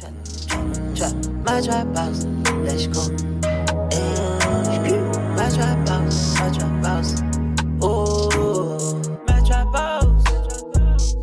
Trap, 0.00 1.12
my 1.44 1.60
trap 1.60 1.94
house, 1.94 2.24
let's 2.64 2.86
go. 2.86 3.02
Hey, 3.92 4.96
my 5.36 5.50
trap 5.50 5.86
house, 5.88 6.40
my 6.40 6.50
trap 6.50 6.84
house. 6.84 7.20
My 9.28 9.42
trap 9.44 9.74
house. 9.74 11.14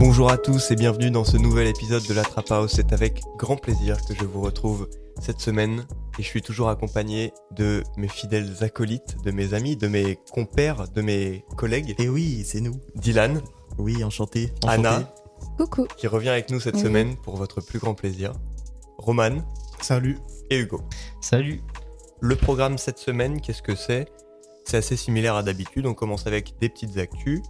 Bonjour 0.00 0.30
à 0.30 0.38
tous 0.38 0.70
et 0.70 0.76
bienvenue 0.76 1.10
dans 1.10 1.24
ce 1.24 1.36
nouvel 1.36 1.66
épisode 1.66 2.02
de 2.06 2.14
la 2.14 2.22
Trap 2.22 2.50
House. 2.50 2.72
C'est 2.76 2.94
avec 2.94 3.20
grand 3.36 3.56
plaisir 3.56 3.98
que 4.06 4.14
je 4.14 4.24
vous 4.24 4.40
retrouve 4.40 4.88
cette 5.20 5.40
semaine 5.40 5.84
et 6.18 6.22
je 6.22 6.28
suis 6.28 6.40
toujours 6.40 6.70
accompagné 6.70 7.34
de 7.54 7.82
mes 7.98 8.08
fidèles 8.08 8.54
acolytes, 8.62 9.16
de 9.22 9.32
mes 9.32 9.52
amis, 9.52 9.76
de 9.76 9.86
mes 9.86 10.18
compères, 10.32 10.88
de 10.88 11.02
mes 11.02 11.44
collègues. 11.58 11.94
Et 11.98 12.08
oui, 12.08 12.42
c'est 12.46 12.62
nous. 12.62 12.80
Dylan, 12.94 13.42
Oui, 13.76 14.02
enchanté. 14.02 14.50
enchanté. 14.64 14.88
Anna, 14.88 15.12
Coucou. 15.58 15.86
qui 15.96 16.06
revient 16.06 16.28
avec 16.30 16.50
nous 16.50 16.60
cette 16.60 16.76
Oui. 16.76 16.80
semaine 16.82 17.16
pour 17.16 17.36
votre 17.36 17.60
plus 17.60 17.78
grand 17.78 17.94
plaisir, 17.94 18.32
Roman 18.96 19.38
Salut. 19.80 20.18
et 20.50 20.58
Hugo. 20.58 20.80
Salut. 21.20 21.60
Le 22.20 22.36
programme 22.36 22.78
cette 22.78 22.98
semaine, 22.98 23.40
qu'est-ce 23.40 23.62
que 23.62 23.74
c'est? 23.74 24.06
C'est 24.64 24.76
assez 24.78 24.96
similaire 24.96 25.34
à 25.34 25.42
d'habitude, 25.42 25.86
on 25.86 25.94
commence 25.94 26.26
avec 26.26 26.54
des 26.60 26.68
petites 26.68 26.96
actus. 26.98 27.40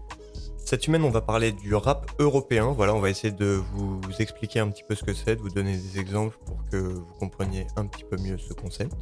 Cette 0.64 0.83
semaine, 0.83 1.02
on 1.05 1.10
va 1.10 1.23
parler 1.23 1.52
du 1.52 1.74
rap 1.74 2.10
européen. 2.19 2.73
Voilà, 2.77 2.95
on 2.95 3.00
va 3.00 3.09
essayer 3.09 3.33
de 3.33 3.62
vous 3.74 4.00
expliquer 4.19 4.61
un 4.61 4.69
petit 4.69 4.83
peu 4.86 4.95
ce 4.95 5.02
que 5.02 5.14
c'est, 5.14 5.36
de 5.36 5.41
vous 5.41 5.48
donner 5.48 5.75
des 5.75 5.98
exemples 5.98 6.36
pour 6.45 6.59
que 6.70 6.77
vous 6.77 7.14
compreniez 7.19 7.66
un 7.77 7.86
petit 7.86 8.05
peu 8.05 8.19
mieux 8.19 8.36
ce 8.36 8.52
concept. 8.52 8.92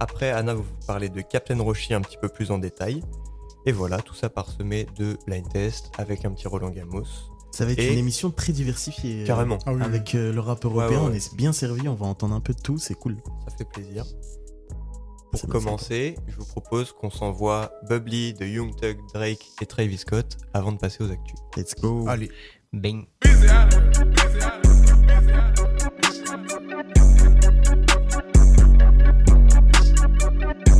Après, 0.00 0.30
Anna 0.30 0.54
va 0.54 0.60
vous 0.62 0.86
parler 0.86 1.10
de 1.10 1.20
Captain 1.20 1.60
Roshi 1.60 1.92
un 1.92 2.00
petit 2.00 2.16
peu 2.16 2.28
plus 2.30 2.50
en 2.50 2.58
détail. 2.58 3.02
Et 3.66 3.72
voilà, 3.72 3.98
tout 3.98 4.14
ça 4.14 4.30
parsemé 4.30 4.86
de 4.96 5.18
blind 5.26 5.46
test 5.50 5.90
avec 5.98 6.24
un 6.24 6.30
petit 6.32 6.48
Roland 6.48 6.70
Gamos. 6.70 7.04
Ça 7.50 7.64
va 7.64 7.72
être 7.72 7.78
Et- 7.78 7.92
une 7.92 7.98
émission 7.98 8.30
très 8.30 8.52
diversifiée. 8.52 9.22
euh, 9.22 9.26
Carrément, 9.26 9.58
Ah 9.66 9.72
oui, 9.72 9.82
Avec 9.82 10.14
euh, 10.14 10.32
le 10.32 10.40
rap 10.40 10.64
européen, 10.64 10.88
ouais, 10.88 10.96
ouais. 11.06 11.10
on 11.10 11.14
est 11.14 11.34
bien 11.34 11.52
servi, 11.52 11.88
on 11.88 11.94
va 11.94 12.06
entendre 12.06 12.34
un 12.34 12.40
peu 12.40 12.52
de 12.54 12.60
tout, 12.60 12.78
c'est 12.78 12.94
cool. 12.94 13.16
ça 13.48 13.56
fait 13.56 13.64
plaisir. 13.64 14.04
Pour 15.30 15.40
Ça 15.40 15.46
commencer, 15.46 16.16
je 16.26 16.36
vous 16.36 16.46
propose 16.46 16.92
qu'on 16.92 17.10
s'envoie 17.10 17.70
Bubbly 17.88 18.32
de 18.32 18.46
Young 18.46 18.74
Thug, 18.76 18.96
Drake 19.12 19.44
et 19.60 19.66
Travis 19.66 19.98
Scott 19.98 20.38
avant 20.54 20.72
de 20.72 20.78
passer 20.78 21.04
aux 21.04 21.10
actus. 21.10 21.38
Let's 21.56 21.74
go. 21.74 22.06
Allez. 22.08 22.30
Bang. 22.72 23.04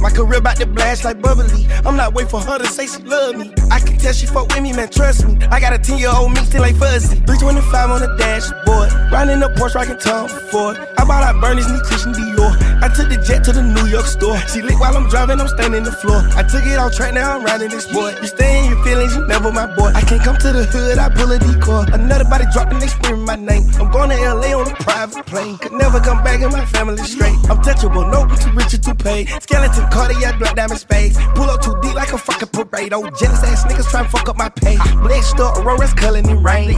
My 0.01 0.11
career 0.11 0.39
about 0.39 0.57
to 0.57 0.67
blast 0.67 1.05
like 1.05 1.21
bubbly. 1.21 1.67
I'm 1.85 1.97
not 1.97 2.15
waiting 2.15 2.31
for 2.31 2.41
her 2.41 2.59
to 2.59 2.67
say 2.67 2.87
she 2.87 3.03
love 3.03 3.37
me. 3.37 3.53
I 3.71 3.81
can 3.81 3.99
tell 3.99 4.13
she 4.13 4.27
fuck 4.27 4.49
with 4.49 4.63
me, 4.63 4.73
man, 4.73 4.89
trust 4.89 5.27
me. 5.27 5.45
I 5.47 5.59
got 5.61 5.73
a 5.73 5.79
10 5.79 5.99
year 5.99 6.11
old 6.15 6.33
me 6.33 6.45
still 6.45 6.63
like 6.63 6.77
fuzzy. 6.77 7.17
325 7.27 7.91
on 7.91 8.01
the 8.01 8.17
dashboard. 8.17 8.93
Riding 9.13 9.41
the 9.41 9.49
Porsche, 9.59 9.75
rocking 9.75 9.99
Tom 9.99 10.29
Ford. 10.51 10.77
I 10.99 11.05
bought 11.05 11.25
out 11.25 11.41
Bernie's 11.41 11.67
new 11.69 11.81
Christian 11.81 12.13
Dior. 12.13 12.55
I 12.83 12.89
took 12.95 13.09
the 13.09 13.19
jet 13.19 13.43
to 13.45 13.53
the 13.53 13.63
New 13.63 13.87
York 13.91 14.07
store. 14.07 14.39
She 14.47 14.63
lit 14.63 14.79
while 14.79 14.97
I'm 14.97 15.09
driving, 15.09 15.41
I'm 15.41 15.49
standing 15.49 15.83
the 15.83 15.93
floor. 15.93 16.23
I 16.39 16.43
took 16.43 16.63
it 16.65 16.79
off 16.79 16.95
track, 16.95 17.15
now 17.15 17.37
I'm 17.37 17.45
riding 17.45 17.71
this 17.71 17.91
boy. 17.91 18.15
You 18.21 18.29
stay 18.29 18.65
in 18.65 18.71
your 18.71 18.83
feelings, 18.85 19.17
you 19.17 19.27
never 19.27 19.51
my 19.51 19.67
boy. 19.75 19.91
I 19.95 20.03
can't 20.03 20.23
come 20.23 20.37
to 20.39 20.53
the 20.53 20.65
hood, 20.65 20.99
I 20.99 21.09
pull 21.09 21.33
a 21.33 21.39
decoy. 21.39 21.91
Another 21.93 22.25
body 22.25 22.45
dropping, 22.53 22.79
they 22.79 22.87
screaming 22.87 23.25
my 23.25 23.37
name. 23.37 23.67
I'm 23.81 23.91
going 23.91 24.11
to 24.11 24.17
LA 24.17 24.55
on 24.55 24.71
a 24.71 24.75
private 24.77 25.27
plane. 25.27 25.59
Could 25.59 25.73
never 25.73 25.99
come 26.01 26.23
back 26.23 26.41
in 26.41 26.51
my 26.51 26.65
family 26.67 27.03
straight. 27.03 27.35
I'm 27.51 27.59
touchable, 27.65 28.07
no, 28.07 28.29
too 28.37 28.53
rich 28.53 28.75
or 28.75 28.79
too 28.79 28.95
paid. 28.95 29.29
Skeleton, 29.43 29.88
cardiac, 29.91 30.39
black 30.39 30.57
diamond 30.57 30.81
spades. 30.81 31.19
Pull 31.35 31.51
up 31.51 31.61
too 31.61 31.77
deep 31.83 31.95
like 31.95 32.13
a 32.13 32.19
fucking 32.19 32.49
parade. 32.49 32.93
Oh, 32.93 33.09
jealous 33.11 33.43
ass 33.45 33.65
niggas 33.65 33.91
try 33.91 34.03
to 34.03 34.09
fuck 34.09 34.29
up 34.29 34.37
my 34.37 34.49
pay. 34.49 34.77
Blessed 35.03 35.41
up, 35.41 35.59
Aurora's 35.59 35.95
culling 35.95 36.29
in 36.29 36.43
rain. 36.43 36.77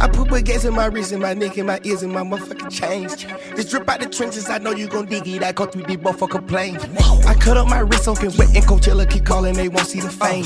I 0.00 0.08
put 0.08 0.28
baguettes 0.28 0.64
in 0.66 0.74
my 0.74 0.86
wrist, 0.86 1.12
in 1.12 1.20
my 1.20 1.34
neck, 1.34 1.58
in 1.58 1.66
my 1.66 1.80
ears, 1.84 2.02
and 2.02 2.12
my 2.12 2.22
motherfucking 2.22 2.70
chains. 2.70 3.24
This 3.54 3.70
drip 3.70 3.88
out 3.88 4.00
the 4.00 4.06
trenches, 4.06 4.48
I 4.48 4.58
know 4.58 4.72
you 4.72 4.88
gon' 4.88 5.06
dig 5.06 5.26
it. 5.28 5.42
I 5.42 5.52
go 5.52 5.66
through 5.66 5.84
the 5.84 5.96
motherfucking 5.96 6.48
planes. 6.48 6.84
I 7.26 7.34
cut 7.34 7.56
up 7.56 7.68
my 7.68 7.80
wrist, 7.80 8.04
soaking 8.04 8.32
wet, 8.36 8.54
and 8.54 8.64
Coachella 8.64 9.08
keep 9.08 9.24
calling, 9.24 9.54
they 9.54 9.68
won't 9.68 9.86
see 9.86 10.00
the 10.00 10.10
fame. 10.10 10.44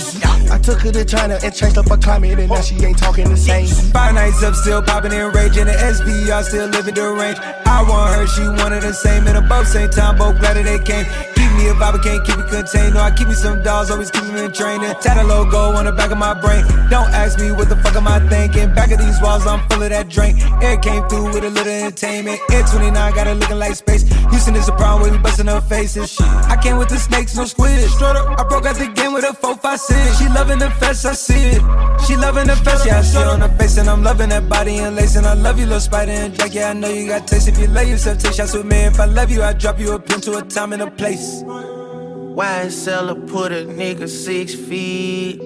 I 0.50 0.59
took 0.59 0.81
her 0.81 0.93
to 0.93 1.05
China 1.05 1.39
and 1.43 1.55
changed 1.55 1.78
up 1.78 1.89
her 1.89 1.97
climate, 1.97 2.39
and 2.39 2.49
now 2.49 2.61
she 2.61 2.77
ain't 2.84 2.99
talking 2.99 3.28
the 3.28 3.37
same. 3.37 3.66
Five 3.66 4.15
nights 4.15 4.43
up, 4.43 4.55
still 4.55 4.83
popping 4.83 5.12
and 5.12 5.34
raging. 5.34 5.66
The 5.66 5.72
SVR 5.72 6.43
still 6.43 6.69
living 6.69 6.95
the 6.95 7.12
range. 7.12 7.39
I 7.66 7.83
want 7.89 8.15
her, 8.15 8.27
she 8.27 8.43
wanted 8.62 8.83
the 8.83 8.93
same. 8.93 9.27
And 9.27 9.39
above 9.39 9.66
same 9.69 9.91
time, 9.91 10.19
both 10.19 10.39
glad 10.41 10.56
that 10.56 10.65
they 10.65 10.78
came. 10.78 11.36
Me 11.56 11.69
a 11.69 11.75
vibe, 11.75 11.99
I 11.99 12.03
can't 12.03 12.25
keep 12.27 12.39
it 12.39 12.49
contained. 12.49 12.94
No, 12.94 13.00
I 13.00 13.11
keep 13.11 13.28
me 13.28 13.34
some 13.34 13.62
dolls, 13.62 13.91
always 13.91 14.11
keep 14.11 14.25
them 14.25 14.37
in 14.37 14.53
training. 14.53 14.94
Tat 15.00 15.17
a 15.17 15.25
logo 15.25 15.72
on 15.77 15.87
the 15.87 15.93
back 15.93 16.11
of 16.11 16.19
my 16.19 16.34
brain. 16.34 16.65
Don't 16.91 17.09
ask 17.12 17.39
me 17.39 17.50
what 17.53 17.69
the 17.69 17.77
fuck 17.77 17.97
am 17.97 18.06
I 18.06 18.21
thinking. 18.28 18.75
Back 18.75 18.91
of 18.91 18.99
these 18.99 19.21
walls, 19.22 19.47
I'm 19.47 19.66
full 19.69 19.83
of 19.83 19.91
that 19.91 20.09
drink. 20.09 20.39
Air 20.62 20.77
came 20.77 21.03
through 21.09 21.33
with 21.33 21.45
a 21.45 21.50
little 21.50 21.72
entertainment. 21.72 22.41
Air 22.53 22.62
29 22.62 23.15
got 23.15 23.27
her 23.27 23.34
looking 23.34 23.59
like 23.59 23.75
space. 23.75 24.03
Houston 24.31 24.55
is 24.56 24.69
a 24.69 24.72
problem 24.72 25.03
with 25.03 25.12
me 25.12 25.19
busting 25.19 25.47
her 25.47 25.61
faces. 25.61 26.12
Shit. 26.12 26.27
I 26.27 26.61
came 26.62 26.77
with 26.77 26.89
the 26.89 26.99
snakes, 26.99 27.37
no 27.37 27.45
squid. 27.47 27.89
Straight 27.91 28.16
up, 28.16 28.39
I 28.39 28.45
broke 28.45 28.66
out 28.66 28.77
the 28.77 28.89
game 28.89 29.12
with 29.12 29.25
a 29.25 29.33
4 29.33 29.56
5 29.56 29.81
6. 29.81 30.19
She 30.19 30.28
loving 30.28 30.59
the 30.59 30.71
fest, 30.72 31.06
I 31.06 31.15
see 31.15 31.56
it. 31.56 31.62
She 32.06 32.16
loving 32.16 32.47
the 32.47 32.56
fest, 32.56 32.87
yeah, 32.87 32.99
I 32.99 33.03
see 33.03 33.19
it 33.19 33.27
on 33.27 33.41
her 33.41 33.49
face. 33.56 33.78
And 33.78 33.89
I'm 33.89 34.03
loving 34.03 34.28
that 34.28 34.49
body 34.49 34.77
and 34.78 34.95
lace. 34.95 35.16
And 35.16 35.27
I 35.27 35.34
love 35.34 35.59
you, 35.59 35.65
little 35.65 35.81
spider 35.81 36.12
and 36.12 36.34
Jack. 36.34 36.55
Yeah, 36.55 36.71
I 36.71 36.72
know 36.75 36.89
you 36.89 37.09
got 37.09 37.27
taste. 37.27 37.49
If 37.49 37.59
you 37.59 37.66
love 37.69 37.89
yourself, 37.89 38.19
take 38.19 38.34
shots 38.34 38.53
with 38.53 38.66
me. 38.66 38.77
If 38.84 39.00
I 39.00 39.06
love 39.06 39.31
you, 39.31 39.43
I 39.43 39.53
drop 39.53 39.78
you 39.78 39.93
a 39.93 39.99
pin 39.99 40.21
to 40.22 40.37
a 40.39 40.43
time 40.43 40.72
and 40.72 40.83
a 40.83 40.91
place. 40.91 41.43
YSL 41.47 43.29
put 43.29 43.53
a 43.53 43.65
nigga 43.65 44.09
six 44.09 44.53
feet. 44.53 45.41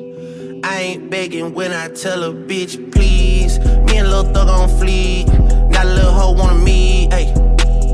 I 0.65 0.81
ain't 0.81 1.11
begging 1.11 1.53
when 1.53 1.73
I 1.73 1.89
tell 1.89 2.25
a 2.25 2.33
bitch, 2.33 2.91
please. 2.91 3.59
Me 3.59 3.99
and 3.99 4.09
Lil 4.09 4.25
Thug 4.33 4.49
on 4.49 4.71
fleek. 4.71 5.27
Got 5.71 5.85
a 5.85 5.89
little 5.91 6.13
hoe 6.13 6.33
wanna 6.33 6.65
meet. 6.65 7.13
Hey, 7.13 7.33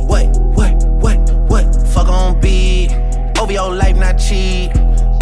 what, 0.07 0.29
what, 0.55 0.85
what, 1.01 1.19
what? 1.51 1.89
Fuck 1.89 2.09
on 2.09 2.41
beat. 2.41 2.93
your 3.51 3.75
life 3.75 3.97
not 3.97 4.19
cheap. 4.19 4.71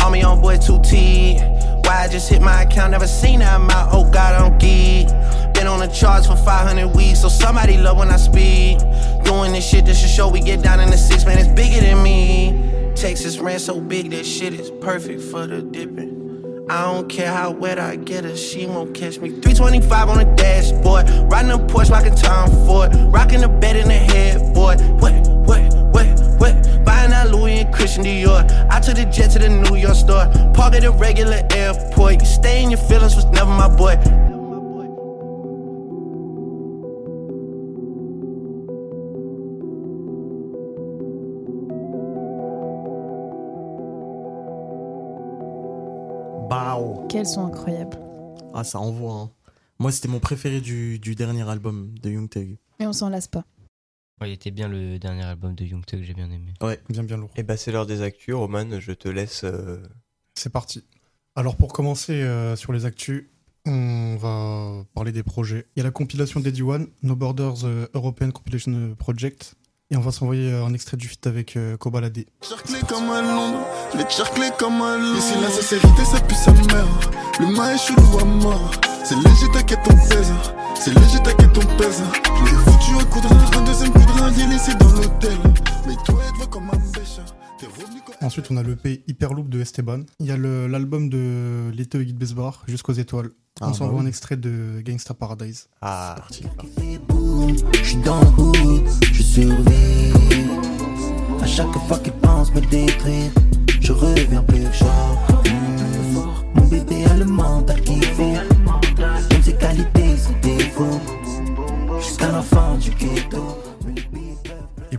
All 0.03 0.11
me 0.11 0.22
on 0.22 0.43
boy 0.43 0.59
2T. 0.59 1.87
Why 1.87 2.05
I 2.05 2.09
just 2.09 2.28
hit 2.28 2.43
my 2.43 2.62
account, 2.65 2.91
never 2.91 3.06
seen 3.06 3.39
that 3.39 3.56
amount. 3.56 3.95
Oh 3.95 4.05
God, 4.11 4.34
I'm 4.43 4.59
geek. 4.59 5.09
Been 5.55 5.69
on 5.69 5.81
the 5.81 5.89
charts 5.89 6.27
for 6.27 6.37
500 6.37 6.89
weeks, 6.95 7.22
so 7.22 7.28
somebody 7.31 7.78
love 7.78 7.97
when 7.97 8.11
I 8.11 8.16
speak. 8.16 8.78
Doing 9.25 9.53
this 9.53 9.66
shit 9.66 9.87
just 9.87 10.03
to 10.03 10.09
show 10.09 10.28
we 10.28 10.41
get 10.41 10.61
down 10.61 10.81
in 10.81 10.91
the 10.91 10.99
six, 10.99 11.25
man, 11.25 11.39
it's 11.39 11.49
bigger 11.49 11.81
than 11.81 12.03
me. 12.03 12.74
Texas 12.94 13.38
ran 13.38 13.59
so 13.59 13.81
big, 13.81 14.10
that 14.10 14.25
shit 14.25 14.55
is 14.55 14.71
perfect 14.71 15.21
for 15.21 15.47
the 15.47 15.62
dipping. 15.62 16.66
I 16.71 16.82
don't 16.84 17.09
care 17.09 17.32
how 17.32 17.50
wet 17.50 17.78
I 17.78 17.97
get 17.97 18.25
her, 18.25 18.37
she 18.37 18.66
won't 18.66 18.94
catch 18.94 19.19
me. 19.19 19.31
325 19.31 20.09
on 20.09 20.19
the 20.19 20.25
dashboard, 20.37 21.09
riding 21.31 21.50
a 21.50 21.59
Porsche 21.59 21.91
like 21.91 22.06
a 22.06 22.15
Tom 22.15 22.49
Ford, 22.66 22.94
rocking 23.12 23.41
the 23.41 23.49
bed 23.49 23.77
in 23.77 23.88
the 23.88 23.94
headboard. 23.94 24.81
What, 25.00 25.12
what, 25.44 25.60
what, 25.93 26.41
what? 26.41 26.84
Buying 26.84 27.12
out 27.12 27.31
Louis 27.31 27.59
and 27.59 27.75
Christian 27.75 28.04
Dior. 28.04 28.49
I 28.71 28.81
took 28.81 28.97
the 28.97 29.04
jet 29.06 29.33
to 29.33 29.38
the 29.41 29.49
New 29.49 29.77
York 29.77 29.97
store, 29.97 30.27
park 30.54 30.75
at 30.75 30.84
a 30.84 30.93
regular 30.93 31.43
airport. 31.53 32.21
You 32.21 32.27
stay 32.27 32.62
in 32.62 32.71
your 32.71 32.81
feelings 32.81 33.16
was 33.16 33.27
never 33.27 33.50
my 33.50 33.69
boy. 33.69 33.97
Quels 47.09 47.26
sont 47.26 47.47
incroyables. 47.47 47.98
Ah, 48.54 48.65
ça 48.65 48.78
envoie. 48.81 49.12
hein. 49.15 49.31
Moi, 49.78 49.92
c'était 49.92 50.09
mon 50.09 50.20
préféré 50.20 50.60
du, 50.60 50.98
du 50.98 51.15
dernier 51.15 51.48
album 51.48 51.94
de 52.03 52.10
Young 52.10 52.28
Thug. 52.28 52.56
Et 52.81 52.87
on 52.87 52.92
s'en 52.92 53.09
lasse 53.09 53.28
pas. 53.28 53.44
Ouais, 54.20 54.31
il 54.31 54.32
était 54.34 54.50
bien 54.50 54.69
le 54.69 54.98
dernier 54.98 55.25
album 55.25 55.54
de 55.54 55.65
Young 55.65 55.84
Thug, 55.84 56.03
j'ai 56.03 56.15
bien 56.15 56.31
aimé. 56.31 56.53
Bien, 56.88 57.03
bien 57.03 57.16
lourd. 57.16 57.31
Et 57.37 57.42
bah 57.42 57.56
c'est 57.56 57.72
l'heure 57.72 57.87
des 57.87 58.03
actus, 58.03 58.34
Roman, 58.34 58.78
je 58.81 58.92
te 58.92 59.09
laisse... 59.09 59.42
euh, 59.44 59.82
C'est 60.34 60.53
parti. 60.53 60.84
Alors, 61.37 61.56
pour 61.56 61.72
commencer 61.72 62.12
euh, 62.22 62.54
sur 62.56 62.72
les 62.72 62.84
actus, 62.84 63.25
on 63.66 64.16
va 64.16 64.84
parler 64.94 65.10
des 65.12 65.22
projets. 65.25 65.66
Il 65.75 65.81
y 65.81 65.82
a 65.82 65.84
la 65.84 65.91
compilation 65.91 66.38
d'Eddie 66.41 66.62
One, 66.62 66.88
No 67.03 67.16
Borders 67.16 67.65
euh, 67.65 67.86
European 67.94 68.31
Compilation 68.31 68.95
Project. 68.97 69.54
Et 69.95 69.97
on 69.97 70.01
va 70.01 70.11
s'envoyer 70.11 70.51
euh, 70.51 70.65
un 70.65 70.75
extrait 70.75 70.97
du 70.97 71.07
feat 71.07 71.25
avec 71.29 71.57
euh, 71.57 71.77
Kobalade. 71.77 72.25
Comme 72.89 73.11
un 73.11 73.23
Londres, 73.23 73.65
je 73.93 73.99
vais 73.99 74.51
comme 74.59 74.83
un 74.83 74.99
loup. 74.99 75.17
Ici 75.17 75.35
la 75.41 75.49
sincérité 75.49 76.05
ça 76.05 76.19
pue 76.19 76.35
sa 76.35 76.51
mère. 76.51 76.85
Le 77.39 77.47
main 77.55 77.73
est 77.73 77.79
chelou 77.79 78.19
à 78.21 78.25
mort. 78.25 78.73
C'est 79.05 79.15
léger 79.15 79.47
t'inquiète 79.53 79.85
ton 79.85 79.95
pèse. 79.95 80.33
C'est 80.75 80.99
léger 80.99 81.23
t'inquiète 81.23 81.53
ton 81.53 81.65
pèse. 81.77 82.03
Je 82.25 82.45
l'ai 82.45 82.59
foutu 82.65 82.91
un 83.01 83.05
coup 83.05 83.21
de 83.21 83.27
rein, 83.29 83.61
un 83.61 83.65
deuxième 83.65 83.93
coup 83.93 84.01
de 84.01 84.21
rein, 84.21 84.33
il 84.37 84.43
est 84.43 84.47
laissé 84.49 84.75
dans 84.75 84.89
l'hôtel. 84.89 85.39
Mais 85.87 85.95
toi 86.05 86.19
Ensuite, 88.24 88.50
on 88.50 88.56
a 88.56 88.62
l'EP 88.62 89.04
Hyperloop 89.06 89.50
de 89.50 89.60
Esteban. 89.60 90.00
Il 90.18 90.26
y 90.26 90.30
a 90.32 90.36
l'album 90.38 91.10
de 91.10 91.71
Leto 91.76 92.00
et 92.00 92.06
Guy 92.06 92.15
Besbar, 92.15 92.62
Jusqu'aux 92.66 92.94
étoiles. 92.94 93.30
Ah, 93.60 93.66
on 93.66 93.71
bah 93.71 93.74
s'envoie 93.76 93.98
oui. 94.00 94.06
un 94.06 94.09
extrait 94.09 94.38
de 94.38 94.80
Gangsta 94.82 95.12
Paradise. 95.12 95.68
Ah, 95.82 96.16
Je 96.30 96.36
suis 97.82 97.97
dans 97.98 98.18
le 98.21 98.26
hood, 98.42 98.82
je 99.12 99.22
survis. 99.22 100.12
À 101.42 101.47
chaque 101.47 101.71
fois 101.86 101.98
qu'il 101.98 102.15
pense 102.15 102.53
me 102.54 102.60
détruire, 102.62 103.30
je 103.80 103.92
reviens 103.92 104.42
plus 104.42 104.65
fort. 104.72 105.18
Mmh. 105.44 106.59
Mon 106.59 106.66
bébé 106.66 107.04
a 107.04 107.16
le 107.18 107.26
mental 107.26 107.80
qui 107.82 108.00
fait. 108.00 108.41
J'aime 109.30 109.42
ses 109.42 109.53
qualités, 109.54 110.16
ses 110.16 110.34
défauts. 110.41 111.00
Jusqu'à 112.00 112.32
la 112.32 112.41
fin 112.42 112.76
du 112.78 112.91
ghetto. 112.91 113.59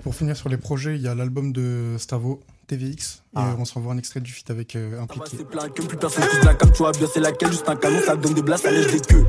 Pour 0.06 0.14
finir 0.14 0.38
sur 0.38 0.50
les 0.50 0.58
projets, 0.58 0.96
il 0.96 1.02
y 1.02 1.08
a 1.08 1.16
l'album 1.16 1.52
de 1.52 1.96
Stavo, 1.98 2.40
TVX, 2.68 3.24
et 3.36 3.38
Ah. 3.40 3.56
on 3.58 3.66
s'envoie 3.66 3.92
un 3.92 3.98
extrait 3.98 4.20
du 4.20 4.32
feat 4.32 4.52
avec 4.52 4.76
euh, 4.76 5.02
Impliqué. 5.02 5.38
c'est 5.40 5.50
plein 5.50 5.68
que 5.68 5.82
plus 5.82 5.98
personne 5.98 6.24
touche 6.26 6.42
de 6.42 6.46
la 6.46 6.54
cam, 6.54 6.72
tu 6.72 6.78
vois 6.78 6.92
bien 6.92 7.08
c'est 7.12 7.20
laquelle, 7.20 7.52
juste 7.52 7.68
un 7.68 7.76
canon, 7.76 7.98
ça 8.06 8.16
donne 8.16 8.36
des 8.36 8.44
blasts, 8.44 8.66
ça 8.66 8.72
lèche 8.72 8.86
des 8.92 9.00
queues. 9.00 9.26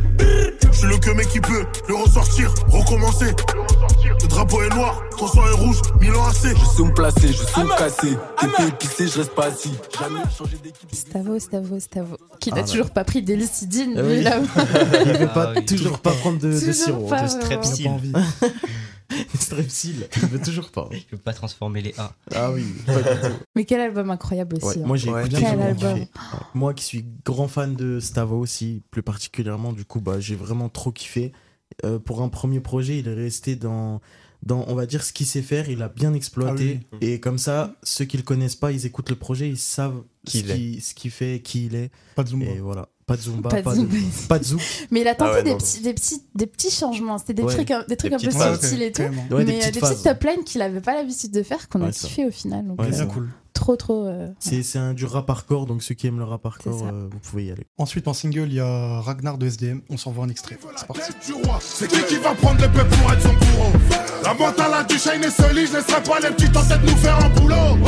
Je 0.71 0.77
suis 0.79 0.87
le 0.87 0.99
que 0.99 1.11
mec 1.13 1.29
qui 1.31 1.41
peut 1.41 1.65
le 1.89 1.95
ressortir, 1.95 2.53
recommencer? 2.69 3.33
Le 4.23 4.29
drapeau 4.29 4.61
est 4.65 4.69
noir, 4.75 5.03
ton 5.19 5.27
sang 5.29 5.47
est 5.47 5.53
rouge, 5.55 5.81
Milan 5.99 6.27
AC. 6.27 6.35
Je 6.55 6.65
sais 6.77 6.81
où 6.83 6.85
me 6.85 6.93
placer, 6.93 7.29
je 7.29 7.33
sais 7.43 7.61
où 7.61 7.65
me 7.65 7.79
casser. 7.79 8.15
T'es 8.39 8.69
épicé, 8.69 9.09
je 9.09 9.19
reste 9.21 9.35
pas 9.35 9.47
assis. 9.47 9.73
Jamais 9.99 10.21
changer 10.37 10.59
d'équipe. 10.63 10.95
Stavo, 10.95 11.39
Stavo, 11.39 11.81
Stavo. 11.81 12.17
Qui 12.39 12.51
Ah 12.53 12.57
n'a 12.57 12.61
là. 12.61 12.69
toujours 12.69 12.91
pas 12.91 13.05
pris 13.05 13.23
d'Elicidine, 13.23 13.95
Ah 13.97 14.03
lui, 14.03 14.21
là. 14.23 14.41
Il 15.07 15.13
veut 15.13 15.27
pas, 15.29 15.47
Ah 15.49 15.53
oui. 15.57 15.65
toujours 15.65 16.01
pas 16.01 16.13
prendre 16.13 16.39
de, 16.39 16.53
sirop. 16.61 17.07
pas, 17.09 17.23
de 17.23 17.29
strepsil. 17.29 17.91
Strepsil, 19.39 20.09
il 20.17 20.29
veut 20.29 20.41
toujours 20.41 20.71
pas. 20.71 20.89
Je 20.93 21.05
peux 21.05 21.17
pas 21.17 21.33
transformer 21.33 21.83
les 21.83 21.95
A. 21.99 22.15
Ah 22.35 22.53
oui, 22.53 22.65
pas 22.85 22.97
du 23.03 23.21
tout. 23.21 23.37
Mais 23.55 23.65
quel 23.65 23.81
album 23.81 24.11
incroyable 24.11 24.57
aussi. 24.57 24.79
Ouais, 24.79 24.83
hein. 24.83 24.87
moi 24.87 24.97
j'ai 24.97 25.11
Ouais, 25.11 25.29
quel 25.29 25.45
album. 25.61 25.95
kiffé. 25.95 26.11
Moi 26.55 26.75
qui 26.75 26.85
suis 26.85 27.05
grand 27.25 27.49
fan 27.49 27.75
de 27.75 28.01
Stavo 28.01 28.39
aussi, 28.39 28.83
plus 28.91 29.03
particulièrement, 29.03 29.73
du 29.73 29.85
coup, 29.85 30.01
bah, 30.01 30.21
j'ai 30.21 30.35
vraiment 30.37 30.69
trop 30.69 30.93
kiffé. 30.93 31.33
Euh, 31.85 31.99
pour 31.99 32.23
un 32.23 32.29
premier 32.29 32.61
projet, 32.61 32.99
il 32.99 33.09
est 33.09 33.15
resté 33.15 33.57
dans, 33.57 34.01
dans, 34.43 34.65
on 34.69 34.75
va 34.75 34.87
dire, 34.87 35.03
ce 35.03 35.13
qu'il 35.13 35.27
sait 35.27 35.43
faire, 35.43 35.69
il 35.69 35.83
a 35.83 35.89
bien 35.89 36.15
exploité. 36.15 36.81
Ah 36.93 36.97
Et 37.01 37.21
comme 37.21 37.39
ça, 37.39 37.75
ceux 37.83 38.05
qui 38.05 38.17
le 38.17 38.23
connaissent 38.23 38.57
pas, 38.57 38.73
ils 38.73 38.87
écoutent 38.87 39.11
le 39.11 39.17
projet, 39.17 39.49
ils 39.49 39.59
savent 39.59 40.03
Qui 40.25 40.43
qu'il 40.43 40.83
ce 40.83 40.95
qu'il 40.95 41.11
fait, 41.11 41.41
qui 41.43 41.67
il 41.67 41.75
est. 41.75 41.91
Pas 42.15 42.25
de 42.25 42.29
Zumba. 42.31 42.47
Et 42.47 42.59
voilà, 42.61 42.89
pas 43.07 43.17
de 43.17 43.23
Zumba, 43.23 43.49
Pas 43.51 43.63
pas, 43.63 43.71
de 43.75 43.77
de, 43.83 43.89
Zumba. 43.89 43.97
pas 44.29 44.39
de 44.41 44.45
zouk. 44.45 44.61
Mais 44.91 45.03
il 45.03 45.09
a 45.09 45.15
tenté 45.15 45.31
Ah 45.33 45.37
ouais, 45.37 45.43
des, 45.45 45.51
non, 45.53 45.57
petits, 45.59 45.81
des, 45.81 45.95
petits, 45.95 46.23
des 46.35 46.47
petits 46.47 46.71
changements. 46.73 47.19
C'était 47.19 47.35
des 47.35 47.43
Ouais. 47.45 47.55
trucs, 47.55 47.71
un- 47.71 47.85
des 47.89 47.97
trucs 47.97 48.11
Des 48.11 48.17
un 48.17 48.19
peu 48.19 48.27
petites 48.37 48.61
subtils 48.61 48.83
et 48.83 48.91
tout. 48.93 49.03
des 49.03 49.09
mais 49.45 49.59
petites 49.61 49.75
des 49.75 49.81
petites 49.81 50.03
top 50.03 50.23
lines 50.25 50.45
qu'il 50.45 50.61
avait 50.61 50.81
pas 50.81 50.95
l'habitude 50.95 51.31
de 51.31 51.43
faire, 51.45 51.69
qu'on 51.69 51.83
a 51.83 51.91
kiffé 51.93 52.27
au 52.27 52.31
final. 52.33 52.67
Donc, 52.67 52.81
Ouais, 52.81 53.01
euh, 53.01 53.07
cool. 53.07 53.29
trop, 53.53 53.77
trop. 53.77 54.05
euh, 54.07 54.29
C'est 54.41 54.65
c'est 54.65 54.79
un, 54.81 54.93
du 54.93 55.05
rap 55.05 55.31
hardcore, 55.31 55.67
donc 55.67 55.85
ceux 55.85 55.95
qui 55.95 56.09
aiment 56.09 56.19
le 56.19 56.25
rap 56.25 56.45
hardcore, 56.45 56.83
euh, 56.85 57.09
vous 57.11 57.19
pouvez 57.21 57.45
y 57.45 57.51
aller. 57.53 57.65
Ensuite, 57.79 58.09
en 58.09 58.13
single, 58.13 58.49
il 58.49 58.55
y 58.55 58.61
a 58.61 59.01
Ragnar 59.03 59.39
de 59.39 59.47
SDM. 59.47 59.83
On 59.89 59.97
s'envoie 59.97 60.25
un 60.25 60.29
extrait. 60.29 60.59
C'est 60.77 60.87
parti. 60.89 61.13
C'est 61.61 61.87
qui 61.89 62.03
qui 62.09 62.17
va 62.17 62.35
prendre 62.35 62.61
l'épée 62.61 62.85
pour 62.91 63.13
être 63.13 63.23
son 63.23 63.33
bourreau? 63.35 63.71
La 64.25 64.35
mentale 64.35 64.75
a 64.75 64.83
du 64.83 64.99
shine 64.99 65.13
et 65.23 65.55
lit, 65.55 65.67
je 65.69 65.77
laisserai 65.77 66.03
pas 66.03 66.19
les 66.19 66.35
petits 66.35 66.59
en 66.59 66.65
tête 66.65 66.81
nous 66.83 66.97
faire 66.97 67.25
un 67.25 67.29
boulot 67.31 67.79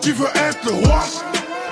Qui 0.00 0.12
veut 0.12 0.26
être 0.34 0.64
le 0.64 0.86
roi? 0.86 1.04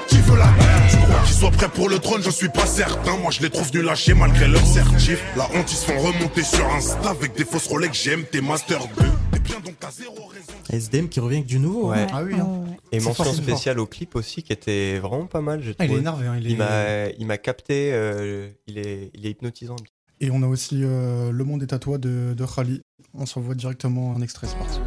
Qui 0.06 0.19
veut 0.19 0.36
la 0.36 0.44
roi 0.44 1.03
Qu'ils 1.25 1.34
soient 1.34 1.50
prêts 1.50 1.69
pour 1.69 1.88
le 1.88 1.99
trône, 1.99 2.22
je 2.22 2.31
suis 2.31 2.49
pas 2.49 2.66
certain 2.66 3.16
Moi 3.19 3.31
je 3.31 3.40
les 3.40 3.50
trouve 3.50 3.70
nuls 3.72 3.84
lâchés 3.84 4.14
malgré 4.14 4.49
leur 4.49 4.64
certif 4.66 5.22
La 5.37 5.44
honte, 5.55 5.70
ils 5.70 5.76
se 5.76 5.84
font 5.90 5.99
remonter 5.99 6.43
sur 6.43 6.66
Insta 6.75 7.11
Avec 7.11 7.34
des 7.37 7.44
fausses 7.44 7.66
Rolex, 7.69 8.02
j'aime 8.02 8.25
tes 8.25 8.40
Master 8.40 8.81
2 8.99 9.05
T'es 9.32 9.38
bien 9.40 9.61
donc 9.61 9.75
t'as 9.81 9.90
zéro 9.90 10.26
raison 10.26 10.52
SDM 10.70 11.08
qui 11.08 11.20
revient 11.20 11.37
avec 11.37 11.46
du 11.46 11.58
nouveau. 11.58 11.90
Ouais. 11.90 11.99
hein. 12.00 12.06
Ah 12.12 12.22
oui, 12.25 12.34
hein. 12.34 12.44
ouais, 12.44 12.70
ouais. 12.70 12.76
Et 12.93 13.00
mention 13.00 13.32
spéciale 13.32 13.78
au 13.78 13.87
clip 13.87 14.16
aussi 14.16 14.43
qui 14.43 14.52
était 14.52 14.99
vraiment 14.99 15.26
pas 15.26 15.40
mal, 15.43 15.62
Ah, 15.78 15.84
il 15.84 15.93
est 15.93 15.96
énervé. 15.99 16.26
hein, 16.26 16.37
il 16.40 16.46
est- 16.46 16.50
Il 16.50 16.56
m'a, 16.56 17.06
il 17.19 17.26
m'a 17.26 17.38
capté, 17.38 17.90
euh, 17.93 18.49
il, 18.67 18.78
est, 18.78 19.10
il 19.14 19.26
est 19.26 19.31
hypnotisant. 19.31 19.76
Et 20.20 20.31
on 20.31 20.43
a 20.43 20.46
aussi 20.46 20.81
euh, 20.82 21.31
Le 21.32 21.44
Monde 21.44 21.62
est 21.62 21.72
à 21.72 21.78
toi 21.78 21.99
de, 21.99 22.34
de 22.37 22.44
Khali. 22.46 22.81
On 23.12 23.26
s'envoie 23.26 23.55
directement 23.55 24.14
un 24.17 24.22
extrait. 24.22 24.46
C'est 24.49 24.56
parti. 24.56 24.81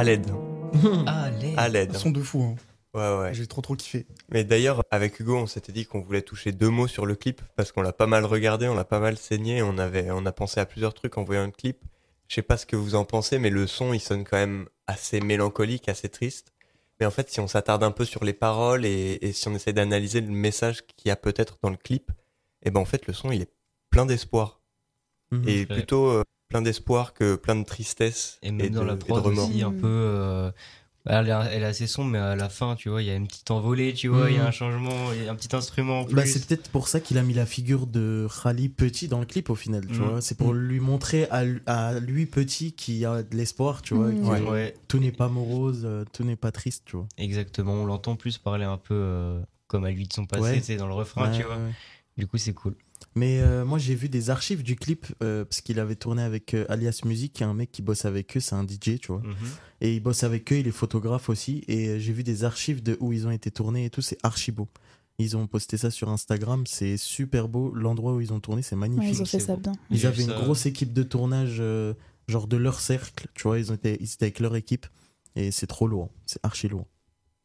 À 0.00 0.04
l'aide, 0.04 0.26
à 1.58 1.68
l'aide. 1.68 1.94
Son 1.94 2.10
de 2.10 2.22
fou. 2.22 2.42
hein. 2.42 2.54
Ouais, 2.94 3.20
ouais. 3.22 3.34
J'ai 3.34 3.46
trop 3.46 3.60
trop 3.60 3.76
kiffé. 3.76 4.06
Mais 4.30 4.44
d'ailleurs, 4.44 4.82
avec 4.90 5.20
Hugo, 5.20 5.36
on 5.36 5.46
s'était 5.46 5.72
dit 5.72 5.84
qu'on 5.84 6.00
voulait 6.00 6.22
toucher 6.22 6.52
deux 6.52 6.70
mots 6.70 6.86
sur 6.88 7.04
le 7.04 7.14
clip 7.16 7.42
parce 7.54 7.70
qu'on 7.70 7.82
l'a 7.82 7.92
pas 7.92 8.06
mal 8.06 8.24
regardé, 8.24 8.66
on 8.66 8.74
l'a 8.74 8.86
pas 8.86 8.98
mal 8.98 9.18
saigné, 9.18 9.62
on 9.62 9.76
avait, 9.76 10.10
on 10.10 10.24
a 10.24 10.32
pensé 10.32 10.58
à 10.58 10.64
plusieurs 10.64 10.94
trucs 10.94 11.18
en 11.18 11.22
voyant 11.24 11.44
le 11.44 11.52
clip. 11.52 11.76
Je 12.28 12.36
sais 12.36 12.42
pas 12.42 12.56
ce 12.56 12.64
que 12.64 12.76
vous 12.76 12.94
en 12.94 13.04
pensez, 13.04 13.38
mais 13.38 13.50
le 13.50 13.66
son, 13.66 13.92
il 13.92 14.00
sonne 14.00 14.24
quand 14.24 14.38
même 14.38 14.68
assez 14.86 15.20
mélancolique, 15.20 15.88
assez 15.90 16.08
triste. 16.08 16.54
Mais 16.98 17.04
en 17.04 17.10
fait, 17.10 17.30
si 17.30 17.40
on 17.40 17.46
s'attarde 17.46 17.82
un 17.82 17.90
peu 17.90 18.06
sur 18.06 18.24
les 18.24 18.32
paroles 18.32 18.86
et, 18.86 19.18
et 19.20 19.32
si 19.32 19.48
on 19.48 19.54
essaie 19.54 19.74
d'analyser 19.74 20.22
le 20.22 20.28
message 20.32 20.86
qu'il 20.86 21.08
y 21.08 21.10
a 21.10 21.16
peut-être 21.16 21.58
dans 21.62 21.70
le 21.70 21.76
clip, 21.76 22.10
et 22.62 22.70
ben 22.70 22.80
en 22.80 22.84
fait, 22.86 23.06
le 23.06 23.12
son, 23.12 23.30
il 23.32 23.42
est 23.42 23.52
plein 23.90 24.06
d'espoir. 24.06 24.62
Mhm. 25.30 25.46
Et 25.46 25.66
plutôt 25.66 26.06
euh, 26.08 26.22
plein 26.50 26.60
d'espoir 26.60 27.14
que 27.14 27.36
plein 27.36 27.56
de 27.56 27.64
tristesse 27.64 28.38
Et 28.42 28.50
même 28.52 28.70
dans 28.70 28.82
de, 28.82 28.86
la 28.88 28.96
prod 28.96 29.24
aussi, 29.26 29.62
un 29.62 29.70
Mm. 29.70 29.76
peu. 29.80 29.86
euh, 29.86 30.50
elle, 31.06 31.28
est, 31.28 31.30
elle 31.52 31.62
est 31.62 31.66
assez 31.66 31.86
sombre, 31.86 32.10
mais 32.10 32.18
à 32.18 32.36
la 32.36 32.48
fin, 32.50 32.74
tu 32.74 32.90
vois, 32.90 33.00
il 33.02 33.06
y 33.06 33.10
a 33.10 33.14
une 33.14 33.26
petite 33.26 33.50
envolée, 33.52 33.94
tu 33.94 34.08
vois, 34.08 34.30
il 34.30 34.36
y 34.36 34.38
a 34.38 34.44
Mm. 34.44 34.46
un 34.48 34.50
changement, 34.50 35.12
il 35.14 35.24
y 35.24 35.28
a 35.28 35.32
un 35.32 35.34
petit 35.36 35.54
instrument 35.56 36.00
en 36.00 36.04
plus. 36.04 36.14
Bah, 36.14 36.26
c'est 36.26 36.44
peut-être 36.44 36.68
pour 36.70 36.88
ça 36.88 37.00
qu'il 37.00 37.16
a 37.18 37.22
mis 37.22 37.32
la 37.34 37.46
figure 37.46 37.86
de 37.86 38.26
Khali 38.42 38.68
petit 38.68 39.06
dans 39.08 39.20
le 39.20 39.26
clip 39.26 39.48
au 39.48 39.54
final, 39.54 39.86
tu 39.86 39.94
Mm. 40.00 40.08
vois. 40.10 40.20
C'est 40.20 40.36
pour 40.36 40.52
lui 40.52 40.80
montrer 40.80 41.26
à, 41.30 41.44
lui- 41.44 41.62
à 41.66 41.98
lui 42.00 42.26
petit 42.26 42.72
qu'il 42.72 42.96
y 42.96 43.06
a 43.06 43.22
de 43.22 43.34
l'espoir, 43.36 43.80
tu 43.80 43.94
vois. 43.94 44.10
Que 44.12 44.16
Ouais. 44.18 44.40
Ouais, 44.42 44.74
Tout 44.88 44.98
n'est 44.98 45.12
pas 45.12 45.28
morose, 45.28 45.82
euh, 45.84 46.04
tout 46.12 46.24
n'est 46.24 46.36
pas 46.36 46.50
triste, 46.52 46.82
tu 46.84 46.96
vois. 46.96 47.06
exactement. 47.16 47.74
On 47.74 47.86
l'entend 47.86 48.16
plus 48.16 48.36
parler 48.38 48.64
un 48.64 48.76
peu 48.76 48.94
euh, 48.94 49.40
comme 49.68 49.84
à 49.84 49.90
lui 49.90 50.06
de 50.08 50.12
son 50.12 50.26
passé, 50.26 50.42
Ouais. 50.42 50.58
tu 50.58 50.64
sais, 50.64 50.76
dans 50.76 50.88
le 50.88 50.94
refrain, 50.94 51.30
Ouais, 51.30 51.36
tu 51.38 51.44
vois. 51.44 51.56
ouais. 51.56 51.70
Du 52.18 52.26
coup, 52.26 52.36
c'est 52.38 52.52
cool. 52.52 52.74
Mais 53.16 53.40
euh, 53.40 53.64
moi 53.64 53.78
j'ai 53.78 53.94
vu 53.96 54.08
des 54.08 54.30
archives 54.30 54.62
du 54.62 54.76
clip 54.76 55.06
euh, 55.22 55.44
parce 55.44 55.60
qu'il 55.62 55.80
avait 55.80 55.96
tourné 55.96 56.22
avec 56.22 56.54
euh, 56.54 56.64
Alias 56.68 57.00
Music, 57.04 57.32
qui 57.32 57.42
est 57.42 57.46
un 57.46 57.54
mec 57.54 57.72
qui 57.72 57.82
bosse 57.82 58.04
avec 58.04 58.36
eux, 58.36 58.40
c'est 58.40 58.54
un 58.54 58.64
DJ, 58.64 59.00
tu 59.00 59.08
vois. 59.08 59.18
Mhm. 59.20 59.34
Et 59.80 59.94
il 59.96 60.00
bosse 60.00 60.22
avec 60.22 60.52
eux, 60.52 60.58
il 60.58 60.68
est 60.68 60.72
photographe 60.72 61.28
aussi. 61.28 61.64
Et 61.66 61.88
euh, 61.88 61.98
j'ai 61.98 62.12
vu 62.12 62.22
des 62.22 62.44
archives 62.44 62.82
de 62.82 62.96
où 63.00 63.12
ils 63.12 63.26
ont 63.26 63.30
été 63.32 63.50
tournés 63.50 63.86
et 63.86 63.90
tout, 63.90 64.02
c'est 64.02 64.18
archi 64.22 64.52
beau. 64.52 64.68
Ils 65.18 65.36
ont 65.36 65.46
posté 65.48 65.76
ça 65.76 65.90
sur 65.90 66.08
Instagram, 66.08 66.64
c'est 66.66 66.96
super 66.96 67.48
beau. 67.48 67.74
L'endroit 67.74 68.14
où 68.14 68.20
ils 68.20 68.32
ont 68.32 68.40
tourné, 68.40 68.62
c'est 68.62 68.74
Ouais, 68.76 68.80
magnifique. 68.88 69.14
ils 69.16 69.22
ont 69.22 69.26
fait 69.26 69.40
ça 69.40 69.56
bien. 69.56 69.72
Ils 69.90 70.06
avaient 70.06 70.22
une 70.22 70.30
grosse 70.32 70.64
équipe 70.66 70.92
de 70.92 71.02
tournage, 71.02 71.56
euh, 71.60 71.94
genre 72.28 72.46
de 72.46 72.56
leur 72.56 72.78
cercle, 72.80 73.26
tu 73.34 73.42
vois, 73.42 73.58
ils, 73.58 73.70
ont 73.72 73.74
été, 73.74 73.98
ils 74.00 74.04
étaient 74.12 74.26
avec 74.26 74.38
leur 74.40 74.54
équipe. 74.56 74.86
Et 75.36 75.50
c'est 75.50 75.66
trop 75.66 75.86
lourd, 75.88 76.10
c'est 76.26 76.38
archi 76.44 76.68
lourd. 76.68 76.86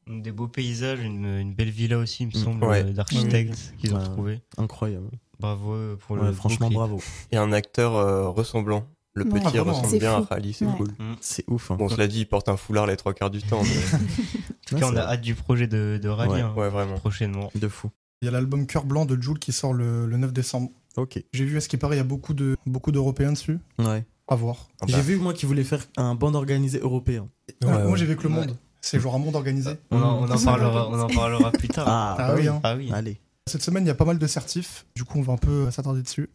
Des 0.08 0.32
beaux 0.32 0.48
paysages, 0.48 1.00
une, 1.00 1.26
une 1.26 1.54
belle 1.56 1.72
villa 1.72 1.98
aussi, 1.98 2.24
il 2.24 2.28
me 2.28 2.32
Mm. 2.40 2.44
semble, 2.44 2.64
Ouais. 2.66 2.84
d'architectes 2.94 3.74
qu'ils 3.80 3.94
ont 3.96 3.98
Ouais. 3.98 4.04
trouvé. 4.04 4.42
Incroyable. 4.58 5.10
Bravo 5.40 5.74
euh, 5.74 5.96
pour 5.96 6.18
Ouais, 6.18 6.28
le 6.28 6.34
franchement, 6.34 6.68
clip. 6.68 6.78
bravo. 6.78 7.02
Et 7.32 7.38
un 7.38 7.52
acteur 7.52 7.96
euh, 7.96 8.30
ressemblant. 8.30 8.86
Le 9.14 9.24
Ouais. 9.24 9.40
petit 9.40 9.58
vraiment, 9.58 9.72
ressemble 9.74 9.98
bien 10.00 10.18
fou. 10.18 10.24
à 10.30 10.36
Khali, 10.36 10.54
c'est 10.54 10.66
Ouais. 10.66 10.74
cool. 10.76 10.88
C'est 11.22 11.46
ouf. 11.50 11.72
hein. 11.72 11.76
Bon, 11.78 11.88
cela 11.88 12.08
dit, 12.08 12.20
il 12.22 12.26
porte 12.26 12.50
un 12.50 12.58
foulard 12.58 12.86
les 12.86 12.98
trois 12.98 13.14
quarts 13.14 13.30
du 13.30 13.42
temps. 13.42 13.62
mais- 13.64 13.70
En 14.66 14.68
tout 14.68 14.76
cas, 14.78 14.90
on 14.92 14.96
a 14.96 15.02
hâte 15.02 15.22
du 15.22 15.36
projet 15.36 15.68
de, 15.68 16.00
de 16.02 16.10
Rally 16.10 16.32
Ouais. 16.34 16.42
hein, 16.42 16.54
ouais, 16.58 16.70
vraiment. 16.70 16.96
prochainement. 16.98 17.50
De 17.56 17.68
fou. 17.68 17.92
Il 18.22 18.26
y 18.26 18.30
a 18.30 18.32
l'album 18.32 18.66
Cœur 18.66 18.84
Blanc 18.86 19.06
de 19.06 19.22
Jules 19.22 19.40
qui 19.40 19.52
sort 19.52 19.74
le, 19.74 20.06
le 20.08 20.18
9 20.18 20.34
décembre. 20.34 20.70
Ok. 20.98 21.24
J'ai 21.34 21.46
vu, 21.46 21.58
à 21.58 21.62
ce 21.62 21.68
qui 21.70 21.78
paraît, 21.78 21.96
il 21.96 22.00
y 22.00 22.02
a 22.02 22.06
beaucoup 22.06 22.34
de 22.34 22.58
beaucoup 22.66 22.92
d'Européens 22.92 23.32
dessus? 23.34 23.60
Ouais. 23.80 24.04
À 24.28 24.36
voir. 24.36 24.68
Ah 24.82 24.86
bah. 24.88 24.94
J'ai 24.96 25.02
vu, 25.02 25.18
moi, 25.18 25.34
qui 25.34 25.46
voulait 25.46 25.64
faire 25.64 25.86
un 25.98 26.16
band 26.16 26.34
organisé 26.34 26.80
européen. 26.80 27.28
Ouais, 27.64 27.72
Moi, 27.72 27.86
ouais. 27.92 27.98
j'ai 27.98 28.06
vu 28.06 28.16
que 28.18 28.24
le 28.24 28.30
Ouais. 28.30 28.36
monde. 28.48 28.58
C'est 28.82 29.00
genre 29.00 29.16
un 29.16 29.20
monde 29.20 29.36
organisé. 29.36 29.72
On 29.92 30.02
en, 30.02 30.24
on 30.24 30.32
en 30.32 30.38
parlera, 30.44 30.90
on 30.90 31.00
en 31.00 31.08
parlera 31.08 31.52
plus 31.52 31.68
tard. 31.70 31.86
Ah, 31.88 32.16
Ah 32.20 32.28
bah 32.30 32.34
oui, 32.36 32.42
oui. 32.42 32.48
hein. 32.48 32.60
Ah 32.64 32.76
oui. 32.76 32.90
Allez. 32.94 33.20
Cette 33.48 33.62
semaine, 33.62 33.84
il 33.84 33.88
y 33.88 33.92
a 33.92 33.96
pas 33.96 34.06
mal 34.06 34.18
de 34.18 34.26
certifs. 34.26 34.88
Du 34.96 35.04
coup, 35.04 35.20
on 35.20 35.22
va 35.22 35.34
un 35.34 35.38
peu 35.38 35.70
s'attarder 35.70 36.02
dessus. 36.02 36.30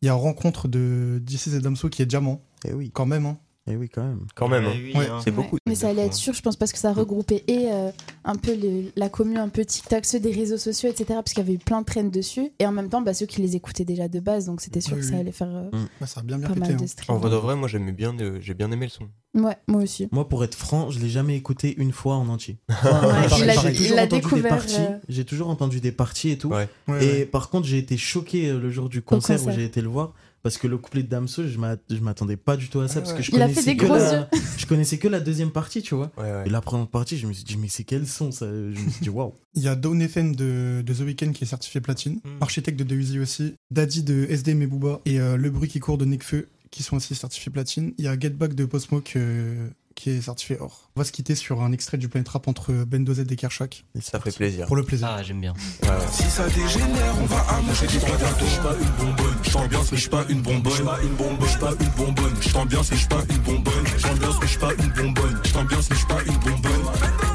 Il 0.00 0.06
y 0.06 0.08
a 0.08 0.14
rencontre 0.14 0.66
de 0.66 1.20
DC's 1.22 1.48
et 1.54 1.60
Damso 1.60 1.90
qui 1.90 2.00
est 2.00 2.06
diamant, 2.06 2.40
Eh 2.64 2.72
oui. 2.72 2.90
quand 2.90 3.04
même. 3.04 3.26
hein. 3.26 3.36
Eh 3.70 3.76
oui, 3.76 3.90
quand 3.90 4.02
même. 4.02 4.20
Quand 4.34 4.48
même, 4.48 4.64
hein. 4.64 4.68
Ouais, 4.70 4.80
oui, 4.82 4.96
Ouais. 4.96 5.08
hein. 5.10 5.20
c'est 5.22 5.30
beaucoup. 5.30 5.58
Mais 5.66 5.74
ça 5.74 5.90
allait 5.90 6.06
être 6.06 6.14
sûr, 6.14 6.32
je 6.32 6.40
pense, 6.40 6.56
parce 6.56 6.72
que 6.72 6.78
ça 6.78 6.94
regroupait 6.94 7.44
et 7.48 7.70
euh, 7.70 7.90
un 8.24 8.36
peu 8.36 8.54
le- 8.56 8.90
la 8.96 9.10
commune, 9.10 9.36
un 9.36 9.50
peu 9.50 9.62
TikTok, 9.62 10.06
ceux 10.06 10.20
des 10.20 10.30
réseaux 10.30 10.56
sociaux, 10.56 10.88
etc. 10.88 11.04
Parce 11.16 11.34
qu'il 11.34 11.42
y 11.42 11.46
avait 11.46 11.52
eu 11.52 11.58
plein 11.58 11.80
de 11.82 11.84
trends 11.84 12.04
dessus. 12.04 12.50
Et 12.60 12.66
en 12.66 12.72
même 12.72 12.88
temps, 12.88 13.02
bah, 13.02 13.12
ceux 13.12 13.26
qui 13.26 13.42
les 13.42 13.54
écoutaient 13.56 13.84
déjà 13.84 14.08
de 14.08 14.18
base. 14.20 14.46
Donc 14.46 14.62
c'était 14.62 14.80
sûr 14.80 14.94
Oui, 14.96 15.02
que 15.02 15.06
oui. 15.06 15.12
ça 15.12 15.18
allait 15.18 15.32
faire 15.32 15.54
euh, 15.54 15.70
Bah, 16.00 16.06
ça 16.06 16.20
a 16.20 16.22
bien 16.22 16.38
bien 16.38 16.48
pas 16.48 16.54
pété. 16.54 16.66
mal 16.66 16.72
hein. 16.72 16.76
de 16.78 16.84
En 16.84 16.86
streams. 16.86 17.18
vrai 17.18 17.30
de 17.30 17.36
vrai, 17.36 17.56
moi 17.56 17.68
j'aimais 17.68 17.92
bien, 17.92 18.18
euh, 18.18 18.38
j'ai 18.40 18.54
bien 18.54 18.70
aimé 18.72 18.86
le 18.86 18.90
son. 18.90 19.08
Ouais, 19.34 19.56
moi 19.66 19.82
aussi. 19.82 20.08
Moi, 20.10 20.28
pour 20.28 20.42
être 20.42 20.54
franc, 20.54 20.90
je 20.90 20.98
l'ai 20.98 21.08
jamais 21.10 21.36
écté 21.36 21.74
une 21.78 21.92
fois 21.92 22.16
en 22.16 22.28
entier. 22.28 22.56
J'ai 23.38 23.44
toujours 23.74 23.98
entendu 23.98 24.00
des 24.00 24.06
découvert, 24.08 24.48
parties. 24.50 24.74
euh, 24.78 24.98
J'ai 25.08 25.24
toujours 25.24 25.48
entendu 25.50 25.80
des 25.80 25.92
parties 25.92 26.30
et 26.30 26.38
tout. 26.38 26.48
Ouais. 26.48 26.68
Ouais, 26.88 27.04
Et 27.04 27.10
ouais. 27.20 27.24
par 27.26 27.50
contre, 27.50 27.66
j'ai 27.66 27.78
été 27.78 27.96
choqué 27.96 28.48
euh, 28.48 28.58
le 28.58 28.70
jour 28.70 28.88
du 28.88 29.02
concert, 29.02 29.44
où 29.46 29.50
j'ai 29.50 29.64
été 29.64 29.80
le 29.80 29.88
voir. 29.88 30.14
Parce 30.40 30.56
que 30.56 30.68
le 30.68 30.78
couplet 30.78 31.02
de 31.02 31.08
Damso, 31.08 31.46
je 31.48 31.58
m'a- 31.58 31.76
je 31.90 31.96
m'attendais 31.98 32.36
pas 32.36 32.56
du 32.56 32.68
tout 32.68 32.78
à 32.80 32.86
ça. 32.86 33.00
Parce 33.00 33.12
que 33.12 33.22
je 33.22 33.32
Il 33.32 33.42
a 33.42 33.48
fait 33.48 33.54
connaissais 33.54 33.70
des 33.72 33.76
que 33.76 33.84
gros 33.86 33.96
la- 33.96 34.28
Je 34.56 34.66
connaissais 34.66 34.96
que 34.96 35.08
la 35.08 35.18
deuxième 35.20 35.50
partie, 35.50 35.82
tu 35.82 35.96
vois. 35.96 36.12
Ouais, 36.16 36.22
ouais. 36.30 36.44
Et 36.46 36.48
la 36.48 36.60
première 36.60 36.86
partie, 36.86 37.18
je 37.18 37.26
me 37.26 37.32
suis 37.32 37.42
dit, 37.44 37.56
mais 37.56 37.66
c'est 37.68 37.82
quel 37.84 38.06
son 38.06 38.30
ça? 38.30 38.46
Je 38.46 38.80
me 38.80 38.88
suis 38.88 39.00
dit, 39.02 39.08
waouh. 39.08 39.34
Il 39.54 39.62
y 39.64 39.68
a 39.68 39.74
Dawn 39.74 40.00
FM 40.00 40.36
de, 40.36 40.82
de 40.86 40.94
The 40.94 41.00
Weeknd 41.00 41.32
qui 41.32 41.42
est 41.42 41.46
certifié 41.48 41.80
platine. 41.80 42.20
Mm. 42.24 42.28
Architecte 42.40 42.78
de 42.78 42.84
Deuzy 42.84 43.18
aussi. 43.18 43.54
Daddy 43.72 44.04
de 44.04 44.26
SDM 44.30 44.62
et 44.62 44.66
Booba. 44.68 45.00
Et 45.06 45.18
euh, 45.20 45.36
Le 45.36 45.50
Bruit 45.50 45.68
qui 45.68 45.80
court 45.80 45.98
de 45.98 46.04
Nekfeu 46.04 46.48
qui 46.70 46.82
sont 46.82 46.96
aussi 46.96 47.14
certifiés 47.14 47.52
platine. 47.52 47.92
Il 47.98 48.04
y 48.04 48.08
a 48.08 48.18
Get 48.18 48.30
Back 48.30 48.54
de 48.54 48.64
Post 48.64 48.88
Smoke 48.88 49.12
euh, 49.16 49.68
qui 49.94 50.10
est 50.10 50.20
certifié 50.20 50.58
or. 50.60 50.88
On 50.94 51.00
va 51.00 51.04
se 51.04 51.10
quitter 51.10 51.34
sur 51.34 51.62
un 51.62 51.72
extrait 51.72 51.98
du 51.98 52.08
Planet 52.08 52.28
Rap 52.28 52.46
entre 52.46 52.72
Bendo 52.72 53.14
Z 53.14 53.24
et 53.30 53.36
Kershak. 53.36 53.84
Ça 54.00 54.20
fait 54.20 54.34
plaisir. 54.34 54.66
Pour 54.66 54.76
le 54.76 54.84
plaisir. 54.84 55.08
Ah, 55.10 55.22
j'aime 55.24 55.40
bien. 55.40 55.54
Ouais, 55.82 55.88
ouais. 55.88 55.94
Si 56.12 56.22
ça 56.24 56.48
dégénère, 56.48 57.14
on 57.20 57.24
va 57.26 57.40
allonger 57.40 57.86
des 57.88 57.98
droits 57.98 58.16
d'ado. 58.16 58.46
J'suis 58.46 58.60
pas 58.60 58.76
une 58.80 59.06
bonbonne, 59.06 59.36
j't'ambiance, 59.42 59.92
mais 59.92 59.98
j'suis 59.98 60.10
pas 60.10 60.24
une 60.28 60.40
bonbonne. 60.40 60.72
J'suis 60.72 60.84
pas 60.84 60.98
une 61.02 61.14
bonbonne, 61.16 61.48
j'suis 61.48 61.58
pas 61.58 61.72
une 61.80 61.90
bonbonne. 61.96 62.36
J't'ambiance, 62.40 62.90
mais 62.90 62.96
j'suis 62.96 63.08
pas 63.08 63.24
une 63.28 63.38
bonbonne. 63.38 63.84
J'ambiance, 63.98 64.36
mais 64.40 64.46
j'suis 64.46 64.58
pas 64.58 64.72
une 64.74 64.92
bonbonne. 64.92 65.40
J't'ambiance, 65.44 65.90
mais 65.90 65.96
j'suis 65.96 66.06
pas 66.06 66.22
une 66.26 66.38
bonbonne. 66.38 66.84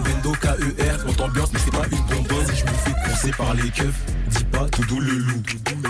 Bendo 0.05 0.31
KER, 0.41 1.05
on 1.07 1.13
t'ambiance, 1.13 1.53
mais 1.53 1.59
c'est 1.59 1.71
pas 1.71 1.85
une 1.91 2.15
bonbonne. 2.15 2.45
Si 2.47 2.55
je 2.55 2.63
me 2.65 2.71
fais 2.71 3.09
courser 3.09 3.31
par 3.31 3.53
les 3.55 3.69
keufs, 3.71 4.05
pas 4.53 4.69
tout 4.69 4.85
doux 4.85 4.99
le 4.99 5.11
loup. 5.17 5.41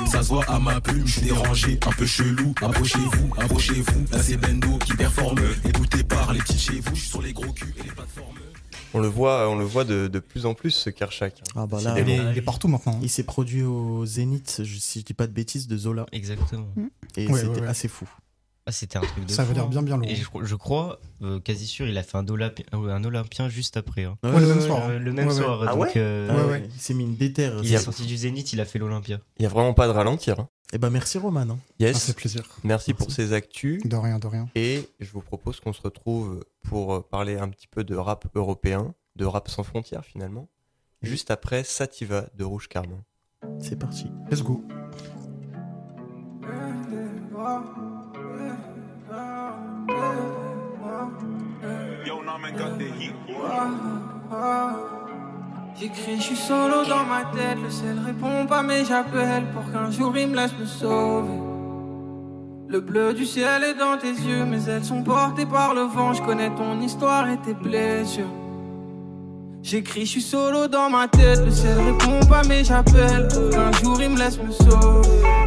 Ça 0.09 0.23
se 0.23 0.29
voit 0.29 0.45
à 0.49 0.59
ma 0.59 0.79
plume, 0.81 1.05
j'suis 1.05 1.21
dérangé, 1.21 1.79
un 1.85 1.91
peu 1.91 2.05
chelou. 2.05 2.53
Approchez-vous, 2.61 3.33
approchez-vous. 3.37 4.05
Là 4.11 4.21
c'est 4.23 4.37
Bendo 4.37 4.77
qui 4.79 4.93
performe. 4.95 5.39
Écoutez 5.67 6.03
par 6.03 6.33
les 6.33 6.39
petits 6.39 6.57
chez 6.57 6.79
vous, 6.79 6.95
j'suis 6.95 7.09
sur 7.09 7.21
les 7.21 7.33
gros 7.33 7.51
culs 7.51 7.73
et 7.79 7.83
les 7.83 7.89
plateformes. 7.91 8.35
On 8.95 8.99
le 8.99 9.07
voit, 9.07 9.49
on 9.49 9.55
le 9.55 9.65
voit 9.65 9.83
de, 9.85 10.07
de 10.07 10.19
plus 10.19 10.45
en 10.45 10.53
plus 10.53 10.69
ce 10.71 10.89
Kershak. 10.91 11.33
hein. 11.41 11.51
Ah 11.55 11.65
bah 11.65 11.79
là, 11.81 11.95
Il 11.99 12.09
est, 12.09 12.17
il 12.31 12.37
est 12.37 12.41
partout 12.43 12.67
maintenant. 12.67 12.99
il 13.01 13.09
s'est 13.09 13.23
produit 13.23 13.63
au 13.63 14.05
Zénith, 14.05 14.61
je- 14.63 14.77
si 14.79 14.99
je 14.99 15.05
dis 15.05 15.13
pas 15.15 15.25
de 15.27 15.31
bêtises, 15.33 15.67
de 15.67 15.75
Zola. 15.77 16.05
Exactement. 16.11 16.67
Et 17.17 17.27
Ouais, 17.27 17.39
c'était 17.41 17.49
ouais, 17.55 17.61
ouais. 17.61 17.67
assez 17.67 17.87
fou. 17.87 18.07
Ah, 18.65 18.71
c'était 18.71 18.97
un 18.97 19.01
truc 19.01 19.25
de 19.25 19.31
Ça 19.31 19.43
fou, 19.43 19.49
avait 19.49 19.55
l'air 19.55 19.65
hein. 19.65 19.69
bien 19.69 19.81
bien 19.83 19.97
lourd. 19.97 20.07
Et 20.07 20.15
je, 20.15 20.23
je 20.43 20.55
crois, 20.55 20.99
euh, 21.21 21.39
quasi 21.41 21.67
sûr, 21.67 21.85
il 21.85 21.97
a 21.97 22.03
fait 22.03 22.17
un, 22.17 22.25
euh, 22.29 22.55
un 22.73 23.03
Olympien 23.03 23.49
juste 23.49 23.75
après. 23.75 24.05
hein. 24.05 24.17
Ouais, 24.23 24.39
le 24.39 24.47
même 24.47 24.61
soir. 24.61 24.83
Euh, 24.89 24.99
le 24.99 25.11
même 25.11 25.27
Ouais, 25.27 25.33
ouais. 25.33 25.39
soir. 25.41 25.65
Ah 25.67 25.73
donc, 25.73 25.81
ouais 25.81 25.91
euh, 25.97 26.27
Ah 26.31 26.35
Ouais, 26.35 26.43
ouais, 26.43 26.49
ouais. 26.51 26.69
Il 26.73 26.79
s'est 26.79 26.93
mis 26.93 27.03
une 27.03 27.15
déterre. 27.17 27.59
Il 27.61 27.73
est 27.73 27.77
sorti 27.77 28.05
du 28.05 28.15
Zénith, 28.15 28.53
il 28.53 28.61
a 28.61 28.65
fait 28.65 28.79
l'Olympia. 28.79 29.19
Il 29.37 29.43
y 29.43 29.45
a 29.45 29.49
vraiment 29.49 29.73
pas 29.73 29.87
de 29.87 29.91
ralentir. 29.91 30.39
hein. 30.39 30.47
Et 30.71 30.77
bah 30.77 30.89
merci 30.89 31.17
Roman. 31.17 31.41
hein. 31.41 31.57
Ça 31.79 31.85
Yes. 31.85 32.05
fait 32.05 32.13
plaisir. 32.13 32.43
Merci 32.63 32.93
pour 32.93 33.11
ces 33.11 33.33
actus. 33.33 33.83
De 33.83 33.95
rien, 33.97 34.17
de 34.17 34.27
rien. 34.27 34.47
Et 34.55 34.87
je 35.01 35.11
vous 35.11 35.21
propose 35.21 35.59
qu'on 35.59 35.73
se 35.73 35.81
retrouve 35.81 36.43
pour 36.63 37.05
parler 37.09 37.37
un 37.37 37.49
petit 37.49 37.67
peu 37.67 37.83
de 37.83 37.95
rap 37.95 38.25
européen, 38.33 38.93
de 39.17 39.25
rap 39.25 39.49
sans 39.49 39.63
frontières 39.63 40.05
finalement, 40.05 40.47
juste 41.01 41.29
après 41.31 41.63
Sativa 41.65 42.25
de 42.35 42.43
Rouge 42.45 42.69
Carmin. 42.69 43.03
C'est 43.59 43.77
parti. 43.77 44.05
Let's 44.31 44.41
go. 44.41 44.63
J'écris, 55.79 56.15
je 56.17 56.21
suis 56.21 56.35
solo 56.35 56.83
dans 56.85 57.03
ma 57.03 57.25
tête, 57.25 57.57
le 57.61 57.69
ciel 57.69 57.99
répond 58.03 58.47
pas 58.47 58.63
mais 58.63 58.83
j'appelle 58.85 59.45
pour 59.53 59.71
qu'un 59.71 59.91
jour 59.91 60.17
il 60.17 60.29
me 60.29 60.35
laisse 60.35 60.53
me 60.59 60.65
sauver. 60.65 61.39
Le 62.69 62.79
bleu 62.79 63.13
du 63.13 63.25
ciel 63.25 63.63
est 63.63 63.75
dans 63.75 63.97
tes 63.97 64.13
yeux, 64.13 64.45
mes 64.45 64.67
ailes 64.67 64.83
sont 64.83 65.03
portées 65.03 65.45
par 65.45 65.75
le 65.75 65.81
vent, 65.81 66.13
je 66.13 66.23
connais 66.23 66.49
ton 66.55 66.79
histoire 66.81 67.29
et 67.29 67.37
tes 67.37 67.53
blessures. 67.53 68.25
J'écris, 69.61 70.05
je 70.05 70.11
suis 70.11 70.21
solo 70.21 70.67
dans 70.67 70.89
ma 70.89 71.07
tête, 71.07 71.39
le 71.45 71.51
ciel 71.51 71.77
répond 71.79 72.25
pas 72.27 72.41
mais 72.47 72.63
j'appelle 72.63 73.27
pour 73.27 73.49
qu'un 73.51 73.71
jour 73.73 74.01
il 74.01 74.09
me 74.09 74.17
laisse 74.17 74.39
me 74.39 74.51
sauver. 74.51 75.42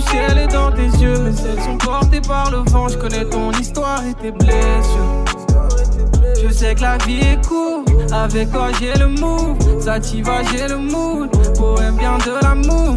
Du 0.00 0.06
ciel 0.06 0.38
est 0.38 0.46
dans 0.46 0.72
tes 0.72 0.86
yeux, 0.98 1.18
mes 1.18 1.28
ailes 1.28 1.62
sont 1.62 1.76
portées 1.76 2.22
par 2.22 2.50
le 2.50 2.58
vent, 2.70 2.88
je 2.88 2.96
connais 2.96 3.26
ton 3.26 3.52
histoire 3.52 4.00
et 4.06 4.14
tes 4.14 4.30
blessures. 4.30 5.24
Je 6.42 6.50
sais 6.50 6.74
que 6.74 6.80
la 6.80 6.96
vie 7.04 7.20
est 7.20 7.46
courte, 7.46 7.90
avec 8.10 8.50
toi 8.50 8.68
j'ai 8.80 8.94
le 8.98 9.08
move, 9.08 9.58
Sativa 9.78 10.42
j'ai 10.44 10.68
le 10.68 10.78
mood, 10.78 11.28
poème 11.54 11.96
bien 11.96 12.16
de 12.16 12.42
l'amour. 12.42 12.96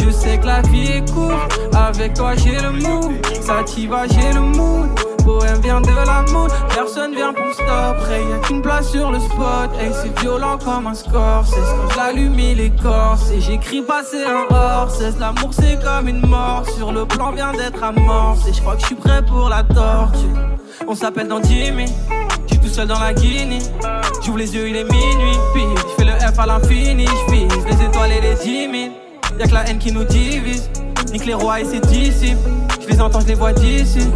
Je 0.00 0.08
sais 0.08 0.38
que 0.38 0.46
la 0.46 0.62
vie 0.62 0.86
est 0.86 1.12
courte, 1.12 1.60
avec 1.76 2.14
toi 2.14 2.34
j'ai 2.34 2.58
le 2.62 2.70
move, 2.70 3.12
Sativa 3.42 4.04
j'ai 4.08 4.32
le 4.32 4.40
mood, 4.40 4.88
poème 5.24 5.58
bien 5.58 5.80
de 5.80 5.88
l'amour. 5.88 6.48
Personne 6.74 7.14
vient 7.14 7.32
pour 7.32 7.52
stop, 7.52 7.96
y 8.10 8.32
a 8.32 8.38
qu'une 8.46 8.62
place 8.62 8.90
sur 8.90 9.10
le 9.10 9.18
spot, 9.18 9.70
et 9.80 9.92
c'est 9.92 10.18
violent 10.20 10.58
comme 10.64 10.86
un 10.86 10.94
score. 10.94 11.44
C'est 11.46 11.56
ce 11.56 11.60
que 11.60 11.92
je 11.92 11.96
l'allume 11.96 12.38
il 12.38 12.60
écorce, 12.60 13.30
et 13.30 13.40
j'écris 13.40 13.82
passer 13.82 14.24
un 14.24 14.54
hors. 14.54 14.90
C'est 14.90 15.18
l'amour 15.18 15.50
c'est 15.52 15.82
comme 15.82 16.08
une 16.08 16.26
mort, 16.26 16.64
sur 16.76 16.92
le 16.92 17.04
plan 17.06 17.32
vient 17.32 17.52
d'être 17.52 17.82
amorce, 17.82 18.46
et 18.48 18.52
je 18.52 18.60
crois 18.60 18.76
que 18.76 18.82
je 18.82 18.86
suis 18.86 18.94
prêt 18.94 19.24
pour 19.24 19.48
la 19.48 19.62
torture. 19.62 20.44
On 20.86 20.94
s'appelle 20.94 21.28
dans 21.28 21.40
10 21.40 21.72
minutes. 21.72 21.94
J'suis 22.46 22.58
tout 22.58 22.68
seul 22.68 22.88
dans 22.88 22.98
la 22.98 23.14
Guinée. 23.14 23.60
J'ouvre 24.22 24.38
les 24.38 24.54
yeux, 24.54 24.68
il 24.68 24.76
est 24.76 24.84
minuit. 24.84 25.38
Puis 25.54 25.64
je 25.76 25.94
fais 25.96 26.04
le 26.04 26.12
F 26.12 26.38
à 26.38 26.46
l'infini. 26.46 27.06
J'vise 27.28 27.48
les 27.64 27.86
étoiles 27.86 28.12
et 28.12 28.20
les 28.20 28.34
10 28.34 28.44
000. 28.44 28.92
Y'a 29.38 29.46
que 29.46 29.54
la 29.54 29.68
haine 29.68 29.78
qui 29.78 29.92
nous 29.92 30.04
divise. 30.04 30.68
Nique 31.12 31.26
les 31.26 31.34
rois 31.34 31.60
et 31.60 31.64
ses 31.64 31.80
disciples. 31.80 32.38
Je 32.80 32.88
les 32.88 33.00
entends, 33.00 33.20
je 33.20 33.28
les 33.28 33.34
vois 33.34 33.52
d'ici. 33.52 34.08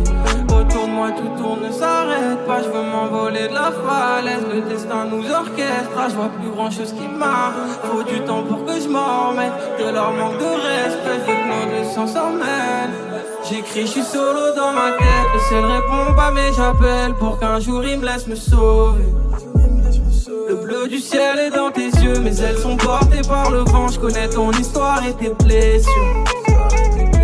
Autour 0.52 0.87
tout 1.12 1.42
tourne, 1.42 1.60
ne 1.66 1.72
s'arrête 1.72 2.44
pas. 2.46 2.62
Je 2.62 2.68
veux 2.68 2.82
m'envoler 2.82 3.48
de 3.48 3.54
la 3.54 3.70
falaise. 3.72 4.44
Le 4.52 4.60
destin 4.62 5.04
nous 5.10 5.24
orchestre. 5.30 5.92
Ah, 5.96 6.06
je 6.08 6.14
vois 6.14 6.30
plus 6.40 6.50
grand 6.50 6.70
chose 6.70 6.92
qui 6.92 7.06
marche. 7.08 7.54
Faut 7.84 8.02
du 8.02 8.20
temps 8.20 8.42
pour 8.42 8.64
que 8.64 8.80
je 8.80 8.88
m'en 8.88 9.30
remette. 9.30 9.52
De 9.78 9.92
leur 9.92 10.12
manque 10.12 10.38
de 10.38 10.44
respect. 10.44 11.20
Je 11.20 11.32
que 11.32 11.48
nos 11.48 11.64
deux. 11.72 11.78
J'écris, 13.48 13.86
je 13.86 13.86
suis 13.86 14.02
solo 14.02 14.54
dans 14.54 14.72
ma 14.72 14.90
tête. 14.92 15.28
Le 15.32 15.40
ciel 15.48 15.64
répond 15.64 16.14
pas, 16.14 16.30
mais 16.30 16.52
j'appelle 16.54 17.14
pour 17.14 17.38
qu'un 17.38 17.58
jour 17.60 17.82
il 17.82 17.98
me 17.98 18.04
laisse 18.04 18.26
me 18.26 18.34
sauver. 18.34 19.04
Le 20.48 20.56
bleu 20.56 20.88
du 20.88 20.98
ciel 20.98 21.38
est 21.38 21.50
dans 21.50 21.70
tes 21.70 21.88
yeux, 21.88 22.18
mes 22.20 22.40
ailes 22.42 22.58
sont 22.58 22.76
portées 22.76 23.26
par 23.26 23.50
le 23.50 23.60
vent. 23.60 23.88
Je 23.88 23.98
connais 23.98 24.28
ton 24.28 24.50
histoire 24.52 25.02
et 25.06 25.14
tes 25.14 25.30
blessures. 25.44 26.24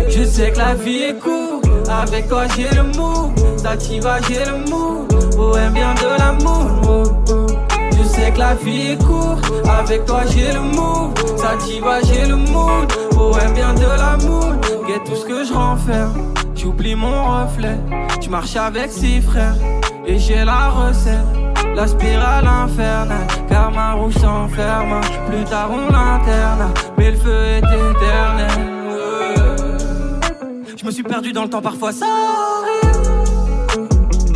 Je 0.09 0.23
sais 0.23 0.51
que 0.51 0.57
la 0.57 0.73
vie 0.73 1.03
est 1.03 1.19
courte, 1.19 1.54
avec 1.89 2.27
toi 2.27 2.43
j'ai 2.55 2.69
le 2.75 2.83
mou. 2.83 3.33
Sativa, 3.57 4.19
j'ai 4.27 4.45
le 4.45 4.69
mou. 4.69 5.07
Poème 5.35 5.73
bien 5.73 5.93
de 5.95 6.17
l'amour. 6.19 6.67
oh, 6.87 7.03
oh. 7.29 7.47
Je 7.97 8.03
sais 8.03 8.31
que 8.31 8.39
la 8.39 8.55
vie 8.55 8.91
est 8.91 9.03
courte, 9.03 9.51
avec 9.79 10.05
toi 10.05 10.21
j'ai 10.29 10.53
le 10.53 10.61
mou. 10.61 11.13
Sativa, 11.37 12.01
j'ai 12.03 12.25
le 12.25 12.35
mood. 12.35 12.91
Poème 13.11 13.53
bien 13.53 13.73
de 13.73 13.85
l'amour. 13.85 14.53
Get 14.87 15.01
tout 15.05 15.15
ce 15.15 15.25
que 15.25 15.43
je 15.43 15.53
renferme. 15.53 16.33
J'oublie 16.55 16.95
mon 16.95 17.43
reflet. 17.43 17.77
Je 18.21 18.29
marche 18.29 18.55
avec 18.55 18.91
six 18.91 19.21
frères. 19.21 19.55
Et 20.05 20.19
j'ai 20.19 20.45
la 20.45 20.69
recette. 20.69 21.45
La 21.75 21.87
spirale 21.87 22.47
infernale, 22.47 23.27
car 23.49 23.71
ma 23.71 23.93
rouge 23.93 24.13
s'enferme. 24.13 25.01
Plus 25.27 25.43
tard 25.43 25.69
on 25.71 25.91
l'interne, 25.91 26.71
mais 26.97 27.11
le 27.11 27.17
feu 27.17 27.43
est 27.43 27.57
éternel. 27.57 28.74
Je 30.85 30.89
me 30.91 30.93
suis 30.93 31.01
perdu 31.01 31.33
dans 31.33 31.41
le 31.41 31.49
temps, 31.49 31.63
parfois 31.63 31.91
ça. 31.91 32.05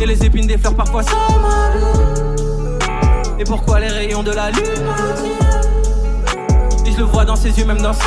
Et 0.00 0.04
les 0.04 0.24
épines 0.24 0.48
des 0.48 0.58
fleurs, 0.58 0.74
parfois 0.74 1.04
ça. 1.04 1.12
Et 3.38 3.44
pourquoi 3.44 3.78
les 3.78 3.86
rayons 3.86 4.24
de 4.24 4.32
la 4.32 4.50
lune 4.50 4.64
Et 6.84 6.90
je 6.90 6.98
le 6.98 7.04
vois 7.04 7.24
dans 7.24 7.36
ses 7.36 7.56
yeux, 7.56 7.64
même 7.64 7.80
dans 7.80 7.92
sa. 7.92 8.04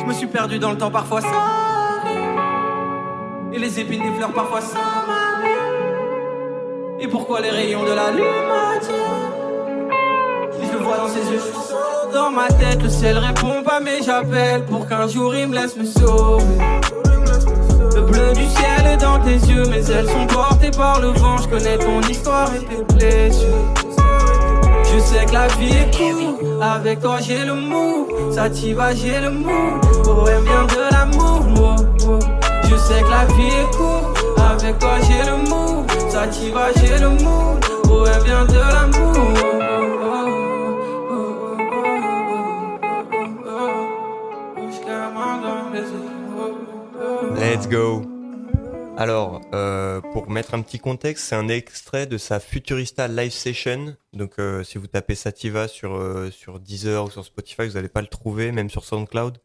Je 0.00 0.04
me 0.04 0.12
suis 0.12 0.26
perdu 0.26 0.58
dans 0.58 0.72
le 0.72 0.78
temps, 0.78 0.90
parfois 0.90 1.20
ça. 1.20 1.28
Et 3.52 3.58
les 3.60 3.78
épines 3.78 4.02
des 4.02 4.16
fleurs, 4.16 4.32
parfois 4.32 4.62
ça. 4.62 4.78
Et 6.98 7.06
pourquoi 7.06 7.40
les 7.40 7.50
rayons 7.50 7.84
de 7.84 7.92
la 7.92 8.10
lune 8.10 8.24
Et 10.60 10.66
je 10.66 10.72
le 10.72 10.78
vois 10.78 10.96
dans 10.96 11.08
ses 11.08 11.20
yeux. 11.20 11.95
Dans 12.16 12.30
ma 12.30 12.48
tête, 12.48 12.82
le 12.82 12.88
ciel 12.88 13.18
répond 13.18 13.62
pas, 13.62 13.78
mais 13.78 13.98
j'appelle 14.02 14.64
pour 14.64 14.88
qu'un 14.88 15.06
jour 15.06 15.34
il 15.34 15.48
me 15.48 15.54
laisse 15.54 15.76
me 15.76 15.84
sauver. 15.84 16.44
Le 17.94 18.00
bleu 18.00 18.32
du 18.32 18.46
ciel 18.46 18.86
est 18.90 18.96
dans 18.96 19.18
tes 19.18 19.34
yeux, 19.34 19.64
mes 19.66 19.90
ailes 19.90 20.08
sont 20.08 20.26
portées 20.26 20.70
par 20.70 20.98
le 20.98 21.08
vent. 21.08 21.36
Je 21.36 21.48
connais 21.48 21.76
ton 21.76 22.00
histoire 22.08 22.48
et 22.54 22.64
tes 22.64 22.94
blessures. 22.94 23.66
Je 24.84 24.98
sais 24.98 25.26
que 25.26 25.32
la 25.34 25.46
vie 25.58 25.76
est 25.76 25.94
courte, 25.94 26.42
avec 26.62 27.00
toi 27.00 27.18
j'ai 27.20 27.44
le 27.44 27.52
mou. 27.52 28.08
Sativa, 28.32 28.94
j'ai 28.94 29.20
le 29.20 29.30
mou. 29.32 29.78
Poème 30.02 30.44
bien 30.44 30.64
de 30.64 30.92
l'amour. 30.92 31.44
oh, 31.60 31.76
oh. 32.08 32.18
Je 32.62 32.76
sais 32.76 33.02
que 33.02 33.10
la 33.10 33.26
vie 33.26 33.48
est 33.48 33.76
courte, 33.76 34.24
avec 34.38 34.78
toi 34.78 34.94
j'ai 35.02 35.30
le 35.30 35.36
mou. 35.50 35.84
Sativa, 36.08 36.68
j'ai 36.76 36.98
le 36.98 37.10
mou. 37.10 37.60
Poème 37.82 38.22
bien 38.24 38.46
de 38.46 38.54
l'amour. 38.54 39.55
Let's 47.56 47.68
go. 47.68 48.02
Alors, 48.98 49.40
euh, 49.54 50.02
pour 50.12 50.28
mettre 50.28 50.52
un 50.52 50.60
petit 50.60 50.78
contexte, 50.78 51.24
c'est 51.24 51.36
un 51.36 51.48
extrait 51.48 52.06
de 52.06 52.18
sa 52.18 52.38
Futurista 52.38 53.08
Live 53.08 53.32
Session. 53.32 53.96
Donc, 54.12 54.32
euh, 54.38 54.62
si 54.62 54.76
vous 54.76 54.86
tapez 54.86 55.14
Sativa 55.14 55.66
sur, 55.66 55.94
euh, 55.94 56.30
sur 56.30 56.60
Deezer 56.60 57.06
ou 57.06 57.10
sur 57.10 57.24
Spotify, 57.24 57.66
vous 57.66 57.72
n'allez 57.72 57.88
pas 57.88 58.02
le 58.02 58.08
trouver, 58.08 58.52
même 58.52 58.68
sur 58.68 58.84
SoundCloud. 58.84 59.38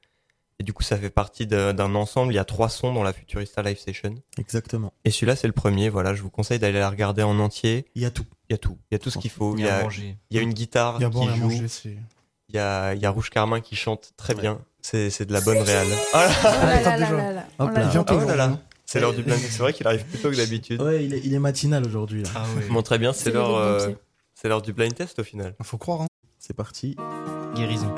Et 0.60 0.64
du 0.66 0.74
coup, 0.74 0.84
ça 0.84 0.98
fait 0.98 1.10
partie 1.10 1.48
d'un 1.48 1.96
ensemble. 1.96 2.34
Il 2.34 2.36
y 2.36 2.40
a 2.40 2.44
trois 2.44 2.68
sons 2.68 2.94
dans 2.94 3.04
la 3.04 3.14
Futurista 3.14 3.62
Live 3.62 3.80
Session. 3.80 4.16
Exactement. 4.38 4.92
Et 5.06 5.12
celui-là, 5.12 5.38
c'est 5.38 5.48
le 5.48 5.54
premier. 5.54 5.88
Voilà, 5.88 6.14
je 6.14 6.22
vous 6.22 6.30
conseille 6.30 6.60
d'aller 6.60 6.80
la 6.80 6.90
regarder 6.90 7.24
en 7.24 7.40
entier. 7.40 7.86
Il 7.96 8.02
y 8.02 8.06
a 8.06 8.12
tout. 8.12 8.26
Il 8.50 8.54
y 8.54 8.56
a 8.56 8.58
tout. 8.58 8.78
Il 8.92 8.96
y 8.96 8.98
a 8.98 9.00
tout 9.00 9.10
ce 9.10 9.20
qu'il 9.20 9.32
faut. 9.32 9.56
Il 9.56 9.64
y 9.64 9.70
a 9.70 9.78
à 9.78 9.84
manger. 9.84 10.18
il 10.30 10.36
y 10.36 10.40
a 10.42 10.44
une 10.44 10.54
guitare 10.54 10.98
Il 11.00 11.04
y 11.04 11.06
a 11.06 11.08
à 11.08 11.12
qui 11.12 11.40
joue. 11.40 11.48
manger. 11.48 11.98
Il 12.54 12.58
y 12.58 12.60
a, 12.60 12.94
il 12.94 13.02
y 13.02 13.06
a 13.06 13.10
Rouge 13.10 13.30
Carmin 13.30 13.62
qui 13.62 13.76
chante 13.76 14.12
très 14.18 14.34
bien. 14.36 14.60
C'est 14.82 15.10
c'est 15.10 15.26
de 15.26 15.32
la 15.34 15.42
bonne 15.42 15.60
réal. 15.60 15.88
Ah 16.14 16.28
Oh 16.28 16.58
là 16.78 16.82
là 16.82 17.88
vient 17.88 18.06
Ah, 18.08 18.14
oh 18.14 18.36
là. 18.36 18.44
hein. 18.46 18.60
C'est 18.86 19.00
l'heure 19.00 19.14
du 19.14 19.22
blind 19.24 19.40
test. 19.40 19.54
C'est 19.54 19.60
vrai 19.60 19.72
qu'il 19.74 19.88
arrive 19.88 20.04
plus 20.04 20.20
tôt 20.20 20.30
que 20.32 20.36
d'habitude. 20.36 20.82
Ouais, 20.82 21.06
il 21.06 21.14
est, 21.14 21.22
il 21.24 21.34
est 21.34 21.40
matinal 21.40 21.86
aujourd'hui. 21.86 22.24
là. 22.24 22.30
Ah. 22.36 22.44
Bon, 22.70 22.82
très 22.82 22.98
bien, 22.98 23.14
c'est 23.14 23.26
C'est 23.26 23.32
l'heure 23.32 23.56
euh, 23.56 23.88
c'est 24.36 24.50
l'heure 24.50 24.62
du 24.62 24.74
blind 24.74 24.94
test 24.94 25.20
au 25.20 25.24
final. 25.24 25.56
Faut 25.64 25.78
croire. 25.78 26.02
Hein. 26.02 26.08
C'est 26.40 26.56
parti. 26.56 26.98
Guérison. 27.56 27.94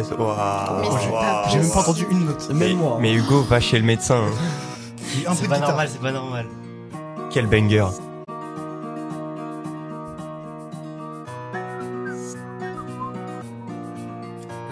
J'ai 1.50 1.60
même 1.60 1.72
pas 1.72 1.80
entendu 1.80 2.06
une 2.12 2.26
note. 2.26 2.48
Même 2.50 2.58
Mais, 2.58 2.74
moi. 2.74 2.98
mais 3.00 3.14
Hugo, 3.14 3.42
va 3.42 3.60
chez 3.60 3.80
le 3.80 3.86
médecin. 3.86 4.24
hein. 4.28 5.34
C'est 5.36 5.48
pas 5.48 5.60
normal, 5.60 5.90
c'est 5.92 6.02
pas 6.02 6.12
normal. 6.12 6.46
Quel 7.32 7.48
banger. 7.48 7.86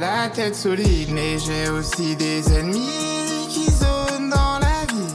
La 0.01 0.29
tête 0.29 0.55
solide, 0.55 1.09
mais 1.11 1.37
j'ai 1.37 1.69
aussi 1.69 2.15
des 2.15 2.51
ennemis 2.57 3.47
qui 3.49 3.65
zonent 3.69 4.29
dans 4.31 4.57
la 4.59 4.85
vie. 4.91 5.13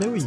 Mais 0.00 0.06
oui. 0.08 0.26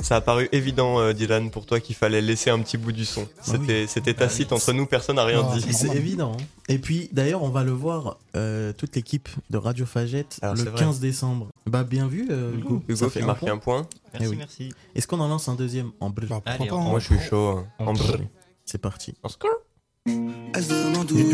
Ça 0.00 0.16
a 0.16 0.20
paru 0.20 0.48
évident, 0.50 0.98
euh, 0.98 1.12
Dylan, 1.12 1.50
pour 1.52 1.64
toi 1.64 1.78
qu'il 1.78 1.94
fallait 1.94 2.20
laisser 2.20 2.50
un 2.50 2.58
petit 2.58 2.76
bout 2.76 2.90
du 2.90 3.04
son. 3.04 3.28
C'était 3.40 3.86
c'était 3.86 4.14
tacite 4.14 4.52
entre 4.52 4.72
nous, 4.72 4.84
personne 4.86 5.14
n'a 5.16 5.24
rien 5.24 5.44
dit. 5.54 5.72
c'est 5.72 5.94
évident. 5.96 6.32
hein. 6.38 6.44
Et 6.68 6.78
puis, 6.78 7.08
d'ailleurs, 7.12 7.44
on 7.44 7.50
va 7.50 7.62
le 7.62 7.70
voir, 7.70 8.18
euh, 8.34 8.72
toute 8.72 8.96
l'équipe 8.96 9.28
de 9.50 9.56
Radio 9.58 9.86
Fagette, 9.86 10.38
Alors, 10.42 10.56
le 10.56 10.64
c'est 10.64 10.70
vrai. 10.70 10.80
15 10.80 10.98
décembre. 10.98 11.48
Bah, 11.66 11.84
bien 11.84 12.08
vu, 12.08 12.26
euh, 12.32 12.52
Hugo. 12.56 12.82
Hugo 12.88 13.06
qui 13.06 13.12
fait 13.12 13.22
marque 13.22 13.44
un 13.46 13.58
point. 13.58 13.86
Merci, 14.12 14.26
Eh 14.26 14.28
oui. 14.28 14.36
merci. 14.38 14.72
Est-ce 14.96 15.06
qu'on 15.06 15.20
en 15.20 15.28
lance 15.28 15.48
un 15.48 15.54
deuxième 15.54 15.92
en 16.00 16.10
bleu 16.10 16.26
Bah, 16.28 16.42
hein. 16.46 16.56
Moi, 16.72 16.98
je 16.98 17.04
suis 17.14 17.20
chaud. 17.20 17.50
hein. 17.58 17.66
En 17.78 17.86
En 17.86 17.92
brr. 17.92 18.18
C'est 18.64 18.78
parti. 18.78 19.14
En 19.22 19.28
score. 19.28 19.50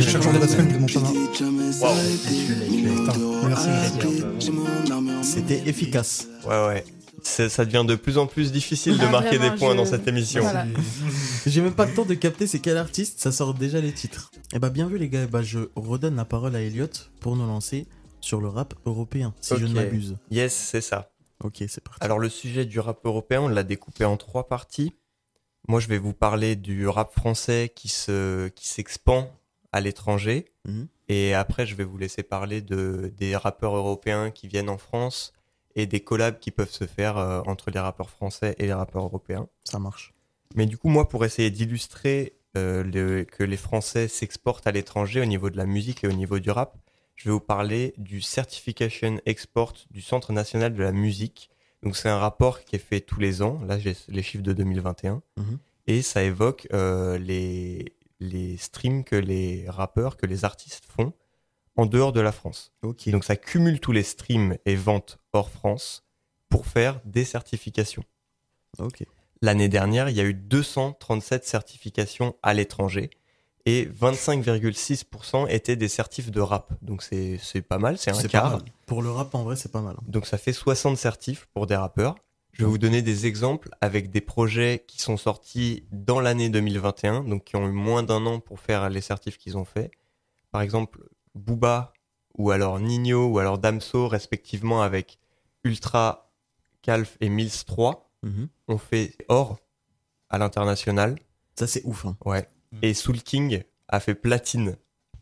Chaque 0.01 0.23
jour 0.23 0.33
de 0.33 0.39
la 0.39 0.49
semaine, 0.49 0.87
Wow. 1.81 3.49
merci. 3.49 3.69
C'était 5.23 5.69
efficace. 5.69 6.29
Ouais, 6.47 6.67
ouais. 6.67 6.85
C'est- 7.23 7.49
Ça 7.49 7.65
devient 7.65 7.85
de 7.87 7.95
plus 7.97 8.17
en 8.19 8.27
plus 8.27 8.53
difficile 8.53 8.97
de 8.97 9.05
Ah, 9.05 9.11
marquer 9.11 9.37
vraiment, 9.39 9.55
des 9.55 9.59
points 9.59 9.73
je- 9.73 9.77
dans 9.77 9.85
cette 9.85 10.07
émission. 10.09 10.43
Voilà. 10.43 10.67
J'ai 11.47 11.61
même 11.61 11.75
pas 11.75 11.87
le 11.87 11.95
temps 11.95 12.05
de 12.05 12.15
capter 12.15 12.47
c'est 12.47 12.61
quel 12.61 12.77
artiste, 12.77 13.21
ça 13.21 13.33
sort 13.33 13.55
déjà 13.55 13.81
les 13.81 13.93
titres. 13.93 14.31
Et 14.55 14.59
bah, 14.59 14.71
bien 14.71 14.87
vu, 14.87 14.99
les 14.99 15.09
gars. 15.09 15.27
Bah, 15.27 15.43
je 15.43 15.59
redonne 15.77 16.17
la 16.17 16.25
parole 16.25 16.55
à 16.57 16.61
Elliot 16.63 16.87
pour 17.21 17.37
nous 17.37 17.47
lancer 17.47 17.87
sur 18.21 18.41
le 18.41 18.49
rap 18.49 18.75
européen, 18.87 19.35
si 19.41 19.55
je 19.57 19.65
Ok. 19.65 19.71
ne 19.71 19.75
m'abuse. 19.75 20.17
Yes, 20.31 20.55
c'est 20.55 20.81
ça. 20.81 21.11
Ok, 21.43 21.65
c'est 21.69 21.83
parti. 21.83 21.99
Alors 22.01 22.19
le 22.19 22.29
sujet 22.29 22.65
du 22.65 22.81
rap 22.81 22.99
européen, 23.05 23.43
on 23.43 23.49
l'a 23.49 23.63
découpé 23.63 24.05
en 24.05 24.17
trois 24.17 24.49
parties. 24.49 24.93
Moi, 25.69 25.81
je 25.81 25.89
vais 25.89 25.99
vous 25.99 26.15
parler 26.15 26.57
du 26.57 26.89
rap 26.89 27.13
français 27.13 27.71
qui 27.75 27.89
se 27.89 28.49
qui 28.49 28.67
s'expand 28.67 29.29
à 29.73 29.81
l'étranger. 29.81 30.47
Mhm. 30.67 30.89
Et 31.09 31.35
après, 31.35 31.67
je 31.67 31.75
vais 31.75 31.85
vous 31.85 31.99
laisser 31.99 32.23
parler 32.23 32.61
de 32.63 33.13
des 33.17 33.37
rappeurs 33.37 33.77
européens 33.77 34.31
qui 34.31 34.49
viennent 34.49 34.71
en 34.71 34.79
France 34.79 35.33
et 35.75 35.87
des 35.87 36.01
collabs 36.01 36.39
qui 36.39 36.51
peuvent 36.51 36.71
se 36.71 36.87
faire 36.87 37.19
euh, 37.19 37.43
entre 37.47 37.71
les 37.71 37.79
rappeurs 37.79 38.11
français 38.11 38.57
et 38.59 38.67
les 38.67 38.73
rappeurs 38.73 39.05
européens. 39.05 39.47
Ça 39.65 39.79
marche. 39.79 40.13
Mais 40.55 40.67
du 40.67 40.79
coup, 40.79 40.89
moi, 40.89 41.09
pour 41.09 41.25
essayer 41.25 41.51
d'illustrer 41.51 42.33
euh, 42.57 42.83
le- 42.83 43.25
que 43.25 43.45
les 43.45 43.59
Français 43.59 44.09
s'exportent 44.09 44.67
à 44.67 44.73
l'étranger 44.73 45.21
au 45.21 45.27
niveau 45.27 45.51
de 45.51 45.59
la 45.59 45.67
musique 45.67 46.03
et 46.03 46.09
au 46.09 46.13
niveau 46.13 46.39
du 46.39 46.51
rap, 46.51 46.79
je 47.15 47.25
vais 47.29 47.33
vous 47.33 47.41
parler 47.41 47.93
du 47.99 48.23
Certification 48.23 49.21
Export 49.27 49.75
du 49.91 50.01
Centre 50.01 50.33
national 50.33 50.75
de 50.75 50.83
la 50.83 50.93
musique. 50.93 51.51
Donc, 51.83 51.97
c'est 51.97 52.09
un 52.09 52.19
rapport 52.19 52.65
qui 52.65 52.77
est 52.77 52.81
fait 52.81 53.01
tous 53.01 53.21
les 53.21 53.43
ans. 53.43 53.61
Là, 53.67 53.79
j'ai 53.79 53.97
les 54.09 54.23
chiffres 54.23 54.43
de 54.43 54.53
2021. 54.53 55.23
Mhm. 55.37 55.59
Et 55.87 56.03
ça 56.03 56.23
évoque 56.23 56.69
euh, 56.73 57.19
les, 57.19 57.97
les 58.21 58.57
streams 58.57 59.05
que 59.05 59.17
les 59.17 59.65
rappeurs, 59.69 60.17
que 60.17 60.27
les 60.27 60.45
artistes 60.45 60.85
font 60.85 61.13
en 61.77 61.87
dehors 61.87 62.13
de 62.13 62.21
la 62.21 62.33
France. 62.33 62.73
Ok. 62.83 63.07
Et 63.07 63.13
donc, 63.13 63.25
ça 63.25 63.37
cumule 63.37 63.81
tous 63.81 63.93
les 63.93 64.03
streams 64.03 64.59
et 64.67 64.75
ventes 64.75 65.19
hors 65.33 65.51
France 65.51 66.05
pour 66.49 66.67
faire 66.67 67.01
des 67.05 67.25
certifications. 67.25 68.05
L'année 69.41 69.69
dernière, 69.69 70.09
il 70.09 70.17
y 70.17 70.21
a 70.21 70.25
eu 70.25 70.35
237 70.35 71.45
certifications 71.45 72.37
à 72.43 72.55
l'étranger 72.55 73.11
et 73.69 73.85
25,6% 73.87 75.47
étaient 75.49 75.77
des 75.77 75.89
certifs 75.89 76.31
de 76.31 76.41
rap. 76.41 76.73
Donc 76.83 77.03
c'est 77.03 77.39
pas 77.69 77.79
mal, 77.79 77.99
c'est 77.99 78.11
un 78.11 78.23
quart. 78.23 78.63
Pour 78.87 79.03
le 79.03 79.11
rap, 79.11 79.35
en 79.35 79.43
vrai, 79.45 79.57
c'est 79.57 79.71
pas 79.71 79.81
mal. 79.83 79.97
hein. 79.99 80.05
Donc 80.07 80.27
ça 80.27 80.39
fait 80.39 80.53
60 80.53 80.97
certifs 80.97 81.47
pour 81.53 81.67
des 81.67 81.77
rappeurs. 81.77 82.17
Je 82.53 82.65
vais 82.65 82.71
vous 82.71 82.79
donner 82.79 83.03
des 83.03 83.27
exemples 83.27 83.69
avec 83.81 84.11
des 84.11 84.21
projets 84.21 84.85
qui 84.89 85.01
sont 85.01 85.17
sortis 85.17 85.85
dans 85.93 86.19
l'année 86.19 86.49
2021, 86.49 87.23
donc 87.25 87.45
qui 87.45 87.57
ont 87.57 87.69
eu 87.69 87.73
moins 87.73 88.03
d'un 88.03 88.25
an 88.27 88.41
pour 88.41 88.59
faire 88.59 88.89
les 88.91 89.01
certifs 89.01 89.39
qu'ils 89.39 89.57
ont 89.57 89.65
fait. 89.65 89.91
Par 90.51 90.63
exemple, 90.63 91.07
Booba 91.35 91.93
ou 92.37 92.51
alors 92.51 92.81
Nino 92.81 93.27
ou 93.29 93.39
alors 93.39 93.59
Damso, 93.59 94.09
respectivement 94.09 94.83
avec 94.83 95.19
Ultra, 95.63 96.33
Calf 96.83 97.17
et 97.21 97.29
Mills 97.29 97.65
3, 97.67 98.11
Mhm. 98.25 98.49
ont 98.69 98.79
fait 98.79 99.15
or 99.29 99.59
à 100.31 100.39
l'international. 100.39 101.17
Ça, 101.55 101.67
c'est 101.69 101.83
ouf. 101.85 102.07
hein. 102.07 102.17
Ouais. 102.25 102.49
Et 102.83 102.95
Soul 102.95 103.23
King 103.23 103.63
a 103.89 104.01
fait 104.01 104.15
platine. 104.15 104.77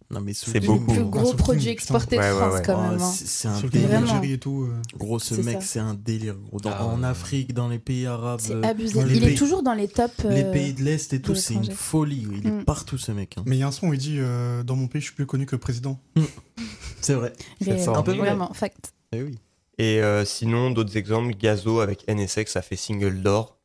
Non, 0.09 0.21
mais 0.21 0.35
C'est 0.35 0.61
beaucoup. 0.61 0.95
Le 0.95 1.01
Ah, 1.01 1.05
gros 1.05 1.27
Soul 1.27 1.37
produit 1.37 1.63
King, 1.63 1.73
exporté 1.73 2.17
de 2.17 2.21
putain. 2.21 2.33
Ouais, 2.33 2.41
ouais, 2.41 2.47
France, 2.49 2.55
ouais. 2.55 2.63
quand 2.65 2.79
oh, 2.79 2.91
même. 2.93 3.01
hein. 3.01 3.11
c'est 3.13 3.27
c'est 3.27 3.49
un 3.49 3.61
le 3.61 3.69
délire. 3.71 4.23
Et 4.23 4.39
tout. 4.39 4.63
euh. 4.71 4.81
Gros, 4.97 5.19
ce 5.19 5.35
C'est 5.35 5.43
mec, 5.43 5.63
c'est 5.63 5.81
un 5.81 5.95
délire. 5.95 6.37
Gros. 6.37 6.61
Dans- 6.61 6.71
Ah 6.71 6.85
en. 6.87 7.03
Afrique, 7.03 7.55
dans 7.55 7.69
les 7.69 7.81
pays 7.81 8.07
arabes, 8.07 8.39
C'est 8.41 8.55
euh, 8.55 8.63
abusé. 8.63 9.01
Il 9.01 9.21
pays- 9.21 9.33
est 9.33 9.37
toujours 9.37 9.65
dans 9.65 9.75
les 9.75 9.89
tops. 9.89 10.23
les 10.23 10.45
euh, 10.45 10.53
pays 10.53 10.75
de 10.75 10.83
l'Est 10.85 11.13
et 11.13 11.21
tout, 11.21 11.35
c'est 11.35 11.55
une 11.55 11.73
folie. 11.73 12.25
Il 12.31 12.47
est 12.47 12.51
Mm. 12.53 12.65
partout, 12.65 12.99
ce 12.99 13.11
mec. 13.11 13.35
hein. 13.37 13.43
Mais 13.47 13.57
il 13.57 13.59
y 13.59 13.63
a 13.65 13.67
un 13.67 13.73
son 13.73 13.89
où 13.89 13.95
il 13.95 13.99
dit 13.99 14.19
euh, 14.21 14.63
Dans 14.63 14.77
mon 14.77 14.87
pays, 14.87 15.01
je 15.01 15.07
suis 15.07 15.15
plus 15.17 15.27
connu 15.27 15.45
que 15.45 15.57
président. 15.57 15.99
C'est 17.01 17.15
vrai. 17.15 17.33
sort. 17.85 17.99
Un 17.99 18.03
peu 18.05 18.13
vrai. 18.13 18.29
Vraiment, 18.29 18.53
fact. 18.55 18.93
Eh 19.13 19.23
oui. 19.25 19.39
Et 19.79 20.01
euh, 20.03 20.25
sinon, 20.25 20.71
d'autres 20.71 20.97
exemples, 20.97 21.35
Gazo 21.37 21.81
avec 21.81 22.09
NSX 22.09 22.55
a 22.57 22.63
fait 22.63 22.77
single 22.77 23.23
d'or 23.23 23.59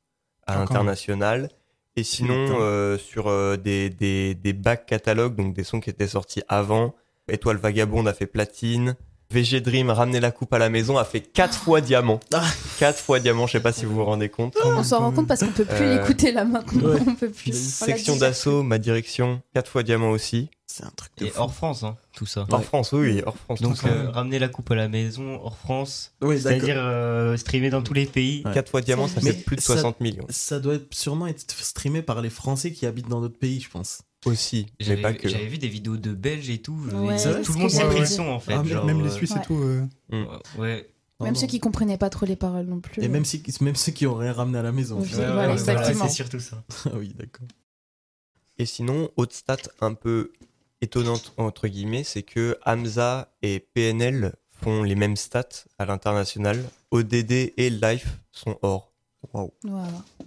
à 0.48 0.54
Ah, 0.56 0.60
l'international. 0.60 1.50
Et 1.98 2.04
sinon, 2.04 2.60
euh, 2.62 2.98
sur 2.98 3.28
euh, 3.28 3.58
des, 3.58 3.90
des, 3.90 4.34
des 4.34 4.54
back 4.54 4.86
catalogues, 4.86 5.36
donc 5.36 5.54
des 5.54 5.64
sons 5.64 5.80
qui 5.80 5.90
étaient 5.90 6.08
sortis 6.08 6.42
avant, 6.48 6.96
Étoile 7.28 7.58
Vagabonde 7.58 8.08
a 8.08 8.14
fait 8.14 8.28
platine. 8.28 8.96
VG 9.32 9.62
Dream, 9.62 9.90
Ramener 9.90 10.20
la 10.20 10.32
coupe 10.32 10.54
à 10.54 10.60
la 10.60 10.70
maison, 10.70 10.98
a 10.98 11.06
fait 11.06 11.22
4 11.22 11.58
fois 11.58 11.82
diamant. 11.82 12.20
Ah. 12.34 12.44
4 12.80 13.00
fois 13.00 13.20
diamant, 13.20 13.48
je 13.48 13.54
sais 13.54 13.60
pas 13.60 13.72
si 13.72 13.86
vous 13.86 13.96
vous 13.96 14.06
rendez 14.06 14.30
compte. 14.30 14.58
On 14.64 14.84
s'en 14.84 15.00
rend 15.00 15.12
compte 15.12 15.28
parce 15.28 15.40
qu'on 15.42 15.52
peut 15.52 15.66
plus 15.66 15.76
Euh, 15.86 16.00
l'écouter 16.00 16.32
là 16.32 16.44
maintenant. 16.46 16.90
ouais. 16.90 17.00
On 17.08 17.16
peut 17.16 17.30
plus. 17.30 17.54
Section 17.58 18.16
d'assaut, 18.18 18.64
ma 18.64 18.78
direction, 18.78 19.42
4 19.54 19.70
fois 19.70 19.84
diamant 19.84 20.10
aussi. 20.12 20.50
C'est 20.68 20.86
un 20.86 20.92
truc 20.96 21.12
de 21.18 21.26
Et 21.26 21.30
fou. 21.30 21.42
hors 21.42 21.54
France, 21.54 21.84
hein, 21.84 21.98
tout 22.16 22.26
ça. 22.26 22.46
Hors 22.50 22.64
France, 22.64 22.94
oui, 22.94 23.00
oui, 23.16 23.22
hors 23.26 23.36
France. 23.36 23.62
Donc 23.62 23.76
tout 23.76 23.82
ça. 23.82 23.90
euh, 23.90 24.10
ramener 24.10 24.40
la 24.40 24.48
coupe 24.48 24.72
à 24.72 24.76
la 24.76 24.88
maison 24.88 25.38
hors 25.44 25.58
France, 25.58 26.14
Oui, 26.22 26.40
c'est-à-dire 26.40 26.76
euh, 26.78 27.36
streamer 27.36 27.70
dans 27.70 27.82
tous 27.82 27.94
les 27.94 28.06
pays. 28.06 28.42
Ouais. 28.46 28.54
4 28.54 28.70
fois 28.70 28.80
diamant, 28.82 29.10
ça 29.10 29.20
Mais 29.22 29.34
fait 29.34 29.44
plus 29.44 29.58
de 29.58 29.62
ça- 29.62 29.74
60 29.74 30.00
millions. 30.00 30.26
Ça 30.30 30.60
doit 30.62 30.76
être- 30.76 30.94
sûrement 30.94 31.28
être 31.28 31.44
streamé 31.62 32.02
par 32.02 32.22
les 32.22 32.30
Français 32.30 32.72
qui 32.72 32.86
habitent 32.86 33.10
dans 33.10 33.20
d'autres 33.20 33.38
pays, 33.38 33.60
je 33.60 33.70
pense. 33.70 34.00
Aussi, 34.26 34.68
mais 34.80 34.86
J'avais 34.86 35.02
pas 35.02 35.14
que. 35.14 35.28
j'avais 35.28 35.48
vu 35.48 35.58
des 35.58 35.68
vidéos 35.68 35.98
de 35.98 36.12
Belges 36.14 36.50
et 36.52 36.60
tout. 36.62 36.76
Ouais, 36.94 37.18
tout 37.44 37.54
le 37.54 37.60
monde 37.60 37.70
s'est 37.72 37.86
pris 37.86 38.00
le 38.02 38.06
son 38.06 38.28
en 38.28 38.40
fait. 38.40 38.54
Ah, 38.54 38.64
genre, 38.64 38.86
même 38.86 39.02
les 39.02 39.08
euh, 39.10 39.12
Suisses 39.12 39.32
ouais. 39.32 39.40
et 39.42 39.46
tout. 39.46 39.56
euh. 39.56 39.86
Ouais. 40.58 40.88
Non, 41.20 41.26
Même 41.26 41.34
non. 41.34 41.40
ceux 41.40 41.48
qui 41.48 41.60
comprenaient 41.60 41.98
pas 41.98 42.10
trop 42.10 42.26
les 42.26 42.36
paroles 42.36 42.66
non 42.68 42.80
plus. 42.80 43.04
Et 43.04 43.08
même, 43.08 43.26
si, 43.26 43.44
même 43.62 43.76
ceux 43.76 43.92
qui 43.92 44.06
rien 44.08 44.34
ramené 44.34 44.58
à 44.60 44.62
la 44.64 44.72
maison. 44.72 45.00
Oui. 45.02 45.08
Voilà, 45.14 45.52
exactement. 45.54 46.08
c'est 46.08 46.14
surtout 46.14 46.40
ça. 46.40 46.64
Ah 46.86 46.92
oui, 46.96 47.14
d'accord. 47.18 47.48
Et 48.58 48.66
sinon, 48.66 49.10
autre 49.18 49.34
stat 49.36 49.58
un 49.82 49.94
peu 49.96 50.32
étonnante 50.82 51.34
entre 51.38 51.68
guillemets, 51.68 52.04
c'est 52.04 52.24
que 52.24 52.58
Hamza 52.66 53.32
et 53.42 53.60
PNL 53.60 54.34
font 54.52 54.84
les 54.84 54.96
mêmes 54.96 55.16
stats 55.16 55.66
à 55.80 55.86
l'international. 55.86 56.64
ODD 56.92 57.54
et 57.58 57.70
Life 57.72 58.20
sont 58.32 58.58
or. 58.62 58.91
Waouh. 59.34 59.52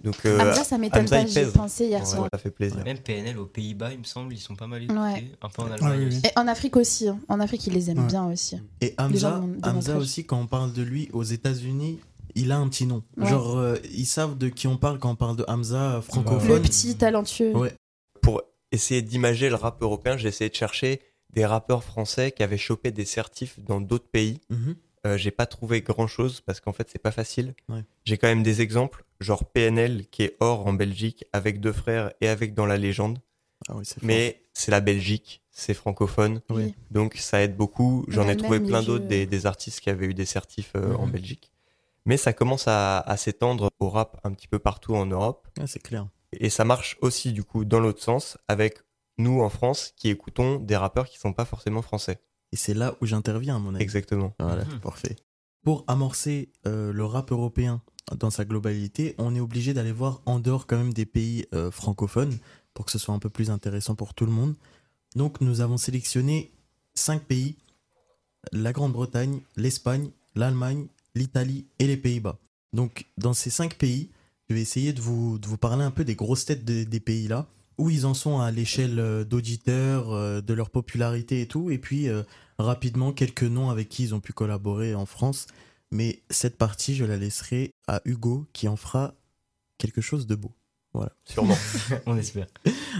Donc 0.03 0.25
euh, 0.25 0.39
Hamza, 0.39 0.63
ça 0.63 0.77
m'étonne 0.77 1.07
pas, 1.09 1.21
il 1.21 1.27
j'y 1.27 1.45
pensé 1.51 1.85
hier 1.87 1.99
ouais, 1.99 2.05
soir. 2.05 2.29
ça 2.31 2.37
fait 2.39 2.49
plaisir. 2.51 2.83
Même 2.83 2.97
PNL 2.99 3.37
aux 3.37 3.45
Pays-Bas, 3.45 3.91
il 3.91 3.99
me 3.99 4.03
semble, 4.03 4.33
ils 4.33 4.39
sont 4.39 4.55
pas 4.55 4.67
mal 4.67 4.83
écoutés. 4.83 4.97
Ouais. 4.99 5.31
Un 5.41 5.49
peu 5.49 5.61
en 5.63 5.67
Ah 5.69 5.73
Allemagne 5.73 6.07
aussi. 6.07 6.21
Et 6.25 6.39
en 6.39 6.47
Afrique 6.47 6.77
aussi. 6.77 7.07
hein. 7.09 7.19
En 7.27 7.39
Afrique, 7.39 7.67
ils 7.67 7.73
les 7.73 7.89
aiment 7.91 7.99
Ouais. 7.99 8.07
bien 8.07 8.25
aussi. 8.31 8.57
Et 8.81 8.95
Hamza, 8.97 9.41
Hamza 9.63 9.97
aussi, 9.97 10.25
quand 10.25 10.39
on 10.39 10.47
parle 10.47 10.71
de 10.73 10.81
lui 10.81 11.09
aux 11.13 11.23
États-Unis, 11.23 11.99
il 12.35 12.51
a 12.51 12.57
un 12.57 12.67
petit 12.69 12.85
nom. 12.85 13.03
Ouais. 13.17 13.27
Genre, 13.29 13.57
euh, 13.57 13.75
ils 13.93 14.05
savent 14.05 14.37
de 14.37 14.47
qui 14.49 14.67
on 14.67 14.77
parle 14.77 14.97
quand 14.99 15.11
on 15.11 15.15
parle 15.15 15.35
de 15.35 15.45
Hamza 15.47 15.91
euh, 15.91 15.95
Le 15.97 16.01
francophone. 16.01 16.61
petit 16.61 16.95
talentueux. 16.95 17.55
Ouais. 17.55 17.73
Pour 18.21 18.41
essayer 18.71 19.01
d'imager 19.01 19.49
le 19.49 19.55
rap 19.55 19.81
européen, 19.81 20.15
j'ai 20.17 20.29
essayé 20.29 20.49
de 20.49 20.55
chercher 20.55 21.01
des 21.33 21.45
rappeurs 21.45 21.83
français 21.83 22.31
qui 22.31 22.43
avaient 22.43 22.57
chopé 22.57 22.91
des 22.91 23.05
certifs 23.05 23.59
dans 23.59 23.81
d'autres 23.81 24.07
pays. 24.09 24.39
Mhm. 24.49 24.75
Euh, 25.05 25.17
j'ai 25.17 25.31
pas 25.31 25.45
trouvé 25.45 25.81
grand 25.81 26.07
chose 26.07 26.41
parce 26.41 26.59
qu'en 26.59 26.73
fait 26.73 26.89
c'est 26.91 27.01
pas 27.01 27.11
facile. 27.11 27.53
Ouais. 27.69 27.83
J'ai 28.05 28.17
quand 28.17 28.27
même 28.27 28.43
des 28.43 28.61
exemples, 28.61 29.05
genre 29.19 29.45
PNL 29.45 30.07
qui 30.07 30.23
est 30.23 30.35
or 30.39 30.65
en 30.65 30.73
Belgique 30.73 31.25
avec 31.33 31.59
deux 31.59 31.73
frères 31.73 32.11
et 32.21 32.27
avec 32.27 32.53
dans 32.55 32.65
la 32.65 32.77
légende. 32.77 33.19
Ah 33.69 33.75
oui. 33.75 33.85
Mais 34.01 34.41
c'est 34.53 34.71
la 34.71 34.81
Belgique, 34.81 35.43
c'est 35.51 35.73
francophone. 35.73 36.41
Oui. 36.49 36.73
Donc 36.91 37.15
ça 37.15 37.41
aide 37.41 37.55
beaucoup. 37.55 38.05
J'en 38.07 38.27
ai 38.27 38.35
trouvé 38.35 38.59
plein 38.59 38.81
d'autres, 38.83 39.05
des, 39.05 39.25
des 39.25 39.45
artistes 39.45 39.79
qui 39.79 39.89
avaient 39.89 40.07
eu 40.07 40.13
des 40.13 40.25
certifs 40.25 40.71
euh, 40.75 40.95
en 40.95 41.05
Mhm. 41.05 41.11
Belgique. 41.11 41.51
Mais 42.05 42.17
ça 42.17 42.33
commence 42.33 42.67
à, 42.67 42.99
à 42.99 43.17
s'étendre 43.17 43.69
au 43.79 43.89
rap 43.89 44.19
un 44.23 44.31
petit 44.31 44.47
peu 44.47 44.59
partout 44.59 44.95
en 44.95 45.05
Europe. 45.05 45.47
C'est 45.65 45.81
clair. 45.81 46.07
Et 46.33 46.49
ça 46.49 46.65
marche 46.65 46.97
aussi 47.01 47.31
du 47.31 47.43
coup 47.43 47.63
dans 47.65 47.79
l'autre 47.79 48.01
sens 48.03 48.37
avec 48.47 48.79
nous 49.17 49.41
en 49.41 49.49
France 49.49 49.93
qui 49.95 50.09
écoutons 50.09 50.57
des 50.57 50.75
rappeurs 50.75 51.07
qui 51.07 51.17
sont 51.17 51.31
pas 51.33 51.45
forcément 51.45 51.81
français. 51.81 52.19
Et 52.55 52.57
c'est 52.57 52.73
là 52.73 52.95
où 53.01 53.05
j'interviens, 53.05 53.57
à 53.57 53.59
mon 53.59 53.75
avis. 53.75 53.83
Exactement. 53.83 54.33
Voilà, 54.39 54.63
Mhm. 54.63 54.79
parfait. 54.79 55.17
pour 55.65 55.83
amorcer 55.87 56.53
euh, 56.67 56.93
le 56.93 57.03
rap 57.05 57.31
européen 57.33 57.81
dans 58.17 58.29
sa 58.29 58.45
globalité, 58.45 59.13
on 59.17 59.33
est 59.35 59.39
obligé 59.41 59.73
d'aller 59.73 59.91
voir 59.91 60.21
en 60.25 60.39
dehors 60.39 60.67
quand 60.67 60.77
même 60.77 60.93
des 60.93 61.05
pays 61.07 61.47
euh, 61.53 61.69
francophones 61.71 62.37
pour 62.75 62.85
que 62.85 62.91
ce 62.91 62.99
soit 62.99 63.13
un 63.15 63.19
peu 63.19 63.29
plus 63.31 63.49
intéressant 63.49 63.95
pour 63.95 64.13
tout 64.13 64.25
le 64.27 64.31
monde. 64.31 64.53
Donc 65.15 65.41
nous 65.41 65.59
avons 65.61 65.77
sélectionné 65.77 66.51
cinq 66.93 67.23
pays 67.23 67.55
la 68.51 68.71
Grande-Bretagne, 68.73 69.41
l'Espagne, 69.57 70.11
l'Allemagne, 70.35 70.85
l'Italie 71.15 71.65
et 71.79 71.87
les 71.87 71.97
Pays-Bas. 71.97 72.37
Donc 72.73 73.05
dans 73.17 73.33
ces 73.33 73.49
cinq 73.49 73.75
pays, 73.77 74.11
je 74.49 74.53
vais 74.55 74.61
essayer 74.61 74.93
de 74.93 75.01
vous, 75.01 75.39
de 75.39 75.47
vous 75.47 75.57
parler 75.57 75.83
un 75.83 75.91
peu 75.91 76.05
des 76.05 76.15
grosses 76.15 76.45
têtes 76.45 76.63
de- 76.63 76.83
des 76.83 76.99
pays 76.99 77.27
là, 77.27 77.47
où 77.77 77.89
ils 77.89 78.05
en 78.05 78.13
sont 78.13 78.39
à 78.39 78.51
l'échelle 78.51 78.99
euh, 78.99 79.23
d'auditeurs, 79.23 80.11
euh, 80.11 80.41
de 80.41 80.53
leur 80.53 80.69
popularité 80.69 81.41
et 81.41 81.47
tout, 81.47 81.69
et 81.69 81.77
puis 81.77 82.07
euh, 82.07 82.23
rapidement 82.57 83.11
quelques 83.11 83.43
noms 83.43 83.69
avec 83.69 83.89
qui 83.89 84.03
ils 84.03 84.15
ont 84.15 84.19
pu 84.19 84.33
collaborer 84.33 84.95
en 84.95 85.05
France. 85.05 85.47
Mais 85.91 86.21
cette 86.29 86.57
partie, 86.57 86.95
je 86.95 87.05
la 87.05 87.17
laisserai 87.17 87.71
à 87.87 88.01
Hugo 88.05 88.45
qui 88.53 88.67
en 88.67 88.75
fera 88.75 89.13
quelque 89.77 90.01
chose 90.01 90.27
de 90.27 90.35
beau. 90.35 90.51
Voilà. 90.93 91.11
Sûrement. 91.25 91.57
On 92.05 92.17
espère. 92.17 92.47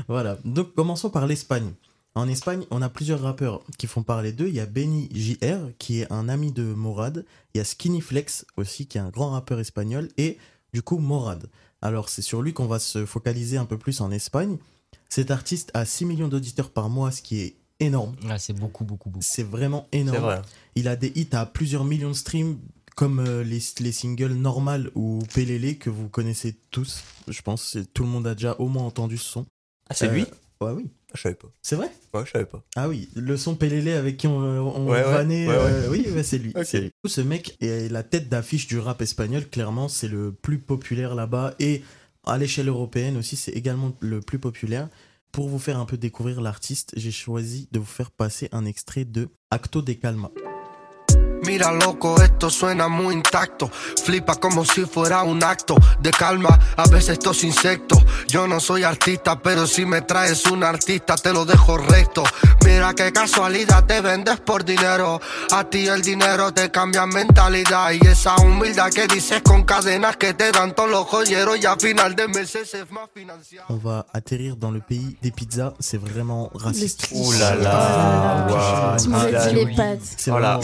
Voilà. 0.07 0.37
Donc 0.45 0.75
commençons 0.75 1.09
par 1.09 1.25
l'Espagne. 1.27 1.71
En 2.17 2.29
Espagne, 2.29 2.65
on 2.71 2.81
a 2.81 2.87
plusieurs 2.87 3.19
rappeurs 3.19 3.61
qui 3.77 3.87
font 3.87 4.01
parler 4.01 4.31
d'eux. 4.31 4.47
Il 4.47 4.53
y 4.53 4.61
a 4.61 4.65
Benny 4.65 5.09
JR, 5.13 5.71
qui 5.79 5.99
est 5.99 6.11
un 6.13 6.29
ami 6.29 6.53
de 6.53 6.63
Morad. 6.63 7.25
Il 7.53 7.57
y 7.57 7.61
a 7.61 7.65
Skinny 7.65 7.99
Flex 7.99 8.45
aussi, 8.55 8.87
qui 8.87 8.97
est 8.97 9.01
un 9.01 9.09
grand 9.09 9.31
rappeur 9.31 9.59
espagnol. 9.59 10.07
Et 10.17 10.37
du 10.73 10.81
coup, 10.81 10.97
Morad. 10.97 11.49
Alors, 11.81 12.09
c'est 12.09 12.21
sur 12.21 12.41
lui 12.41 12.53
qu'on 12.53 12.65
va 12.67 12.79
se 12.79 13.05
focaliser 13.05 13.57
un 13.57 13.65
peu 13.65 13.77
plus 13.77 14.01
en 14.01 14.11
Espagne. 14.11 14.57
Cet 15.09 15.31
artiste 15.31 15.71
a 15.73 15.85
6 15.85 16.05
millions 16.05 16.27
d'auditeurs 16.27 16.69
par 16.71 16.89
mois, 16.89 17.11
ce 17.11 17.21
qui 17.21 17.39
est 17.41 17.55
énorme. 17.79 18.15
Ah, 18.29 18.39
c'est 18.39 18.53
beaucoup, 18.53 18.83
beaucoup, 18.85 19.09
beaucoup. 19.09 19.25
C'est 19.25 19.43
vraiment 19.43 19.87
énorme. 19.91 20.17
Vrai. 20.23 20.41
Il 20.75 20.87
a 20.87 20.95
des 20.95 21.11
hits 21.15 21.29
à 21.33 21.45
plusieurs 21.45 21.83
millions 21.85 22.09
de 22.09 22.15
streams, 22.15 22.57
comme 22.95 23.19
euh, 23.19 23.43
les, 23.43 23.59
les 23.79 23.91
singles 23.91 24.33
Normal 24.33 24.89
ou 24.95 25.19
Pelele, 25.33 25.77
que 25.77 25.89
vous 25.89 26.07
connaissez 26.07 26.55
tous. 26.71 27.03
Je 27.27 27.41
pense 27.41 27.63
c'est- 27.71 27.93
tout 27.93 28.03
le 28.03 28.09
monde 28.09 28.25
a 28.25 28.33
déjà 28.33 28.55
au 28.59 28.67
moins 28.67 28.83
entendu 28.83 29.17
ce 29.17 29.25
son. 29.29 29.45
Ah, 29.89 29.93
c'est 29.93 30.07
Euh, 30.07 30.13
lui 30.13 30.25
Ouais, 30.61 30.71
oui. 30.71 30.87
Je 31.15 31.21
savais 31.21 31.35
pas. 31.35 31.47
C'est 31.61 31.75
vrai? 31.75 31.89
Ouais, 32.13 32.21
je 32.25 32.31
savais 32.31 32.45
pas. 32.45 32.63
Ah 32.75 32.87
oui, 32.87 33.09
le 33.15 33.35
son 33.37 33.55
Pelele 33.55 33.89
avec 33.89 34.17
qui 34.17 34.27
on, 34.27 34.37
on 34.37 34.89
Ouais, 34.89 35.01
vannait, 35.03 35.47
ouais, 35.47 35.53
euh, 35.57 35.89
oui, 35.89 36.05
c'est 36.23 36.37
lui. 36.37 36.51
Ok. 36.55 36.65
c'est 36.65 36.81
lui. 36.81 36.91
Ce 37.05 37.21
mec 37.21 37.57
est 37.61 37.91
la 37.91 38.03
tête 38.03 38.29
d'affiche 38.29 38.67
du 38.67 38.77
rap 38.79 39.01
espagnol, 39.01 39.47
clairement, 39.47 39.87
c'est 39.87 40.07
le 40.07 40.31
plus 40.31 40.59
populaire 40.59 41.15
là-bas. 41.15 41.55
Et 41.59 41.81
à 42.25 42.37
l'échelle 42.37 42.67
européenne 42.67 43.17
aussi, 43.17 43.35
c'est 43.35 43.51
également 43.51 43.93
le 43.99 44.19
plus 44.21 44.39
populaire. 44.39 44.89
Pour 45.31 45.49
vous 45.49 45.59
faire 45.59 45.79
un 45.79 45.85
peu 45.85 45.97
découvrir 45.97 46.39
l'artiste, 46.41 46.93
j'ai 46.95 47.11
choisi 47.11 47.67
de 47.71 47.79
vous 47.79 47.85
faire 47.85 48.11
passer 48.11 48.47
un 48.53 48.65
extrait 48.65 49.03
de 49.05 49.27
Acto 49.51 49.81
de 49.81 49.93
Calma. 49.93 50.31
Mira 51.45 51.71
loco, 51.71 52.21
esto 52.21 52.49
suena 52.49 52.87
muy 52.87 53.13
intacto. 53.13 53.69
Flipa 54.03 54.35
como 54.35 54.65
si 54.65 54.85
fuera 54.85 55.23
un 55.23 55.43
acto 55.43 55.75
de 55.99 56.11
calma. 56.11 56.59
A 56.75 56.87
veces 56.87 57.09
estos 57.09 57.43
insectos. 57.43 57.99
Yo 58.27 58.47
no 58.47 58.59
soy 58.59 58.83
artista, 58.83 59.39
pero 59.39 59.67
si 59.67 59.85
me 59.85 60.01
traes 60.01 60.45
un 60.45 60.63
artista 60.63 61.15
te 61.15 61.31
lo 61.31 61.45
dejo 61.45 61.77
recto. 61.77 62.23
Mira 62.65 62.93
qué 62.93 63.11
casualidad 63.11 63.85
te 63.85 64.01
vendes 64.01 64.39
por 64.39 64.65
dinero. 64.65 65.21
A 65.51 65.63
ti 65.63 65.87
el 65.87 66.01
dinero 66.01 66.51
te 66.53 66.71
cambia 66.71 67.05
mentalidad. 67.05 67.91
Y 67.91 68.05
esa 68.07 68.35
humildad 68.37 68.89
que 68.91 69.07
dices 69.07 69.41
con 69.43 69.63
cadenas 69.63 70.17
que 70.17 70.33
te 70.33 70.51
dan 70.51 70.73
todos 70.73 70.89
los 70.89 71.05
joyeros. 71.05 71.59
Y 71.61 71.65
a 71.65 71.75
final 71.77 72.15
de 72.15 72.27
meses 72.27 72.73
es 72.73 72.91
más 72.91 73.09
financiado. 73.13 73.67
On 73.69 73.79
va 73.79 74.05
atterrir 74.13 74.55
dans 74.55 74.71
le 74.71 74.79
pays 74.79 75.17
des 75.21 75.31
pizzas, 75.31 75.73
c'est 75.79 75.97
vraiment 75.97 76.49
raciste. 76.53 77.07
Ouh 77.11 77.31
là 77.33 77.55
là, 77.55 78.97
m'aurais 79.07 79.49
dit 79.49 79.55
les 79.55 79.75
pâtes. 79.75 79.99
C'est 80.17 80.31
Oh 80.31 80.39
la 80.39 80.59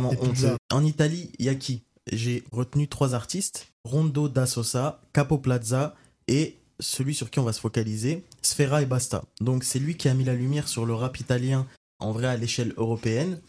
vraiment, 0.00 0.14
honte. 0.20 0.58
En 0.70 0.84
Italie, 0.84 1.30
il 1.38 1.46
y 1.46 1.48
a 1.48 1.54
qui? 1.54 1.82
J'ai 2.12 2.44
retenu 2.52 2.86
trois 2.86 3.14
artistes 3.14 3.68
Rondo 3.84 4.28
da 4.28 4.46
Sosa, 4.46 5.00
Capo 5.12 5.38
Plaza 5.38 5.94
et 6.28 6.56
celui 6.80 7.14
sur 7.14 7.30
qui 7.30 7.38
on 7.38 7.44
va 7.44 7.52
se 7.52 7.60
focaliser, 7.60 8.24
Sfera 8.42 8.82
et 8.82 8.86
Basta. 8.86 9.22
Donc 9.40 9.64
c'est 9.64 9.78
lui 9.78 9.96
qui 9.96 10.08
a 10.08 10.14
mis 10.14 10.24
la 10.24 10.34
lumière 10.34 10.68
sur 10.68 10.86
le 10.86 10.94
rap 10.94 11.18
italien 11.18 11.66
en 11.98 12.12
vrai 12.12 12.26
à 12.26 12.36
l'échelle 12.36 12.72
européenne. 12.76 13.40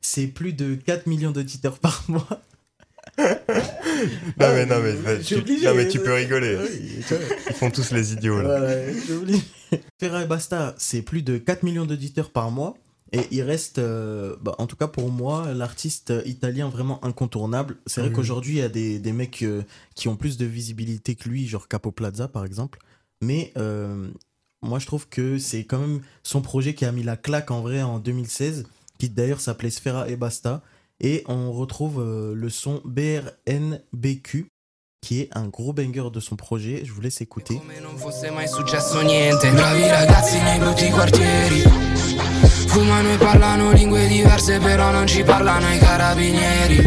C'est 0.00 0.26
plus 0.26 0.52
de 0.52 0.74
4 0.74 1.06
millions 1.06 1.30
d'auditeurs 1.30 1.78
par 1.78 2.04
mois. 2.08 2.42
Non 3.18 3.26
mais 4.38 4.66
non 4.66 4.80
mais, 4.80 5.20
tu, 5.20 5.36
obligé, 5.36 5.66
non, 5.66 5.74
mais 5.74 5.88
tu 5.88 6.00
peux 6.00 6.14
rigoler. 6.14 6.58
Ils 6.80 7.54
font 7.54 7.70
tous 7.70 7.92
les 7.92 8.12
idiots 8.14 8.40
là. 8.40 8.70
Ferra 10.00 10.22
et 10.22 10.26
Basta, 10.26 10.74
c'est 10.78 11.02
plus 11.02 11.22
de 11.22 11.38
4 11.38 11.62
millions 11.62 11.84
d'auditeurs 11.84 12.30
par 12.30 12.50
mois. 12.50 12.76
Et 13.12 13.28
il 13.30 13.42
reste, 13.42 13.78
euh, 13.78 14.36
bah, 14.40 14.54
en 14.58 14.66
tout 14.66 14.76
cas 14.76 14.88
pour 14.88 15.10
moi, 15.10 15.52
l'artiste 15.52 16.12
italien 16.24 16.68
vraiment 16.70 17.04
incontournable. 17.04 17.76
C'est 17.86 18.00
vrai 18.00 18.10
qu'aujourd'hui, 18.10 18.54
il 18.54 18.58
y 18.58 18.62
a 18.62 18.70
des, 18.70 18.98
des 18.98 19.12
mecs 19.12 19.42
euh, 19.42 19.62
qui 19.94 20.08
ont 20.08 20.16
plus 20.16 20.38
de 20.38 20.46
visibilité 20.46 21.14
que 21.14 21.28
lui, 21.28 21.46
genre 21.46 21.68
Capo 21.68 21.92
Plaza 21.92 22.26
par 22.28 22.44
exemple. 22.46 22.78
Mais 23.22 23.52
euh, 23.56 24.08
moi, 24.62 24.78
je 24.78 24.86
trouve 24.86 25.08
que 25.08 25.38
c'est 25.38 25.64
quand 25.64 25.78
même 25.78 26.00
son 26.22 26.42
projet 26.42 26.74
qui 26.74 26.84
a 26.84 26.92
mis 26.92 27.02
la 27.02 27.16
claque 27.16 27.50
en 27.50 27.62
vrai 27.62 27.82
en 27.82 27.98
2016, 27.98 28.66
qui 28.98 29.08
d'ailleurs 29.08 29.40
s'appelait 29.40 29.70
Sfera 29.70 30.08
et 30.08 30.16
Basta. 30.16 30.62
Et 31.00 31.24
on 31.26 31.52
retrouve 31.52 32.00
euh, 32.00 32.34
le 32.34 32.48
son 32.48 32.80
BRNBQ, 32.84 34.46
qui 35.00 35.20
est 35.20 35.28
un 35.32 35.48
gros 35.48 35.72
banger 35.72 36.10
de 36.12 36.20
son 36.20 36.36
projet. 36.36 36.82
Je 36.84 36.92
vous 36.92 37.00
laisse 37.00 37.20
écouter. 37.20 37.60
Fumano 42.66 43.12
e 43.12 43.16
parlano 43.16 43.72
lingue 43.72 44.06
diverse 44.06 44.58
però 44.58 44.90
non 44.90 45.06
ci 45.06 45.22
parlano 45.22 45.72
i 45.72 45.78
carabinieri. 45.78 46.82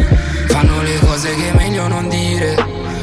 Fanno 0.47 0.81
le 0.81 0.97
cose 0.99 1.35
che 1.35 1.51
meglio 1.53 1.87
non 1.87 2.09
dire. 2.09 2.55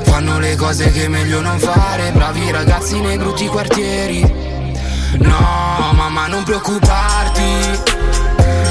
Fanno 0.02 0.38
le 0.38 0.56
cose 0.56 0.90
che 0.90 1.08
meglio 1.08 1.40
non 1.40 1.58
fare. 1.58 2.10
Bravi 2.12 2.50
ragazzi 2.50 3.00
nei 3.00 3.16
brutti 3.16 3.46
quartieri. 3.46 4.20
No 5.18 5.92
mamma 5.92 6.26
non 6.26 6.42
preoccuparti. 6.44 7.80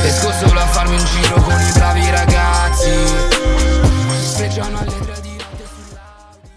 Esco 0.03 0.31
solo 0.31 0.59
a 0.59 0.65
farmi 0.65 0.95
un 0.95 1.05
giro 1.05 1.35
con 1.41 1.59
i 1.59 1.71
bravi 1.73 2.09
ragazzi. 2.09 2.89
Spreggiano 4.21 4.79
alle 4.79 4.99
tre 5.05 5.30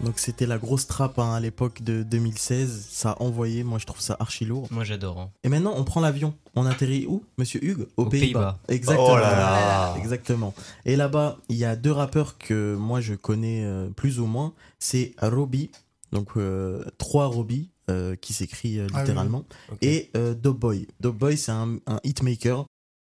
Donc 0.01 0.19
c'était 0.19 0.45
la 0.45 0.57
grosse 0.57 0.87
trappe 0.87 1.17
hein, 1.19 1.33
à 1.33 1.39
l'époque 1.39 1.81
de 1.81 2.03
2016. 2.03 2.87
Ça 2.91 3.11
a 3.11 3.21
envoyé, 3.21 3.63
moi 3.63 3.79
je 3.79 3.85
trouve 3.85 4.01
ça 4.01 4.15
archi 4.19 4.45
lourd. 4.45 4.67
Moi 4.69 4.83
j'adore. 4.83 5.19
hein. 5.19 5.31
Et 5.43 5.49
maintenant 5.49 5.73
on 5.75 5.83
prend 5.83 6.01
l'avion. 6.01 6.35
On 6.55 6.65
atterrit 6.65 7.05
où, 7.07 7.23
Monsieur 7.37 7.63
Hugues? 7.63 7.87
Aux, 7.97 8.03
Aux 8.03 8.09
Pays-Bas. 8.09 8.59
Exactement. 8.67 9.07
Oh 9.13 9.15
là 9.15 9.31
là. 9.35 9.95
Exactement. 9.97 10.53
Et 10.85 10.95
là-bas, 10.95 11.37
il 11.49 11.55
y 11.57 11.65
a 11.65 11.75
deux 11.75 11.91
rappeurs 11.91 12.37
que 12.37 12.75
moi 12.75 13.01
je 13.01 13.13
connais 13.15 13.63
euh, 13.63 13.89
plus 13.89 14.19
ou 14.19 14.25
moins. 14.25 14.53
C'est 14.79 15.15
Robbie, 15.21 15.71
donc 16.11 16.29
euh, 16.37 16.83
trois 16.97 17.25
Robbie, 17.27 17.69
euh, 17.89 18.15
qui 18.15 18.33
s'écrit 18.33 18.79
euh, 18.79 18.87
Ah 18.91 18.95
oui. 18.97 18.99
littéralement, 19.01 19.43
Ok. 19.71 19.77
et 19.81 20.11
euh, 20.15 20.33
Dubboy. 20.33 20.87
Dubboy 20.99 21.37
c'est 21.37 21.51
un, 21.51 21.77
un 21.87 21.99
hitmaker. 22.03 22.65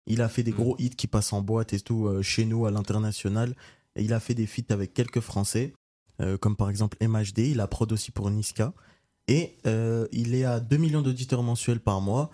Il 0.07 0.21
a 0.21 0.29
fait 0.29 0.43
des 0.43 0.51
gros 0.51 0.75
hits 0.79 0.91
qui 0.91 1.07
passent 1.07 1.33
en 1.33 1.41
boîte 1.41 1.73
et 1.73 1.79
tout 1.81 2.07
euh, 2.07 2.21
chez 2.21 2.45
nous 2.45 2.65
à 2.65 2.71
l'international. 2.71 3.55
Et 3.97 4.03
il 4.03 4.13
a 4.13 4.19
fait 4.21 4.33
des 4.35 4.45
feats 4.47 4.71
avec 4.73 4.93
quelques 4.93 5.19
Français, 5.19 5.73
comme 6.39 6.55
par 6.55 6.69
exemple 6.69 6.97
MHD. 7.01 7.39
Il 7.39 7.59
a 7.59 7.67
prod 7.67 7.91
aussi 7.91 8.11
pour 8.11 8.29
Niska. 8.29 8.73
Et 9.27 9.57
euh, 9.65 10.07
il 10.11 10.35
est 10.35 10.45
à 10.45 10.59
2 10.59 10.77
millions 10.77 11.01
d'auditeurs 11.01 11.43
mensuels 11.43 11.79
par 11.79 11.99
mois. 12.01 12.29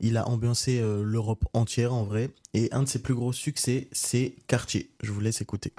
Il 0.00 0.16
a 0.18 0.28
ambiancé 0.28 0.80
euh, 0.80 1.02
l'Europe 1.02 1.44
entière 1.54 1.94
en 1.94 2.04
vrai. 2.04 2.30
Et 2.52 2.68
un 2.72 2.82
de 2.82 2.88
ses 2.88 3.00
plus 3.00 3.14
gros 3.14 3.32
succès, 3.32 3.88
c'est 3.92 4.34
Quartier. 4.46 4.90
Je 5.02 5.10
vous 5.12 5.20
laisse 5.20 5.40
écouter. 5.40 5.72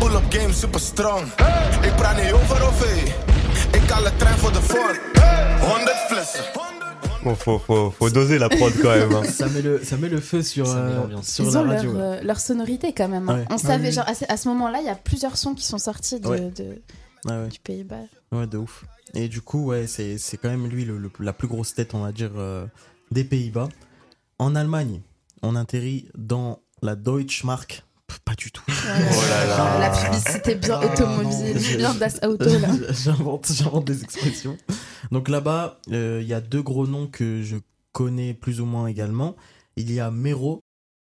Pull-up 0.00 0.24
game 0.30 0.52
super 0.52 0.80
strong. 0.80 1.22
Ik 1.82 1.94
praat 1.96 2.22
niet 2.22 2.32
over 2.32 2.62
OV. 2.62 2.82
Ik 3.74 3.90
haal 3.90 4.02
de 4.04 4.12
trein 4.16 4.38
voor 4.38 4.52
de 4.52 4.62
vorm. 4.62 4.96
100 5.60 5.90
flessen. 6.08 6.44
Bon, 7.22 7.34
faut, 7.36 7.62
faut, 7.62 7.90
faut 7.94 8.12
doser 8.14 8.38
la 8.38 8.48
prod 8.48 8.72
quand 8.80 8.94
même. 8.96 9.12
hein. 9.14 9.24
Ça 9.38 9.46
met 9.48 9.62
le, 9.62 9.84
ça 9.84 9.96
met 9.96 10.08
le 10.10 10.20
feu 10.20 10.42
sur, 10.42 10.66
euh, 10.68 11.06
sur 11.22 11.44
Ils 11.44 11.52
la 11.52 11.60
ont 11.60 11.64
leur, 11.64 11.74
radio. 11.74 11.90
ouais. 11.92 12.00
euh, 12.00 12.22
leur 12.22 12.38
sonorité 12.40 12.92
quand 12.92 13.08
même. 13.08 13.28
hein. 13.28 13.38
Ouais. 13.38 13.44
On 13.50 13.54
Ah 13.54 13.58
savait, 13.58 13.88
oui. 13.88 13.92
genre, 13.94 14.08
à 14.08 14.14
ce, 14.14 14.24
à 14.28 14.36
ce 14.36 14.48
moment-là, 14.48 14.78
il 14.80 14.86
y 14.86 14.90
a 14.90 14.94
plusieurs 14.94 15.36
sons 15.36 15.54
qui 15.54 15.64
sont 15.64 15.78
sortis 15.78 16.20
de, 16.20 16.28
Ouais. 16.28 16.40
de- 16.56 16.80
Ouais, 17.24 17.32
ouais. 17.42 17.48
du 17.48 17.58
Pays-Bas. 17.58 18.04
Ouais, 18.30 18.46
de 18.46 18.58
ouf. 18.58 18.84
Et 19.14 19.26
du 19.28 19.40
coup, 19.40 19.64
ouais, 19.66 19.86
c'est 19.88 20.18
c'est 20.18 20.36
quand 20.36 20.48
même 20.50 20.66
lui 20.68 20.84
le- 20.84 20.98
le- 20.98 21.10
la 21.18 21.32
plus 21.32 21.48
grosse 21.48 21.74
tête, 21.74 21.94
on 21.94 22.02
va 22.02 22.12
dire, 22.12 22.30
euh, 22.36 22.64
des 23.10 23.24
Pays-Bas. 23.24 23.68
En 24.38 24.54
Allemagne, 24.54 25.00
on 25.42 25.56
atterrit 25.56 26.08
dans 26.16 26.60
la 26.82 26.94
Deutsche 26.94 27.42
Mark. 27.42 27.82
Pas 28.24 28.34
du 28.34 28.50
tout. 28.50 28.62
Oh 28.68 28.72
là 29.28 29.46
là. 29.46 29.78
La 29.78 29.90
publicité 29.90 30.54
bien 30.56 30.80
Ah, 30.82 30.86
automobile, 30.86 31.54
non. 31.54 31.76
bien 31.76 31.94
Das 31.94 32.18
Auto 32.24 32.58
là. 32.58 32.68
J'invente, 32.92 33.52
j'invente 33.52 33.84
des 33.84 34.02
expressions. 34.02 34.56
Donc 35.12 35.28
là-bas, 35.28 35.80
euh, 35.92 36.20
il 36.22 36.26
y 36.28 36.34
a 36.34 36.40
deux 36.40 36.62
gros 36.62 36.86
noms 36.86 37.06
que 37.06 37.42
je 37.42 37.56
connais 37.92 38.34
plus 38.34 38.60
ou 38.60 38.64
moins 38.66 38.86
également. 38.88 39.36
Il 39.76 39.92
y 39.92 40.00
a 40.00 40.10
Mero 40.10 40.60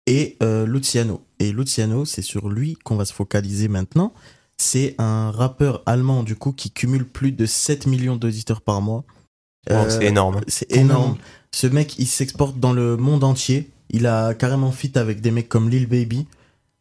et 0.08 0.38
euh, 0.42 0.66
Luciano. 0.66 1.22
Et 1.40 1.52
Luciano, 1.52 2.06
c'est 2.06 2.22
sur 2.22 2.50
lui 2.50 2.76
qu'on 2.76 2.96
va 2.96 3.06
se 3.06 3.14
focaliser 3.14 3.68
maintenant. 3.68 4.14
C'est 4.58 4.96
un 4.98 5.32
rappeur 5.32 5.82
allemand, 5.86 6.24
du 6.24 6.36
coup, 6.36 6.52
qui 6.52 6.72
cumule 6.72 7.06
plus 7.06 7.32
de 7.32 7.46
7 7.46 7.88
millions 7.88 8.16
d'auditeurs 8.16 8.62
par 8.62 8.82
mois. 8.82 9.04
Oh, 9.70 9.74
c'est 9.90 10.04
énorme. 10.06 10.42
C'est 10.48 10.72
énorme. 10.72 11.18
Ce 11.54 11.68
mec, 11.68 11.98
il 12.00 12.08
s'exporte 12.08 12.60
dans 12.60 12.74
le 12.74 12.96
monde 12.98 13.24
entier. 13.24 13.72
Il 13.90 14.08
a 14.08 14.34
carrément 14.34 14.72
fit 14.72 14.92
avec 14.98 15.20
des 15.22 15.32
mecs 15.32 15.50
comme 15.50 15.70
Lil 15.70 15.88
Baby. 15.88 16.28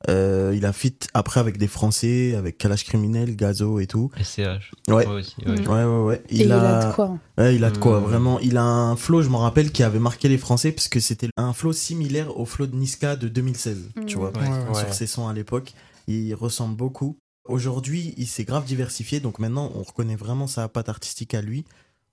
Euh, 0.08 0.54
il 0.56 0.64
a 0.64 0.72
fit 0.72 0.96
après 1.12 1.40
avec 1.40 1.58
des 1.58 1.66
Français, 1.66 2.34
avec 2.34 2.56
Kalash 2.56 2.84
Criminel, 2.84 3.36
Gazo 3.36 3.80
et 3.80 3.86
tout. 3.86 4.10
SCH. 4.22 4.72
Ouais. 4.88 4.94
Ouais, 4.94 5.06
aussi, 5.06 5.34
ouais, 5.46 5.60
ouais. 5.60 5.84
ouais, 5.84 6.02
ouais. 6.04 6.22
Et 6.30 6.36
il 6.42 6.52
a 6.52 6.86
de 6.88 6.94
quoi. 6.94 7.18
Ouais, 7.36 7.54
il 7.54 7.64
a 7.64 7.70
de 7.70 7.76
quoi, 7.76 8.00
vraiment. 8.00 8.40
Il 8.40 8.56
a 8.56 8.62
un 8.62 8.96
flow, 8.96 9.20
je 9.22 9.28
m'en 9.28 9.40
rappelle, 9.40 9.70
qui 9.72 9.82
avait 9.82 9.98
marqué 9.98 10.28
les 10.30 10.38
Français, 10.38 10.72
parce 10.72 10.88
que 10.88 11.00
c'était 11.00 11.28
un 11.36 11.52
flow 11.52 11.74
similaire 11.74 12.38
au 12.38 12.46
flow 12.46 12.66
de 12.66 12.76
Niska 12.76 13.16
de 13.16 13.28
2016, 13.28 13.90
tu 14.06 14.16
Mm. 14.16 14.18
vois, 14.20 14.32
Ouais, 14.38 14.48
ouais. 14.48 14.74
sur 14.74 14.94
ses 14.94 15.06
sons 15.06 15.28
à 15.28 15.34
l'époque. 15.34 15.74
Il 16.08 16.32
ressemble 16.34 16.76
beaucoup. 16.76 17.16
Aujourd'hui, 17.46 18.14
il 18.16 18.26
s'est 18.26 18.44
grave 18.44 18.64
diversifié, 18.64 19.20
donc 19.20 19.38
maintenant, 19.38 19.70
on 19.74 19.82
reconnaît 19.82 20.16
vraiment 20.16 20.46
sa 20.46 20.66
patte 20.68 20.88
artistique 20.88 21.34
à 21.34 21.42
lui. 21.42 21.64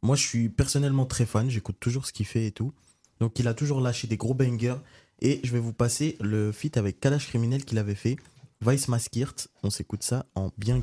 Moi, 0.04 0.16
je 0.18 0.24
suis 0.28 0.50
personnellement 0.50 1.06
très 1.06 1.26
fan, 1.26 1.50
j'écoute 1.50 1.78
toujours 1.80 2.06
ce 2.06 2.12
qu'il 2.14 2.26
fait 2.26 2.48
et 2.48 2.52
tout. 2.52 2.74
Donc, 3.22 3.40
il 3.40 3.48
a 3.48 3.54
toujours 3.54 3.80
lâché 3.82 4.08
des 4.08 4.18
gros 4.18 4.34
bangers. 4.34 4.76
Et 5.22 5.40
je 5.44 5.52
vais 5.52 5.60
vous 5.60 5.74
passer 5.74 6.18
le 6.22 6.52
feat 6.52 6.78
avec 6.78 7.00
Kalash 7.00 7.28
Criminel 7.28 7.66
qu'il 7.66 7.78
avait 7.78 7.96
fait. 7.96 8.18
Vice 8.66 8.88
Maskirt, 8.88 9.50
on 9.62 9.70
s'écoute 9.70 10.02
ça 10.02 10.26
en 10.34 10.50
bien. 10.58 10.82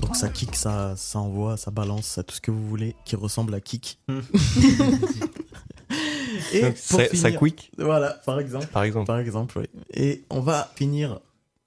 Donc 0.00 0.16
ça 0.16 0.28
kick, 0.28 0.54
ça, 0.56 0.94
ça 0.96 1.18
envoie, 1.18 1.56
ça 1.56 1.70
balance, 1.70 2.06
ça 2.06 2.22
tout 2.22 2.34
ce 2.34 2.40
que 2.40 2.50
vous 2.50 2.66
voulez, 2.68 2.94
qui 3.04 3.16
ressemble 3.16 3.54
à 3.54 3.60
kick. 3.60 3.98
Et 6.52 6.60
Donc, 6.62 6.74
pour 6.88 7.00
ça- 7.14 7.32
quick 7.32 7.70
Voilà, 7.78 8.10
par 8.24 8.38
exemple. 8.40 8.66
Par 8.68 8.82
exemple. 8.84 9.06
Par 9.06 9.18
exemple, 9.18 9.58
oui. 9.58 9.66
Et 9.94 10.24
on 10.30 10.40
va 10.40 10.70
finir 10.76 11.20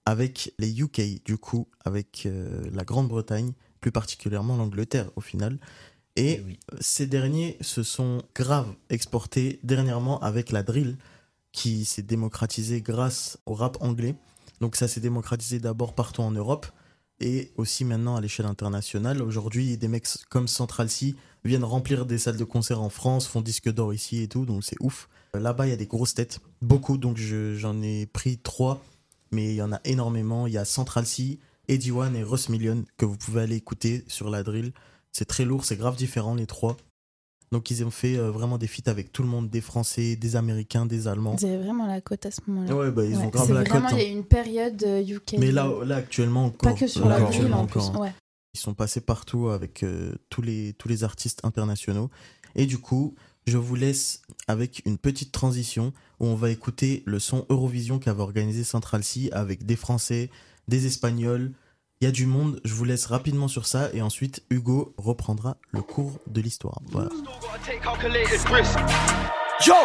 avec 0.06 0.54
les 0.60 0.80
UK, 0.82 1.24
du 1.26 1.38
coup, 1.38 1.68
avec 1.86 2.24
euh, 2.26 2.62
la 2.74 2.84
Grande-Bretagne, 2.84 3.54
plus 3.80 3.92
particulièrement 3.92 4.58
l'Angleterre 4.58 5.10
au 5.16 5.22
final. 5.22 5.58
Et 6.16 6.44
ces 6.82 7.08
derniers 7.08 7.58
se 7.62 7.84
sont 7.84 8.22
grave 8.36 8.68
exportés 8.90 9.60
dernièrement 9.64 10.20
avec 10.20 10.52
la 10.52 10.62
drill 10.62 10.98
qui 11.52 11.86
s'est 11.86 12.02
démocratisée 12.02 12.82
grâce 12.82 13.38
au 13.46 13.54
rap 13.54 13.78
anglais. 13.82 14.16
Donc 14.60 14.76
ça 14.76 14.88
s'est 14.88 15.00
démocratisé 15.02 15.60
d'abord 15.60 15.94
partout 15.94 16.22
en 16.22 16.32
Europe 16.32 16.68
et 17.20 17.52
aussi 17.58 17.86
maintenant 17.86 18.16
à 18.16 18.22
l'échelle 18.22 18.46
internationale. 18.46 19.22
Aujourd'hui, 19.22 19.78
des 19.78 19.88
mecs 19.88 20.08
comme 20.30 20.48
Central 20.48 20.90
C 20.90 21.16
viennent 21.44 21.64
remplir 21.64 22.06
des 22.06 22.18
salles 22.18 22.38
de 22.38 22.44
concert 22.44 22.82
en 22.82 22.90
France, 22.90 23.28
font 23.28 23.42
disque 23.42 23.72
d'or 23.72 23.94
ici 23.94 24.22
et 24.22 24.28
tout, 24.28 24.46
donc 24.46 24.64
c'est 24.64 24.78
ouf. 24.80 25.10
Là-bas, 25.34 25.68
il 25.68 25.70
y 25.70 25.74
a 25.74 25.78
des 25.78 25.88
grosses 25.88 26.14
têtes, 26.14 26.40
beaucoup, 26.62 26.98
donc 26.98 27.18
je- 27.18 27.56
j'en 27.56 27.82
ai 27.82 28.06
pris 28.06 28.38
trois, 28.38 28.84
mais 29.32 29.52
il 29.54 29.56
y 29.56 29.62
en 29.62 29.72
a 29.72 29.80
énormément. 29.86 30.46
Il 30.46 30.54
y 30.54 30.58
a 30.58 30.66
Central 30.66 31.06
C, 31.06 31.40
Eddie 31.68 31.92
One 31.92 32.16
et 32.16 32.24
Russ 32.24 32.50
Million 32.50 32.84
que 32.98 33.06
vous 33.06 33.18
pouvez 33.18 33.42
aller 33.42 33.56
écouter 33.56 34.04
sur 34.08 34.30
la 34.30 34.44
drill. 34.44 34.74
C'est 35.12 35.26
très 35.26 35.46
lourd, 35.46 35.66
c'est 35.66 35.78
grave 35.78 35.96
différent 35.96 36.36
les 36.36 36.48
trois. 36.48 36.78
Donc 37.52 37.70
ils 37.70 37.84
ont 37.84 37.92
fait 37.92 38.18
euh, 38.18 38.32
vraiment 38.32 38.58
des 38.58 38.68
feats 38.68 38.90
avec 38.90 39.12
tout 39.12 39.24
le 39.24 39.28
monde, 39.30 39.50
des 39.50 39.60
Français, 39.62 40.16
des 40.16 40.36
Américains, 40.38 40.86
des 40.86 41.08
Allemands. 41.08 41.36
Ils 41.42 41.46
avaient 41.48 41.58
vraiment 41.64 41.86
la 41.86 42.00
cote 42.00 42.26
à 42.26 42.32
ce 42.32 42.40
moment-là. 42.48 42.76
Ouais, 42.76 42.92
bah, 42.92 43.04
ils 43.04 43.18
ont 43.18 43.28
grave 43.28 43.52
la 43.54 43.64
vraiment, 43.64 43.90
cote, 43.90 43.98
Il 44.00 44.04
y 44.04 44.06
a 44.06 44.10
eu 44.10 44.14
une 44.14 44.24
période 44.26 44.84
euh, 44.84 45.02
UK. 45.02 45.36
Mais 45.38 45.52
là, 45.52 45.70
là 45.84 45.98
actuellement 45.98 46.46
encore. 46.46 46.72
Pas 46.74 46.80
que 46.80 46.88
sur 46.88 47.08
Là, 47.08 47.20
la 47.20 47.26
drill 47.26 47.54
en 47.54 47.66
plus. 47.66 47.82
hein. 47.82 48.00
Ouais. 48.00 48.14
Ils 48.54 48.60
sont 48.60 48.74
passés 48.74 49.02
partout 49.02 49.50
avec 49.50 49.84
euh, 49.84 50.14
tous, 50.30 50.42
les, 50.42 50.74
tous 50.74 50.88
les 50.88 51.04
artistes 51.04 51.42
internationaux. 51.44 52.10
Et 52.56 52.66
du 52.66 52.78
coup, 52.78 53.16
je 53.48 53.58
vous 53.58 53.76
laisse 53.76 54.22
avec 54.48 54.82
une 54.86 54.98
petite 54.98 55.32
transition 55.34 55.92
où 56.20 56.28
on 56.28 56.36
va 56.36 56.52
écouter 56.52 57.04
le 57.06 57.20
son 57.20 57.46
Eurovision 57.50 58.00
qu'avait 58.00 58.22
organisé 58.22 58.64
Central 58.64 59.04
C 59.04 59.30
avec 59.34 59.66
des 59.66 59.76
Français, 59.76 60.30
des 60.68 60.86
Espagnols. 60.86 61.52
Il 62.02 62.06
y 62.06 62.08
a 62.08 62.12
du 62.12 62.26
monde. 62.26 62.60
Je 62.66 62.74
vous 62.74 62.84
laisse 62.84 63.06
rapidement 63.06 63.48
sur 63.48 63.68
ça 63.68 63.90
et 63.94 64.02
ensuite 64.02 64.42
Hugo 64.50 64.94
reprendra 64.98 65.58
le 65.72 65.84
cours 65.84 66.20
de 66.26 66.42
l'histoire. 66.42 66.80
Voilà. 66.92 67.10
Yo, 69.64 69.76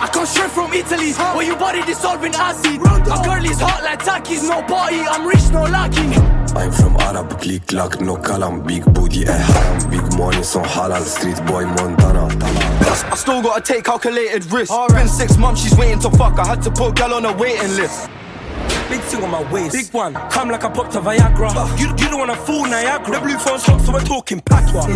I 0.00 0.08
come 0.12 0.24
straight 0.24 0.50
from 0.50 0.72
Italy, 0.72 1.12
where 1.34 1.44
your 1.44 1.58
body 1.58 1.82
dissolving 1.84 2.32
acid. 2.36 2.80
My 2.80 3.20
girl 3.24 3.44
is 3.44 3.60
hot 3.60 3.82
like 3.82 4.04
Takis, 4.04 4.44
no 4.48 4.62
party, 4.62 5.00
I'm 5.00 5.26
rich, 5.26 5.50
no 5.52 5.64
lucky. 5.64 6.14
I'm 6.54 6.70
from 6.70 6.96
Arab, 7.00 7.36
click 7.40 7.66
clack, 7.66 8.00
no 8.00 8.16
kalam 8.16 8.64
Big 8.64 8.84
booty, 8.94 9.24
eh 9.26 9.32
haram 9.32 9.90
Big 9.90 10.16
money, 10.16 10.44
so 10.44 10.60
halal 10.60 11.02
Street 11.02 11.44
boy, 11.46 11.66
Montana 11.66 12.28
I 13.10 13.16
still 13.16 13.42
gotta 13.42 13.60
take 13.60 13.82
calculated 13.82 14.44
risks. 14.52 14.72
Been 14.94 15.08
six 15.08 15.36
months, 15.36 15.62
she's 15.62 15.76
waiting 15.76 15.98
to 16.00 16.10
fuck. 16.10 16.38
I 16.38 16.46
had 16.46 16.62
to 16.62 16.70
put 16.70 16.94
gal 16.94 17.12
on 17.14 17.24
a 17.24 17.32
waiting 17.36 17.74
list. 17.74 18.08
Big 18.90 19.00
thing 19.02 19.22
on 19.22 19.30
my 19.30 19.42
waist. 19.52 19.72
Big 19.72 19.88
one. 19.92 20.14
Come 20.30 20.50
like 20.50 20.64
I 20.64 20.70
popped 20.70 20.94
a 20.94 21.00
Viagra. 21.00 21.50
You, 21.78 21.88
you 21.88 22.08
don't 22.10 22.18
wanna 22.18 22.36
fool 22.36 22.64
Niagara. 22.66 23.18
The 23.18 23.20
blue 23.20 23.38
phone's 23.38 23.64
hot, 23.64 23.80
so 23.80 23.92
we're 23.92 24.04
talking 24.04 24.40
patois. 24.40 24.86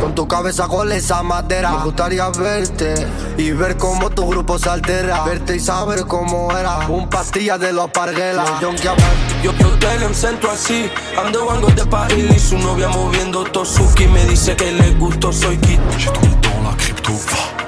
Con 0.00 0.14
tu 0.14 0.26
cabeza 0.26 0.66
con 0.68 0.90
esa 0.92 1.22
madera 1.22 1.70
Me 1.72 1.84
gustaría 1.84 2.28
verte 2.30 2.94
y 3.36 3.50
ver 3.52 3.76
cómo 3.76 4.08
tu 4.10 4.26
grupo 4.26 4.58
se 4.58 4.70
altera 4.70 5.24
Verte 5.24 5.56
y 5.56 5.60
saber 5.60 6.06
cómo 6.06 6.50
era 6.56 6.88
Un 6.88 7.08
pastilla 7.08 7.58
de 7.58 7.72
los 7.72 7.90
parguelas 7.90 8.48
Yo, 8.60 8.72
Yo, 8.74 8.94
yo 9.42 9.52
hotel 9.80 10.02
en 10.02 10.14
Centro 10.14 10.50
así. 10.50 10.90
I'm 11.16 11.32
the 11.32 11.38
one 11.38 11.60
got 11.60 11.74
de 11.74 11.86
París. 11.86 12.30
Y 12.36 12.38
su 12.38 12.58
novia 12.58 12.88
moviendo 12.88 13.44
Tosuki. 13.44 14.06
Me 14.06 14.24
dice 14.26 14.54
que 14.56 14.70
le 14.72 14.90
gusto, 14.94 15.32
soy 15.32 15.56
kid. 15.58 15.80
J'ai 15.98 16.10
trop 16.12 16.28
dans 16.42 16.70
la 16.70 16.76
crypto, 16.76 17.12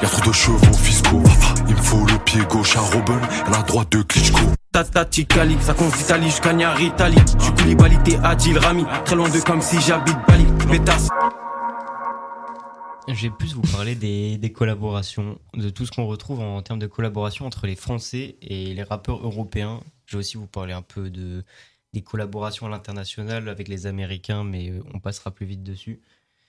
y'a 0.00 0.08
trop 0.08 0.30
de 0.30 0.32
chevaux 0.32 0.78
fiscaux. 0.78 1.22
Faut 1.92 2.06
le 2.06 2.18
pied 2.24 2.40
gauche 2.48 2.74
à 2.74 2.80
Robin, 2.80 3.20
la 3.50 3.60
droite 3.64 3.92
de 3.92 4.00
Klitschko. 4.00 4.38
Tata 4.72 5.06
ça 5.60 5.74
compte 5.74 5.94
d'Italie 5.94 6.24
jusqu'à 6.24 6.54
Italie. 6.80 7.18
J'suis 7.38 7.52
Koulibaly, 7.52 8.02
t'es 8.02 8.16
Adil 8.16 8.56
Rami. 8.56 8.86
Très 9.04 9.14
loin 9.14 9.28
de 9.28 9.38
comme 9.40 9.60
si 9.60 9.78
j'habite 9.78 10.16
Bali. 10.26 10.46
Pétasse. 10.70 11.08
Je 13.08 13.20
vais 13.26 13.30
plus 13.30 13.52
vous 13.52 13.60
parler 13.60 13.94
des, 13.94 14.38
des 14.38 14.52
collaborations, 14.52 15.38
de 15.52 15.68
tout 15.68 15.84
ce 15.84 15.90
qu'on 15.90 16.06
retrouve 16.06 16.40
en 16.40 16.62
termes 16.62 16.78
de 16.78 16.86
collaboration 16.86 17.44
entre 17.44 17.66
les 17.66 17.76
Français 17.76 18.36
et 18.40 18.72
les 18.72 18.82
rappeurs 18.84 19.22
européens. 19.22 19.80
Je 20.06 20.16
vais 20.16 20.20
aussi 20.20 20.38
vous 20.38 20.46
parler 20.46 20.72
un 20.72 20.80
peu 20.80 21.10
de, 21.10 21.44
des 21.92 22.00
collaborations 22.00 22.64
à 22.64 22.70
l'international 22.70 23.50
avec 23.50 23.68
les 23.68 23.86
Américains, 23.86 24.44
mais 24.44 24.70
euh, 24.70 24.82
on 24.94 24.98
passera 24.98 25.30
plus 25.30 25.44
vite 25.44 25.62
dessus. 25.62 26.00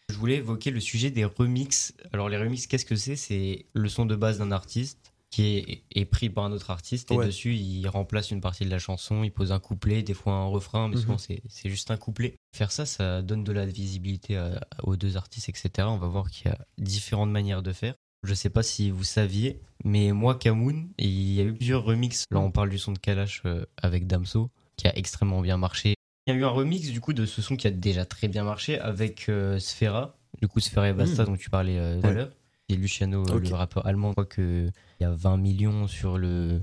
Je 0.08 0.16
voulais 0.16 0.36
évoquer 0.36 0.72
le 0.72 0.80
sujet 0.80 1.12
des 1.12 1.26
remixes. 1.26 1.94
Alors 2.14 2.30
les 2.30 2.38
remixes, 2.38 2.66
qu'est-ce 2.66 2.86
que 2.86 2.96
c'est? 2.96 3.18
C'est 3.18 3.66
le 3.74 3.90
son 3.90 4.06
de 4.06 4.16
base 4.16 4.38
d'un 4.38 4.54
artiste 4.54 5.13
qui 5.34 5.58
est, 5.58 5.84
est 6.00 6.06
pris 6.06 6.30
par 6.30 6.44
un 6.46 6.52
autre 6.52 6.70
artiste 6.70 7.10
et 7.12 7.16
Ouais. 7.16 7.26
dessus 7.26 7.56
il 7.56 7.88
remplace 7.88 8.30
une 8.30 8.40
partie 8.42 8.66
de 8.66 8.70
la 8.70 8.78
chanson, 8.78 9.24
il 9.24 9.32
pose 9.32 9.52
un 9.52 9.60
couplet, 9.60 10.04
des 10.04 10.14
fois 10.14 10.34
un 10.34 10.46
refrain, 10.46 10.88
mais 10.90 10.98
souvent 10.98 11.14
Mhm. 11.14 11.20
c'est 11.20 11.42
c'est 11.50 11.70
juste 11.70 11.90
un 11.90 11.98
couplet. 11.98 12.36
Faire 12.56 12.72
ça, 12.72 12.86
ça 12.86 13.22
donne 13.24 13.44
de 13.44 13.52
la 13.52 13.66
visibilité 13.66 14.38
à- 14.38 14.62
aux 14.84 14.96
deux 14.96 15.18
artistes, 15.18 15.50
etc. 15.50 15.88
On 15.90 15.98
va 15.98 16.08
voir 16.08 16.30
qu'il 16.30 16.48
y 16.48 16.50
a 16.50 16.58
différentes 16.78 17.32
manières 17.32 17.64
de 17.64 17.74
faire. 17.74 17.96
Je 18.24 18.34
sais 18.36 18.50
pas 18.52 18.64
si 18.64 18.92
vous 18.92 19.04
saviez, 19.04 19.60
mais 19.84 20.12
moi, 20.12 20.36
Kamoun, 20.36 20.90
il 21.00 21.34
y 21.34 21.42
a 21.42 21.44
eu 21.44 21.54
plusieurs 21.54 21.84
remixes. 21.84 22.26
Là, 22.32 22.40
on 22.40 22.52
parle 22.52 22.70
du 22.70 22.78
son 22.78 22.92
de 22.94 23.00
Kalash 23.00 23.42
euh, 23.46 23.66
avec 23.82 24.06
Damso, 24.08 24.50
qui 24.78 24.88
a 24.88 24.96
extrêmement 24.98 25.42
bien 25.42 25.58
marché. 25.58 25.96
Il 26.28 26.34
y 26.34 26.38
a 26.38 26.40
eu 26.40 26.46
un 26.46 26.50
remix 26.50 26.90
du 26.92 27.02
coup 27.02 27.12
de 27.14 27.26
ce 27.26 27.42
son 27.42 27.58
qui 27.58 27.68
a 27.68 27.72
déjà 27.72 28.06
très 28.06 28.28
bien 28.30 28.44
marché 28.46 28.80
avec 28.80 29.28
euh, 29.30 29.60
Sfera, 29.60 30.16
du 30.42 30.48
coup 30.48 30.60
Sfera 30.62 30.88
et 30.90 30.94
Basta 30.94 31.24
Mm. 31.24 31.26
dont 31.26 31.36
tu 31.38 31.50
parlais 31.50 31.78
euh, 31.80 32.00
tout 32.00 32.08
à 32.08 32.12
l'heure. 32.12 32.32
Et 32.70 32.76
Luciano, 32.76 33.24
euh, 33.30 33.40
le 33.40 33.54
rappeur 33.56 33.86
allemand, 33.86 34.10
je 34.10 34.14
crois 34.14 34.26
qu'il 34.26 34.72
y 35.02 35.04
a 35.04 35.12
20 35.12 35.38
millions 35.38 35.88
sur 35.88 36.18
le, 36.18 36.62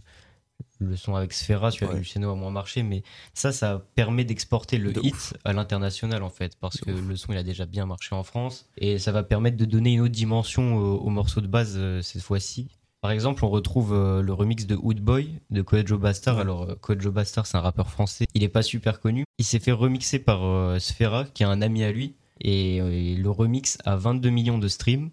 le 0.79 0.97
son 0.97 1.15
avec 1.15 1.33
Sfera, 1.33 1.71
celui 1.71 1.85
avec 1.85 1.95
Ouais. 1.95 2.01
Luciano 2.01 2.31
a 2.31 2.35
moins 2.35 2.51
marché, 2.51 2.83
mais 2.83 3.03
ça, 3.35 3.53
ça 3.53 3.85
permet 3.95 4.25
d'exporter 4.25 4.79
le 4.79 4.93
De 4.93 5.01
hit 5.03 5.15
ouf. 5.15 5.35
à 5.45 5.53
l'international 5.53 6.23
en 6.23 6.31
fait, 6.31 6.57
parce 6.59 6.79
De 6.79 6.85
que 6.87 6.91
ouf. 6.91 7.07
le 7.07 7.17
son 7.17 7.33
il 7.33 7.39
a 7.39 7.43
déjà 7.43 7.67
bien 7.67 7.85
marché 7.87 8.15
en 8.15 8.23
France, 8.23 8.69
et 8.79 8.99
ça 8.99 9.13
va 9.13 9.23
permettre 9.23 9.57
de 9.59 9.65
donner 9.67 9.93
une 9.95 10.01
autre 10.01 10.13
dimension 10.15 10.77
au, 10.77 10.97
au 11.01 11.11
morceau 11.11 11.41
de 11.43 11.47
base 11.47 11.75
euh, 11.77 12.01
cette 12.03 12.23
fois-ci. 12.23 12.69
Par 13.03 13.11
exemple, 13.13 13.45
on 13.47 13.49
retrouve 13.49 13.93
euh, 13.95 14.21
le 14.21 14.33
remix 14.35 14.67
de 14.67 14.75
Woodboy 14.77 15.31
de 15.51 15.63
Kojo 15.63 15.97
Bastard. 15.97 16.39
Alors, 16.39 16.79
Kojo 16.81 17.11
Bastard, 17.11 17.47
c'est 17.47 17.57
un 17.57 17.63
rappeur 17.63 17.91
français. 17.91 18.27
Il 18.35 18.43
est 18.43 18.51
pas 18.51 18.63
super 18.63 19.01
connu. 19.01 19.25
Il 19.39 19.45
s'est 19.47 19.59
fait 19.59 19.73
remixer 19.73 20.19
par 20.19 20.45
euh, 20.45 20.79
Sfera, 20.79 21.25
qui 21.25 21.43
est 21.43 21.47
un 21.47 21.63
ami 21.63 21.83
à 21.83 21.93
lui. 21.93 22.15
Et, 22.43 22.77
et 22.77 23.17
le 23.17 23.31
remix 23.31 23.79
a 23.87 23.97
22 23.97 24.29
millions 24.29 24.59
de 24.59 24.69
streams. 24.69 25.11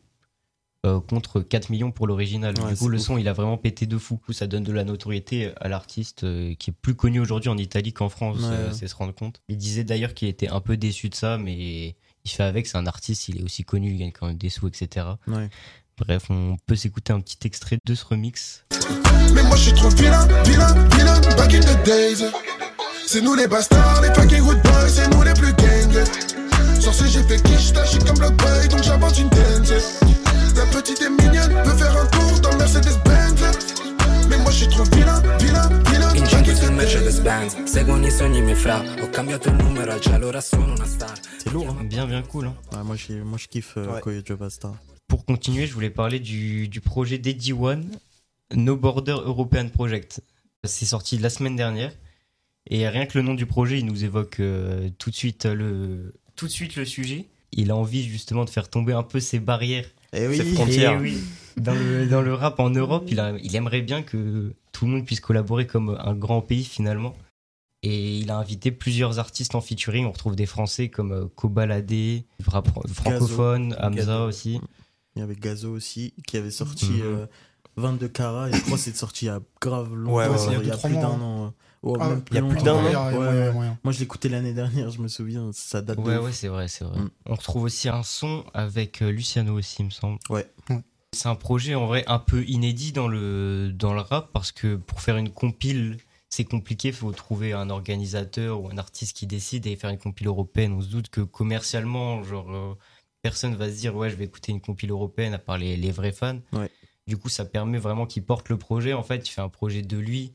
Euh, 0.87 0.99
contre 0.99 1.41
4 1.41 1.69
millions 1.69 1.91
pour 1.91 2.07
l'original. 2.07 2.53
Ouais, 2.59 2.71
du 2.71 2.77
coup, 2.77 2.89
le 2.89 2.97
ouf. 2.97 3.03
son, 3.03 3.17
il 3.17 3.27
a 3.27 3.33
vraiment 3.33 3.57
pété 3.57 3.85
de 3.85 3.97
fou. 3.97 4.19
Ça 4.31 4.47
donne 4.47 4.63
de 4.63 4.71
la 4.73 4.83
notoriété 4.83 5.51
à 5.61 5.67
l'artiste 5.67 6.23
euh, 6.23 6.53
qui 6.55 6.71
est 6.71 6.75
plus 6.81 6.95
connu 6.95 7.19
aujourd'hui 7.19 7.49
en 7.49 7.57
Italie 7.57 7.93
qu'en 7.93 8.09
France, 8.09 8.37
Ouais. 8.39 8.45
euh, 8.51 8.71
c'est 8.73 8.87
se 8.87 8.95
rendre 8.95 9.13
compte. 9.13 9.41
Il 9.49 9.57
disait 9.57 9.83
d'ailleurs 9.83 10.13
qu'il 10.13 10.27
était 10.27 10.49
un 10.49 10.59
peu 10.61 10.77
déçu 10.77 11.09
de 11.09 11.15
ça, 11.15 11.37
mais 11.37 11.95
il 12.25 12.29
fait 12.31 12.43
avec, 12.43 12.67
c'est 12.67 12.77
un 12.77 12.87
artiste, 12.87 13.27
il 13.29 13.39
est 13.41 13.43
aussi 13.43 13.63
connu, 13.63 13.91
il 13.91 13.97
gagne 13.99 14.11
quand 14.11 14.27
même 14.27 14.37
des 14.37 14.49
sous, 14.49 14.67
etc. 14.67 15.05
Ouais. 15.27 15.49
Bref, 15.97 16.25
on 16.29 16.57
peut 16.65 16.75
s'écouter 16.75 17.11
un 17.13 17.19
petit 17.21 17.37
extrait 17.45 17.79
de 17.85 17.95
ce 17.95 18.05
remix. 18.05 18.63
Mais 19.33 19.41
moi 19.43 19.55
je 19.55 19.63
suis 19.63 19.73
trop 19.73 19.89
vilain, 19.89 20.27
vilain, 20.45 20.73
vilain, 20.95 21.19
back 21.35 21.53
in 21.53 21.59
the 21.61 21.83
days. 21.85 22.23
C'est 23.07 23.21
nous 23.21 23.33
les 23.35 23.47
bastards, 23.47 24.01
les 24.01 24.13
fucking 24.13 24.41
good 24.43 24.61
boys, 24.63 24.89
c'est 24.89 25.07
nous 25.09 25.23
les 25.23 25.33
plus 25.33 25.53
gangs. 25.53 26.03
Sorcier, 26.79 27.07
j'ai 27.07 27.23
fait 27.23 27.41
quiche, 27.41 27.73
je 27.73 27.87
suis 27.89 27.99
comme 27.99 28.19
le 28.21 28.29
boy, 28.29 28.67
donc 28.69 28.83
j'invente 28.83 29.17
une 29.17 29.29
dance. 29.29 29.99
La 30.57 30.65
petite 30.65 31.01
est 31.01 31.09
mignonne, 31.09 31.53
peut 31.63 31.77
faire 31.77 31.95
un 31.95 32.05
tour 32.07 32.39
dans 32.41 32.57
Mercedes-Benz. 32.57 33.41
Mais 34.29 34.37
moi 34.37 34.51
je 34.51 34.57
suis 34.57 34.67
trop 34.67 34.83
vilain, 34.85 35.21
vilain, 35.39 35.69
vilain, 35.89 36.09
In 36.09 36.23
the 36.23 36.43
days. 36.45 36.71
Mercedes-Benz 36.71 37.65
Seguono 37.65 38.05
i 38.07 38.11
sogni 38.11 38.41
miei 38.41 38.55
fra 38.55 38.83
Ho 39.01 39.09
cambiato 39.09 39.49
il 39.49 39.55
numero 39.55 39.91
al 39.91 40.01
cielo 40.01 40.27
ora 40.27 40.41
sono 40.41 40.73
una 40.73 40.85
star 40.85 41.13
C'est 41.37 41.51
lourd. 41.51 41.69
Hein. 41.69 41.85
Bien, 41.87 42.05
bien 42.07 42.23
cool. 42.23 42.47
hein. 42.47 42.55
Ouais, 42.73 42.83
moi, 42.83 42.95
moi, 43.23 43.37
je 43.37 43.47
kiffe 43.47 43.75
euh, 43.77 43.93
Ouais. 43.93 44.01
Koyo 44.01 44.21
Joe 44.25 44.37
Basta. 44.37 44.73
Pour 45.07 45.25
continuer, 45.25 45.65
je 45.67 45.73
voulais 45.73 45.89
parler 45.89 46.19
du, 46.19 46.67
du 46.67 46.81
projet 46.81 47.17
d'Eddie 47.17 47.53
One, 47.53 47.85
No 48.55 48.75
Border 48.75 49.15
European 49.25 49.69
Project. 49.69 50.21
C'est 50.65 50.85
sorti 50.85 51.17
la 51.17 51.29
semaine 51.29 51.55
dernière. 51.55 51.93
Et 52.69 52.87
rien 52.89 53.05
que 53.05 53.17
le 53.17 53.23
nom 53.23 53.33
du 53.33 53.45
projet, 53.45 53.79
il 53.79 53.85
nous 53.85 54.03
évoque 54.03 54.39
euh, 54.41 54.89
tout, 54.97 55.09
de 55.09 55.15
suite 55.15 55.45
le, 55.45 56.13
tout 56.35 56.47
de 56.47 56.51
suite 56.51 56.75
le 56.75 56.83
sujet. 56.85 57.27
Il 57.53 57.71
a 57.71 57.75
envie 57.77 58.03
justement 58.03 58.43
de 58.43 58.49
faire 58.49 58.69
tomber 58.69 58.91
un 58.93 59.03
peu 59.03 59.19
ces 59.21 59.39
barrières. 59.39 59.85
Eh 60.13 60.27
oui. 60.27 60.37
Ces 60.37 60.43
frontières. 60.45 60.93
Et 60.93 61.01
oui, 61.01 61.17
dans, 61.57 61.73
le, 61.73 62.05
dans 62.07 62.21
le 62.21 62.33
rap 62.33 62.59
en 62.59 62.69
Europe, 62.69 63.05
il, 63.07 63.19
a- 63.19 63.35
il 63.41 63.55
aimerait 63.55 63.81
bien 63.81 64.03
que 64.03 64.53
tout 64.71 64.85
le 64.85 64.91
monde 64.91 65.05
puisse 65.05 65.19
collaborer 65.19 65.67
comme 65.67 65.97
un 65.99 66.13
grand 66.13 66.41
pays 66.41 66.63
finalement. 66.63 67.15
Et 67.83 68.17
il 68.17 68.31
a 68.31 68.37
invité 68.37 68.71
plusieurs 68.71 69.19
artistes 69.19 69.53
en 69.55 69.61
featuring. 69.61 70.05
On 70.05 70.11
retrouve 70.11 70.35
des 70.35 70.45
Français 70.47 70.89
comme 70.89 71.11
euh, 71.11 71.25
Kobalade, 71.35 71.93
rap 72.45 72.67
francophone, 72.91 73.75
Hamza 73.79 73.95
Gazo. 74.05 74.25
aussi. 74.27 74.61
Il 75.15 75.19
y 75.19 75.21
avait 75.21 75.35
Gazo 75.35 75.71
aussi, 75.71 76.13
qui 76.27 76.37
avait 76.37 76.51
sorti 76.51 76.85
Mhm. 76.91 77.01
euh, 77.03 77.25
22 77.75 78.07
carats, 78.07 78.49
et 78.49 78.53
je 78.53 78.61
crois 78.61 78.77
que 78.77 78.83
c'est 78.83 78.95
sorti 78.95 79.25
il 79.25 79.27
y 79.27 79.31
a 79.31 79.39
grave 79.61 79.93
longtemps, 79.93 80.15
Ouais, 80.15 80.27
ouais, 80.27 80.37
genre, 80.37 80.47
il 80.47 80.53
y 80.53 80.55
a 80.55 80.61
il 80.63 80.67
y 80.67 80.71
a 80.71 80.73
deux, 80.73 80.77
trois 80.79 80.89
plus 80.89 80.97
d'un 80.99 81.21
an. 81.21 81.53
Ouais, 81.87 81.97
Ah, 82.01 82.15
il 82.31 82.35
y 82.35 82.37
a 82.39 82.43
plus 82.43 82.61
d'un 82.63 82.75
an. 82.75 83.11
Ouais, 83.11 83.49
ouais. 83.49 83.71
Moi, 83.83 83.93
je 83.93 83.99
l'écoutais 83.99 84.29
l'année 84.29 84.53
dernière, 84.53 84.89
je 84.89 85.01
me 85.01 85.07
souviens, 85.07 85.49
ça 85.53 85.81
date 85.81 85.97
de 85.97 86.03
Ouais, 86.03 86.17
ouais, 86.17 86.31
c'est 86.31 86.47
vrai, 86.47 86.67
c'est 86.67 86.83
vrai. 86.85 86.99
Mm. 86.99 87.09
On 87.27 87.35
retrouve 87.35 87.63
aussi 87.63 87.89
un 87.89 88.03
son 88.03 88.43
avec 88.53 89.01
euh, 89.01 89.09
Luciano 89.11 89.57
aussi, 89.57 89.77
il 89.79 89.85
me 89.85 89.89
semble. 89.91 90.19
Ouais. 90.29 90.45
C'est 91.13 91.29
un 91.29 91.35
projet 91.35 91.73
en 91.73 91.87
vrai 91.87 92.03
un 92.07 92.19
peu 92.19 92.43
inédit 92.47 92.91
dans 92.91 93.07
le, 93.07 93.71
dans 93.73 93.93
le 93.93 94.01
rap 94.01 94.29
parce 94.33 94.51
que 94.51 94.75
pour 94.75 95.01
faire 95.01 95.17
une 95.17 95.29
compile, 95.29 95.97
c'est 96.29 96.43
compliqué. 96.43 96.89
Il 96.89 96.93
faut 96.93 97.11
trouver 97.13 97.53
un 97.53 97.69
organisateur 97.69 98.61
ou 98.61 98.69
un 98.69 98.77
artiste 98.77 99.15
qui 99.15 99.25
décide 99.25 99.65
et 99.67 99.75
faire 99.77 99.89
une 99.89 99.97
compile 99.97 100.27
européenne. 100.27 100.73
On 100.73 100.81
se 100.81 100.89
doute 100.89 101.09
que 101.09 101.21
commercialement, 101.21 102.23
genre, 102.23 102.53
euh, 102.53 102.73
personne 103.21 103.55
va 103.55 103.69
se 103.69 103.75
dire 103.77 103.95
ouais, 103.95 104.09
je 104.09 104.15
vais 104.15 104.25
écouter 104.25 104.51
une 104.51 104.59
compile 104.61 104.91
européenne 104.91 105.33
à 105.33 105.39
part 105.39 105.57
les, 105.57 105.77
les 105.77 105.91
vrais 105.91 106.11
fans. 106.11 106.39
Ouais. 106.51 106.69
Du 107.07 107.15
coup, 107.15 107.29
ça 107.29 107.45
permet 107.45 107.77
vraiment 107.77 108.05
qu'il 108.05 108.23
porte 108.23 108.49
le 108.49 108.57
projet. 108.57 108.91
En 108.93 109.03
fait, 109.03 109.27
il 109.27 109.31
fait 109.31 109.41
un 109.41 109.49
projet 109.49 109.81
de 109.81 109.97
lui 109.97 110.33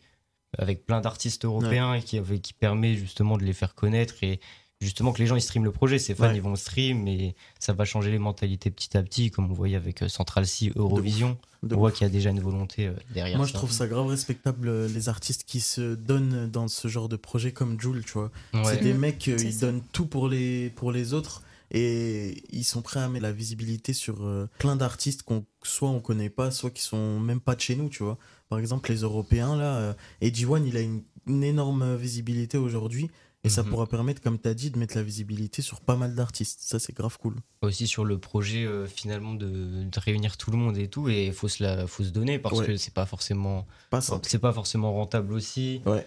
avec 0.59 0.85
plein 0.87 1.01
d'artistes 1.01 1.45
européens 1.45 1.95
et 1.95 2.03
qui, 2.03 2.19
avec- 2.19 2.43
qui 2.43 2.53
permet 2.53 2.95
justement 2.95 3.37
de 3.39 3.45
les 3.45 3.53
faire 3.53 3.75
connaître 3.75 4.23
et 4.23 4.41
justement 4.81 5.13
que 5.13 5.19
les 5.19 5.27
gens 5.27 5.37
ils 5.37 5.41
streament 5.43 5.65
le 5.65 5.71
projet. 5.73 5.99
Ses 5.99 6.15
fans 6.15 6.25
Ouais. 6.29 6.35
ils 6.37 6.43
vont 6.43 6.57
stream 6.57 7.07
et 7.07 7.35
ça 7.61 7.73
va 7.73 7.85
changer 7.85 8.11
les 8.11 8.19
mentalités 8.19 8.71
petit 8.71 8.97
à 8.97 9.03
petit, 9.03 9.31
comme 9.31 9.49
on 9.51 9.55
voyait 9.55 9.77
avec 9.77 10.03
euh, 10.03 10.09
Central 10.09 10.47
C, 10.47 10.73
Eurovision. 10.75 11.39
De 11.63 11.77
on 11.77 11.79
voit 11.79 11.93
qu'il 11.93 12.03
y 12.05 12.11
a 12.11 12.13
déjà 12.13 12.31
une 12.31 12.41
volonté 12.41 12.89
euh, 12.89 12.93
derrière. 13.15 13.37
Moi, 13.37 13.47
ça. 13.47 13.53
je 13.53 13.57
trouve 13.59 13.71
ça 13.71 13.87
grave 13.87 14.09
respectable, 14.09 14.67
euh, 14.69 14.89
les 14.89 15.09
artistes 15.09 15.45
qui 15.45 15.61
se 15.61 15.95
donnent 15.95 16.51
dans 16.51 16.67
ce 16.67 16.89
genre 16.89 17.09
de 17.09 17.15
projet 17.17 17.53
comme 17.53 17.81
Joule, 17.81 18.05
tu 18.05 18.15
vois. 18.15 18.33
Ouais. 18.53 18.63
C'est 18.65 18.79
des 18.83 18.93
Mhm. 18.93 18.99
mecs, 18.99 19.23
C'est 19.25 19.41
ils 19.43 19.53
ça. 19.53 19.67
donnent 19.67 19.83
tout 19.93 20.07
pour 20.07 20.29
les, 20.29 20.71
pour 20.71 20.91
les 20.91 21.15
autres 21.15 21.43
et 21.71 22.43
ils 22.51 22.65
sont 22.65 22.83
prêts 22.83 23.01
à 23.01 23.09
mettre 23.09 23.23
la 23.23 23.33
visibilité 23.33 23.93
sur 23.93 24.25
euh, 24.27 24.49
plein 24.59 24.75
d'artistes 24.77 25.23
qu'on 25.23 25.45
soit 25.63 25.89
on 25.89 26.01
connaît 26.01 26.29
pas, 26.31 26.51
soit 26.51 26.71
qui 26.71 26.83
sont 26.83 27.21
même 27.21 27.41
pas 27.41 27.55
de 27.55 27.61
chez 27.61 27.77
nous, 27.77 27.89
tu 27.89 28.03
vois. 28.03 28.19
Par 28.53 28.59
exemple, 28.59 28.91
les 28.93 28.99
Européens, 28.99 29.57
là, 29.57 29.77
euh, 29.77 29.93
Eddie 30.21 30.45
One, 30.45 30.67
il 30.67 30.77
a 30.77 30.81
une, 30.81 31.01
une 31.27 31.43
énorme 31.43 31.97
visibilité 31.97 32.59
aujourd'hui 32.59 33.11
et 33.45 33.49
ça 33.49 33.63
Mhm. 33.63 33.71
pourra 33.71 33.87
permettre, 33.87 34.21
comme 34.21 34.39
tu 34.39 34.47
as 34.47 34.53
dit, 34.53 34.71
de 34.71 34.79
mettre 34.79 34.95
la 34.95 35.03
visibilité 35.03 35.63
sur 35.63 35.81
pas 35.81 35.97
mal 35.97 36.15
d'artistes. 36.15 36.61
Ça, 36.61 36.79
c'est 36.79 36.95
grave 36.95 37.17
cool. 37.19 37.37
aussi 37.63 37.87
sur 37.87 38.05
le 38.05 38.19
projet 38.19 38.67
euh, 38.67 38.87
finalement 38.87 39.33
de, 39.33 39.49
de 39.85 39.99
réunir 40.01 40.37
tout 40.37 40.51
le 40.51 40.59
monde 40.59 40.77
et 40.77 40.89
tout 40.89 41.09
et 41.09 41.33
faut 41.33 41.49
se 41.49 41.63
la 41.63 41.87
faut 41.87 42.05
se 42.05 42.11
donner 42.11 42.39
parce 42.39 42.59
Ouais. 42.59 42.67
que 42.67 42.77
c'est 42.77 42.93
pas 42.93 43.07
forcément 43.07 43.67
Pas 43.89 44.03
c'est 44.03 44.39
pas 44.39 44.53
forcément 44.53 44.93
rentable 44.93 45.33
aussi 45.33 45.81
Ouais. 45.87 46.05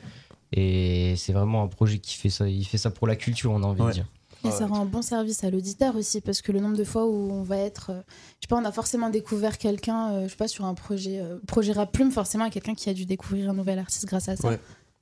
et 0.51 1.15
c'est 1.17 1.34
vraiment 1.34 1.63
un 1.63 1.67
projet 1.67 1.97
qui 1.97 2.15
fait 2.15 2.29
ça 2.29 2.47
il 2.47 2.63
fait 2.65 2.77
ça 2.77 2.91
pour 2.91 3.08
la 3.08 3.15
culture 3.15 3.51
on 3.51 3.63
a 3.63 3.65
envie 3.65 3.81
Ouais. 3.81 3.88
de 3.88 3.93
dire 3.93 4.08
Et 4.47 4.51
ça 4.51 4.67
rend 4.67 4.81
un 4.81 4.86
bon 4.86 5.01
service 5.01 5.43
à 5.43 5.49
l'auditeur 5.49 5.95
aussi, 5.95 6.21
parce 6.21 6.41
que 6.41 6.51
le 6.51 6.60
nombre 6.60 6.77
de 6.77 6.84
fois 6.84 7.05
où 7.05 7.31
on 7.31 7.43
va 7.43 7.58
être. 7.58 7.89
euh, 7.91 8.01
je 8.41 8.47
sais 8.47 8.47
pas, 8.49 8.58
on 8.58 8.65
a 8.65 8.71
forcément 8.71 9.10
découvert 9.10 9.58
quelqu'un, 9.58 10.12
euh, 10.13 10.23
je 10.25 10.29
sais 10.29 10.36
pas, 10.36 10.47
sur 10.47 10.65
un 10.65 10.73
projet, 10.73 11.19
euh, 11.19 11.38
projet 11.47 11.71
rap 11.73 11.91
plume, 11.91 12.12
forcément, 12.12 12.49
quelqu'un 12.49 12.75
qui 12.75 12.89
a 12.89 12.93
dû 12.93 13.05
découvrir 13.05 13.49
un 13.49 13.53
nouvel 13.53 13.79
artiste 13.79 14.05
grâce 14.05 14.29
à 14.29 14.36
ça. 14.36 14.47
Ouais. 14.49 14.60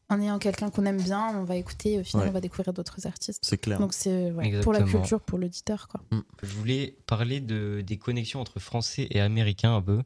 En 0.10 0.20
ayant 0.22 0.38
quelqu'un 0.38 0.70
qu'on 0.70 0.86
aime 0.86 1.02
bien, 1.02 1.30
on 1.40 1.44
va 1.44 1.56
écouter, 1.56 2.00
au 2.00 2.04
final, 2.04 2.26
Ouais. 2.26 2.30
on 2.30 2.34
va 2.34 2.42
découvrir 2.42 2.74
d'autres 2.74 3.08
artistes. 3.08 3.40
C'est 3.42 3.58
clair. 3.58 3.80
Donc 3.80 3.94
c'est 3.94 4.32
ouais, 4.32 4.60
pour 4.62 4.74
la 4.74 4.84
culture, 4.84 5.20
pour 5.22 5.40
l'auditeur, 5.40 5.88
quoi. 5.88 6.02
Je 6.44 6.54
voulais 6.56 6.96
parler 7.08 7.40
de, 7.40 7.82
des 7.86 7.98
connexions 7.98 8.40
entre 8.42 8.60
Français 8.60 9.08
et 9.10 9.22
Américains 9.22 9.76
un 9.76 9.82
peu. 9.82 10.02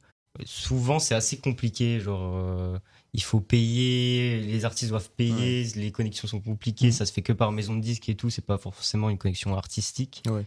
Souvent, 0.45 0.99
c'est 0.99 1.15
assez 1.15 1.37
compliqué. 1.37 1.99
Genre, 1.99 2.35
euh, 2.35 2.77
il 3.13 3.23
faut 3.23 3.39
payer, 3.39 4.39
les 4.41 4.65
artistes 4.65 4.89
doivent 4.89 5.09
payer, 5.11 5.63
les 5.75 5.91
connexions 5.91 6.27
sont 6.27 6.39
compliquées, 6.41 6.91
ça 6.91 7.05
se 7.05 7.13
fait 7.13 7.21
que 7.21 7.33
par 7.33 7.51
maison 7.51 7.75
de 7.75 7.81
disques 7.81 8.09
et 8.09 8.15
tout. 8.15 8.29
C'est 8.29 8.45
pas 8.45 8.57
forcément 8.57 9.09
une 9.09 9.17
connexion 9.17 9.55
artistique. 9.55 10.23
Ouais. 10.29 10.43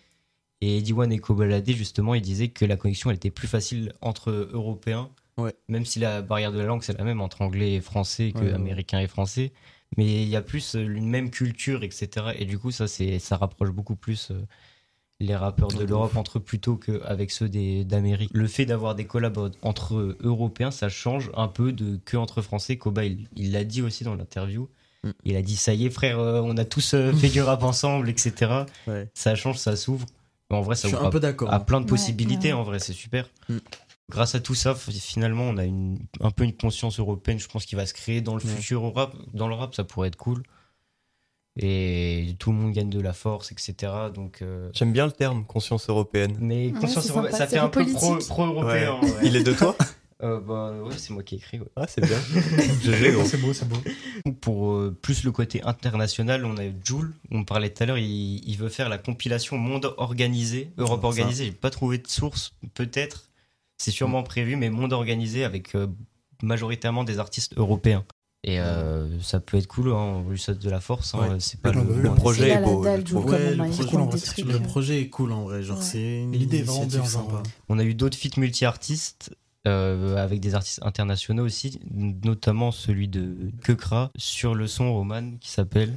Et 0.60 0.78
Eddie 0.78 0.92
One 0.92 1.10
et 1.12 1.18
Kobalade, 1.18 1.70
justement, 1.70 2.14
ils 2.14 2.20
disaient 2.22 2.48
que 2.48 2.64
la 2.64 2.76
connexion 2.76 3.10
elle 3.10 3.16
était 3.16 3.30
plus 3.30 3.48
facile 3.48 3.92
entre 4.00 4.30
Européens, 4.52 5.10
Ouais. 5.38 5.54
même 5.68 5.86
si 5.86 5.98
la 6.00 6.20
barrière 6.20 6.52
de 6.52 6.58
la 6.58 6.66
langue 6.66 6.82
c'est 6.82 6.98
la 6.98 7.04
même 7.04 7.22
entre 7.22 7.40
anglais 7.40 7.72
et 7.74 7.80
français 7.80 8.32
que 8.32 8.38
Ouais, 8.40 8.44
ouais, 8.44 8.48
ouais. 8.50 8.54
américain 8.56 9.00
et 9.00 9.06
français. 9.06 9.52
Mais 9.96 10.22
il 10.22 10.28
y 10.28 10.36
a 10.36 10.42
plus 10.42 10.76
euh, 10.76 10.82
une 10.86 11.08
même 11.08 11.30
culture, 11.30 11.82
etc. 11.82 12.26
Et 12.38 12.44
du 12.44 12.58
coup, 12.58 12.70
ça, 12.70 12.86
c'est, 12.86 13.18
ça 13.18 13.36
rapproche 13.38 13.70
beaucoup 13.70 13.96
plus 13.96 14.30
euh, 14.30 14.40
les 15.20 15.36
rappeurs 15.36 15.68
de 15.68 15.84
l'Europe 15.84 16.16
entre 16.16 16.38
eux 16.38 16.40
plutôt 16.40 16.76
qu'avec 16.76 17.30
ceux 17.30 17.48
d'Amérique. 17.48 18.30
Le 18.32 18.46
fait 18.46 18.64
d'avoir 18.66 18.94
des 18.94 19.04
collabs 19.04 19.52
entre 19.62 20.16
Européens, 20.22 20.70
ça 20.70 20.88
change 20.88 21.30
un 21.36 21.46
peu 21.48 21.72
de 21.72 21.98
que 22.04 22.16
entre 22.16 22.40
Français. 22.42 22.76
Koba, 22.78 23.04
il 23.04 23.28
l'a 23.52 23.64
dit 23.64 23.82
aussi 23.82 24.02
dans 24.04 24.14
l'interview. 24.14 24.68
Mm. 25.04 25.10
Il 25.24 25.36
a 25.36 25.42
dit 25.42 25.56
ça 25.56 25.74
y 25.74 25.86
est 25.86 25.90
frère, 25.90 26.18
euh, 26.18 26.40
on 26.42 26.56
a 26.56 26.64
tous 26.64 26.94
euh, 26.94 27.12
fait 27.14 27.28
du 27.28 27.40
rap 27.42 27.62
ensemble, 27.62 28.08
etc. 28.08 28.64
Ouais. 28.86 29.08
Ça 29.14 29.34
change, 29.34 29.56
ça 29.58 29.76
s'ouvre. 29.76 30.06
En 30.50 30.62
vrai, 30.62 30.74
ça 30.74 30.88
Je 30.88 30.88
suis 30.88 30.96
ouvre 30.96 31.04
un 31.04 31.08
à- 31.08 31.12
peu 31.12 31.20
d'accord, 31.20 31.50
à 31.52 31.56
hein. 31.56 31.60
plein 31.60 31.80
de 31.80 31.84
Ouais, 31.84 31.90
possibilités. 31.90 32.48
ouais. 32.48 32.58
En 32.58 32.62
vrai, 32.64 32.78
c'est 32.78 32.92
super. 32.92 33.28
Mm. 33.48 33.58
Grâce 34.10 34.34
à 34.34 34.40
tout 34.40 34.56
ça, 34.56 34.74
finalement, 34.74 35.44
on 35.44 35.56
a 35.56 35.64
une, 35.64 35.98
un 36.20 36.30
peu 36.32 36.42
une 36.44 36.52
conscience 36.56 36.98
européenne. 36.98 37.38
Je 37.38 37.46
pense 37.46 37.64
qui 37.64 37.76
va 37.76 37.86
se 37.86 37.94
créer 37.94 38.20
dans 38.20 38.34
le 38.36 38.42
Ouais. 38.42 38.48
futur 38.50 38.82
au 38.82 38.90
rap. 38.90 39.14
Dans 39.34 39.46
le 39.46 39.54
rap, 39.54 39.74
ça 39.74 39.84
pourrait 39.84 40.08
être 40.08 40.16
cool. 40.16 40.42
Et 41.58 42.36
tout 42.38 42.52
le 42.52 42.58
monde 42.58 42.72
gagne 42.72 42.90
de 42.90 43.00
la 43.00 43.12
force, 43.12 43.50
etc. 43.52 43.92
Donc, 44.14 44.38
euh, 44.40 44.70
J'aime 44.72 44.92
bien 44.92 45.04
le 45.06 45.12
terme 45.12 45.44
conscience 45.44 45.88
européenne. 45.88 46.36
mais 46.40 46.70
conscience 46.72 47.10
européenne, 47.10 47.32
sympa, 47.32 47.44
ça 47.44 47.46
fait 47.48 47.58
un 47.58 47.68
peu 47.68 47.84
pro- 47.86 48.16
pro-européen. 48.16 48.98
Ouais. 49.02 49.10
ouais. 49.10 49.18
Il 49.24 49.36
est 49.36 49.42
de 49.44 49.52
toi 49.52 49.76
Euh, 50.22 50.38
bah 50.38 50.74
ouais, 50.82 50.92
c'est 50.98 51.14
moi 51.14 51.22
qui 51.22 51.36
ai 51.36 51.38
écrit. 51.38 51.58
ouais. 51.60 51.66
Ah, 51.76 51.86
c'est 51.88 52.02
bien. 52.04 52.18
C'est 53.24 53.40
beau, 53.40 53.54
c'est 53.54 53.66
beau. 53.66 53.76
Pour 54.42 54.72
euh, 54.74 54.94
plus 55.00 55.24
le 55.24 55.32
côté 55.32 55.62
international, 55.62 56.44
on 56.44 56.58
a 56.58 56.64
Joule, 56.84 57.14
on 57.30 57.42
parlait 57.42 57.70
tout 57.70 57.82
à 57.82 57.86
l'heure, 57.86 57.96
il, 57.96 58.46
il 58.46 58.56
veut 58.58 58.68
faire 58.68 58.90
la 58.90 58.98
compilation 58.98 59.56
Monde 59.56 59.94
organisé, 59.96 60.72
Europe 60.76 61.04
organisée. 61.04 61.46
J'ai 61.46 61.52
pas 61.52 61.70
trouvé 61.70 61.96
de 61.96 62.06
source, 62.06 62.52
peut-être. 62.74 63.30
C'est 63.78 63.92
sûrement 63.92 64.22
prévu, 64.22 64.56
mais 64.56 64.68
Monde 64.68 64.92
organisé 64.92 65.42
avec 65.42 65.74
euh, 65.74 65.86
majoritairement 66.42 67.04
des 67.04 67.18
artistes 67.18 67.56
européens. 67.56 68.04
Et 68.42 68.58
euh, 68.58 69.20
ça 69.20 69.38
peut 69.38 69.58
être 69.58 69.66
cool, 69.66 69.90
hein, 69.90 70.22
on 70.26 70.30
lui 70.30 70.38
souhaite 70.38 70.58
de 70.60 70.70
la 70.70 70.80
force. 70.80 71.14
hein, 71.14 71.18
Ouais. 71.32 71.36
C'est 71.40 71.60
pas 71.60 71.72
le, 71.72 72.14
projet 72.14 72.48
est 72.50 72.62
beau. 72.62 72.82
Ouais, 72.82 72.96
le 72.96 73.02
projet, 73.04 73.56
trucs, 74.08 74.20
stylé. 74.20 74.52
Le 74.54 74.60
projet 74.60 75.00
est 75.02 75.08
cool 75.08 75.32
en 75.32 75.42
vrai, 75.42 75.62
genre 75.62 75.78
Ouais. 75.78 75.84
c'est 75.84 76.20
une 76.22 76.32
L'idée 76.32 76.58
est 76.58 76.62
vraiment 76.62 76.86
bien, 76.86 77.04
sympa. 77.04 77.42
On 77.68 77.78
a 77.78 77.84
eu 77.84 77.92
d'autres 77.94 78.16
feats 78.16 78.38
multi-artistes 78.38 79.36
euh, 79.68 80.16
avec 80.16 80.40
des 80.40 80.54
artistes 80.54 80.80
internationaux 80.82 81.44
aussi, 81.44 81.80
notamment 81.90 82.70
celui 82.72 83.08
de 83.08 83.36
Kekra 83.62 84.10
sur 84.16 84.54
le 84.54 84.66
son 84.66 84.94
Roman 84.94 85.32
qui 85.38 85.50
s'appelle 85.50 85.94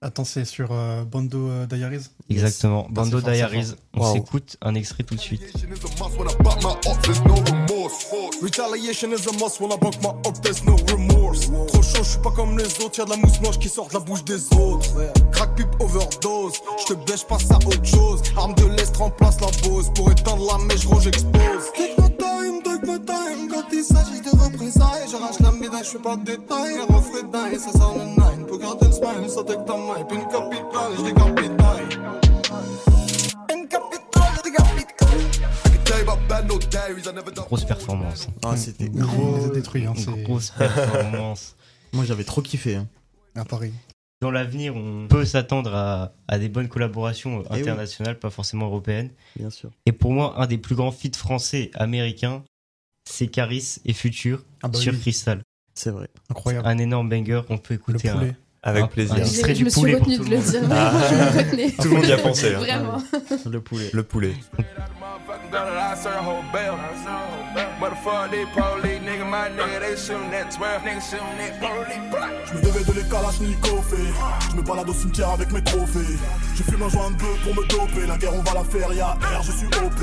Attends, 0.00 0.24
c'est 0.24 0.44
sur 0.44 0.68
euh, 0.70 1.02
Bando 1.04 1.48
euh, 1.50 1.66
Diaries 1.66 2.06
exactement 2.30 2.84
Ah, 2.86 2.92
Bando 2.92 3.18
c'est 3.18 3.24
fort, 3.24 3.30
c'est 3.30 3.36
Diaries. 3.36 3.74
On 3.94 4.00
Wow. 4.00 4.12
s'écoute 4.14 4.56
un 4.62 4.74
extrait 4.76 5.02
tout 5.02 5.16
de 5.16 5.20
suite. 5.20 5.42
Retaliation 8.40 9.10
is 9.12 9.26
a 9.28 9.32
must 9.42 9.60
when 9.60 9.72
I 9.72 9.76
bunk 9.76 10.00
my 10.00 10.10
up, 10.24 10.40
there's 10.42 10.62
no 10.64 10.76
remorse. 10.92 11.46
Trop 11.66 11.82
chaud, 11.82 12.04
je 12.04 12.10
suis 12.10 12.18
pas 12.20 12.30
comme 12.30 12.56
les 12.56 12.80
autres, 12.80 12.98
y'a 12.98 13.06
de 13.06 13.10
la 13.10 13.16
mousse 13.16 13.40
blanche 13.40 13.58
qui 13.58 13.68
sort 13.68 13.88
de 13.88 13.94
la 13.94 14.00
bouche 14.00 14.22
des 14.24 14.40
autres. 14.54 14.88
Crack 15.32 15.56
pipe 15.56 15.80
overdose, 15.80 16.52
je 16.78 16.94
te 16.94 17.10
bêche, 17.10 17.24
passe 17.26 17.50
à 17.50 17.56
autre 17.56 17.84
chose. 17.84 18.22
Arme 18.36 18.54
de 18.54 18.66
l'Est 18.66 18.96
remplace 18.96 19.40
la 19.40 19.48
bose, 19.68 19.90
pour 19.96 20.12
éteindre 20.12 20.46
la 20.46 20.64
mèche, 20.64 20.86
gros 20.86 21.00
j'expose. 21.00 21.72
Je 25.10 25.84
fais 25.90 25.98
pas 25.98 26.16
de 26.16 26.24
détails. 26.24 26.78
Reflet 26.88 27.22
d'ail, 27.32 27.58
ça 27.58 27.72
sort 27.72 27.96
le 27.96 28.04
nine. 28.04 28.46
Pour 28.46 28.58
garder 28.58 28.86
le 28.86 28.92
smile, 28.92 29.28
ça 29.28 29.42
take 29.44 29.64
ta 29.64 29.76
main. 29.76 30.04
Puis 30.06 30.18
une 30.18 30.26
capitale, 30.28 30.92
je 30.98 31.02
décapitaille. 31.04 31.98
Une 33.54 33.68
capitale, 33.68 34.32
je 34.36 34.42
décapitaille. 34.42 34.84
Grosse 37.46 37.64
performance. 37.64 38.28
Ah, 38.44 38.56
c'était 38.56 38.88
Gros, 38.90 39.48
détruit, 39.48 39.86
hein, 39.86 39.94
grosse 40.24 40.50
performance. 40.50 41.56
Moi, 41.94 42.04
j'avais 42.04 42.24
trop 42.24 42.42
kiffé. 42.42 42.76
hein. 42.76 42.86
À 43.34 43.44
Paris. 43.44 43.72
Dans 44.20 44.30
l'avenir, 44.32 44.74
on 44.76 45.06
peut 45.08 45.24
s'attendre 45.24 45.72
à, 45.74 46.12
à 46.26 46.38
des 46.38 46.48
bonnes 46.48 46.68
collaborations 46.68 47.38
euh, 47.38 47.42
Eh 47.50 47.54
oui. 47.54 47.60
internationales, 47.60 48.18
pas 48.18 48.30
forcément 48.30 48.66
européennes. 48.66 49.10
Bien 49.36 49.48
sûr. 49.48 49.70
Et 49.86 49.92
pour 49.92 50.12
moi, 50.12 50.34
un 50.38 50.46
des 50.46 50.58
plus 50.58 50.74
grands 50.74 50.90
feats 50.90 51.16
français 51.16 51.70
américains, 51.74 52.42
c'est 53.10 53.26
Caris 53.28 53.76
et 53.84 53.92
Future 53.92 54.42
Ah 54.62 54.68
bah 54.68 54.78
sur 54.78 54.92
oui. 54.92 55.00
Crystal. 55.00 55.40
C'est 55.74 55.90
vrai. 55.90 56.08
Incroyable. 56.30 56.66
Un 56.66 56.78
énorme 56.78 57.08
banger, 57.08 57.42
on 57.48 57.58
peut 57.58 57.74
écouter 57.74 58.08
un, 58.08 58.16
poulet. 58.16 58.36
Avec 58.62 58.84
un- 58.84 58.86
plaisir. 58.88 59.14
un 59.14 59.18
Je, 59.18 59.22
extrait 59.22 59.52
je 59.54 59.58
du 59.58 59.64
me 59.64 59.70
suis 59.70 59.80
poulet 59.80 59.96
pour 59.96 60.06
tout 60.06 60.24
de 60.24 60.30
le 60.30 60.30
le 60.30 60.36
monde. 60.36 60.50
dire. 60.50 60.62
Ah. 60.72 60.92
je. 61.10 61.76
Tout 61.82 61.88
le 61.88 61.94
monde 61.94 62.04
y 62.06 62.12
a 62.12 62.18
pensé. 62.18 62.54
hein. 62.54 62.58
Vraiment. 62.58 63.02
Le 63.46 63.60
poulet. 63.60 63.90
Le 63.92 64.02
poulet. 64.02 64.34
I 65.50 65.94
serve 65.96 66.16
a 66.16 66.22
whole 66.22 66.42
bell. 66.52 66.76
But 67.80 67.90
the 67.90 67.96
fuck 68.04 68.30
they 68.30 68.44
police, 68.54 69.00
nigga, 69.02 69.24
my 69.30 69.48
nigga, 69.50 69.80
they 69.80 69.96
shootin' 69.96 70.30
that 70.30 70.50
12, 70.50 70.82
nigga 70.82 71.00
shootin' 71.00 71.38
that 71.38 71.58
police. 71.60 72.48
Je 72.48 72.54
me 72.54 72.60
devais 72.62 72.84
de 72.84 73.08
Kalachnikov 73.10 73.94
et 73.94 74.50
Je 74.50 74.56
me 74.56 74.62
balade 74.62 74.88
au 74.88 74.92
cimetière 74.92 75.30
avec 75.30 75.50
mes 75.52 75.62
trophées 75.62 76.16
Je 76.56 76.62
fume 76.62 76.82
un 76.82 76.88
joint 76.88 77.10
de 77.10 77.16
bœuf 77.16 77.40
pour 77.44 77.54
me 77.54 77.66
doper 77.68 78.06
La 78.06 78.16
guerre 78.18 78.34
on 78.34 78.42
va 78.42 78.54
la 78.54 78.64
faire, 78.64 78.92
y'a 78.92 79.06
R, 79.12 79.42
je 79.42 79.52
suis 79.52 79.66
OP 79.66 80.00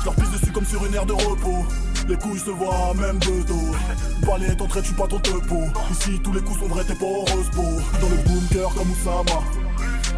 Je 0.00 0.04
leur 0.04 0.14
pisse 0.14 0.30
dessus 0.30 0.52
comme 0.52 0.66
sur 0.66 0.84
une 0.84 0.94
aire 0.94 1.06
de 1.06 1.12
repos 1.12 1.64
Les 2.08 2.16
couilles 2.16 2.38
se 2.38 2.50
voient 2.50 2.94
même 2.94 3.18
de 3.18 3.46
dos 3.46 4.26
Balai 4.26 4.46
est 4.46 4.60
entré, 4.60 4.82
tu 4.82 4.92
pas 4.94 5.06
ton 5.06 5.18
tepo 5.20 5.62
Ici 5.90 6.20
tous 6.22 6.32
les 6.32 6.40
coups 6.40 6.58
sont 6.58 6.66
vrais, 6.66 6.84
t'es 6.84 6.94
pas 6.94 7.06
heureuse 7.06 7.48
peau 7.50 7.62
Dans 7.62 8.08
le 8.08 8.16
bunker 8.24 8.74
comme 8.74 8.90
Oussama 8.90 9.42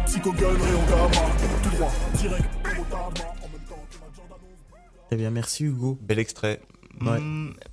Psycho 0.05 0.31
gunnery 0.31 0.75
en 0.75 0.89
gamma 0.89 1.25
Tout 1.63 1.69
droit, 1.77 1.91
direct, 2.17 2.45
retardement 2.65 3.35
En 3.43 3.49
même 3.49 3.61
temps 3.69 3.85
que 3.89 3.97
ma 3.97 4.15
Jordan 4.15 4.37
Eh 5.11 5.15
bien, 5.15 5.29
merci 5.29 5.63
Hugo. 5.65 5.97
Bel 6.01 6.19
extrait. 6.19 6.61
Ouais. 7.01 7.19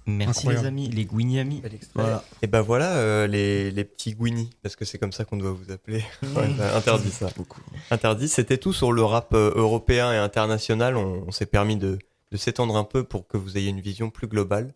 Merci 0.07 0.41
Incroyable. 0.41 0.63
les 0.63 0.69
amis, 0.69 0.89
les 0.89 1.05
Gwiniamis. 1.05 1.63
Voilà. 1.95 2.25
Et 2.43 2.49
ben 2.49 2.61
voilà 2.61 2.97
euh, 2.97 3.27
les, 3.29 3.71
les 3.71 3.85
petits 3.85 4.15
Gwynny, 4.15 4.51
parce 4.63 4.75
que 4.75 4.85
c'est 4.85 4.99
comme 4.99 5.13
ça 5.13 5.25
qu'on 5.25 5.37
doit 5.37 5.53
vous 5.53 5.73
appeler. 5.73 6.05
Ouais, 6.23 6.49
bah, 6.59 6.77
interdit 6.77 7.11
ça. 7.11 7.29
Beaucoup. 7.37 7.61
Interdit. 7.91 8.29
C'était 8.29 8.59
tout 8.59 8.73
sur 8.73 8.93
le 8.93 9.03
rap 9.05 9.33
euh, 9.35 9.53
européen 9.55 10.13
et 10.13 10.17
international. 10.17 10.97
On, 10.97 11.25
on 11.27 11.31
s'est 11.31 11.47
permis 11.47 11.77
de, 11.77 11.99
de 12.33 12.37
s'étendre 12.39 12.77
un 12.77 12.85
peu 12.85 13.05
pour 13.05 13.29
que 13.29 13.37
vous 13.37 13.57
ayez 13.59 13.69
une 13.69 13.81
vision 13.81 14.11
plus 14.11 14.27
globale. 14.27 14.73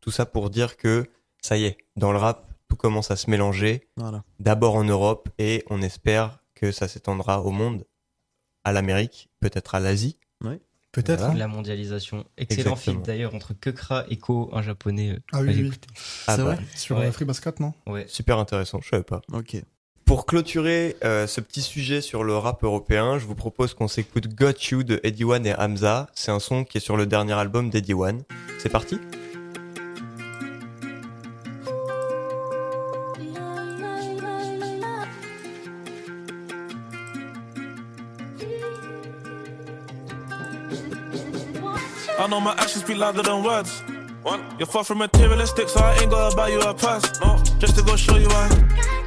Tout 0.00 0.10
ça 0.10 0.24
pour 0.26 0.50
dire 0.50 0.76
que 0.76 1.06
ça 1.42 1.56
y 1.58 1.64
est, 1.64 1.76
dans 1.96 2.10
le 2.10 2.18
rap, 2.18 2.48
tout 2.68 2.76
commence 2.76 3.10
à 3.10 3.16
se 3.16 3.30
mélanger. 3.30 3.86
Voilà. 3.96 4.24
D'abord 4.40 4.74
en 4.76 4.84
Europe 4.84 5.28
et 5.38 5.62
on 5.68 5.82
espère 5.82 6.38
que 6.54 6.72
ça 6.72 6.88
s'étendra 6.88 7.42
au 7.42 7.50
monde, 7.50 7.84
à 8.64 8.72
l'Amérique, 8.72 9.28
peut-être 9.40 9.74
à 9.74 9.80
l'Asie. 9.80 10.18
Peut-être. 10.92 11.18
Voilà. 11.24 11.34
La 11.34 11.46
mondialisation. 11.48 12.24
Excellent 12.38 12.74
feat 12.74 13.02
d'ailleurs 13.02 13.34
entre 13.34 13.52
Kekra 13.52 14.06
et 14.08 14.16
Ko, 14.16 14.48
un 14.54 14.62
japonais. 14.62 15.10
euh, 15.10 15.18
Ah 15.30 15.42
oui, 15.42 15.48
oui. 15.64 15.70
Ah 16.26 16.36
C'est 16.36 16.42
bah, 16.42 16.54
vrai 16.54 16.64
Sur 16.74 16.96
Ouais. 16.96 17.06
euh, 17.08 17.12
Free 17.12 17.26
Basket, 17.26 17.60
non? 17.60 17.74
Ouais. 17.86 18.06
Super 18.08 18.38
intéressant, 18.38 18.80
je 18.80 18.88
savais 18.88 19.02
pas. 19.04 19.20
Ok. 19.30 19.56
Pour 20.06 20.24
clôturer 20.24 20.96
euh, 21.04 21.26
ce 21.26 21.40
petit 21.40 21.62
sujet 21.62 22.00
sur 22.00 22.22
le 22.22 22.36
rap 22.36 22.62
européen, 22.62 23.18
je 23.18 23.26
vous 23.26 23.34
propose 23.34 23.74
qu'on 23.74 23.88
s'écoute 23.88 24.28
Got 24.28 24.52
You 24.70 24.84
de 24.84 25.00
Eddie 25.02 25.24
One 25.24 25.44
et 25.46 25.54
Hamza. 25.58 26.06
C'est 26.14 26.30
un 26.30 26.38
son 26.38 26.64
qui 26.64 26.78
est 26.78 26.80
sur 26.80 26.96
le 26.96 27.06
dernier 27.06 27.32
album 27.32 27.70
d'Eddie 27.70 27.92
One. 27.92 28.22
C'est 28.58 28.68
parti 28.68 29.00
I 42.18 42.28
know 42.28 42.40
my 42.40 42.52
actions 42.58 42.82
speak 42.82 42.98
louder 42.98 43.22
than 43.22 43.42
words. 43.42 43.82
You're 44.58 44.66
far 44.66 44.84
from 44.84 44.98
materialistic, 44.98 45.68
so 45.68 45.80
I 45.80 45.98
ain't 46.00 46.10
gotta 46.10 46.34
buy 46.34 46.48
you 46.48 46.60
a 46.60 46.74
purse. 46.74 47.20
No, 47.20 47.36
just 47.58 47.76
to 47.76 47.82
go 47.82 47.96
show 47.96 48.16
you 48.16 48.28
why. 48.28 49.05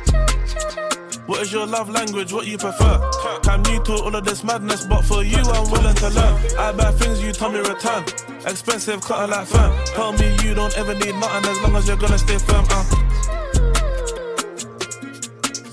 What 1.30 1.44
is 1.44 1.54
your 1.54 1.68
love 1.68 1.92
language? 1.92 2.34
What 2.34 2.48
you 2.48 2.58
prefer? 2.58 3.08
I'm 3.44 3.62
new 3.62 3.84
to 3.84 3.94
all 3.94 4.16
of 4.16 4.26
this 4.26 4.44
madness, 4.44 4.88
but 4.88 5.04
for 5.04 5.24
you, 5.24 5.38
I'm 5.38 5.70
willing 5.70 5.94
to 5.94 6.10
learn. 6.10 6.58
I 6.58 6.72
buy 6.72 6.92
things 6.94 7.22
you 7.22 7.32
tell 7.32 7.52
me 7.52 7.60
return. 7.60 8.04
Expensive, 8.48 9.02
cut 9.02 9.30
like 9.30 9.46
firm. 9.46 9.72
Tell 9.94 10.12
me 10.12 10.36
you 10.44 10.56
don't 10.56 10.76
ever 10.76 10.96
need 10.96 11.14
nothing 11.14 11.52
as 11.52 11.62
long 11.62 11.76
as 11.76 11.88
you're 11.88 11.98
gonna 11.98 12.18
stay 12.18 12.40
firm. 12.40 12.66
Uh. 12.72 12.84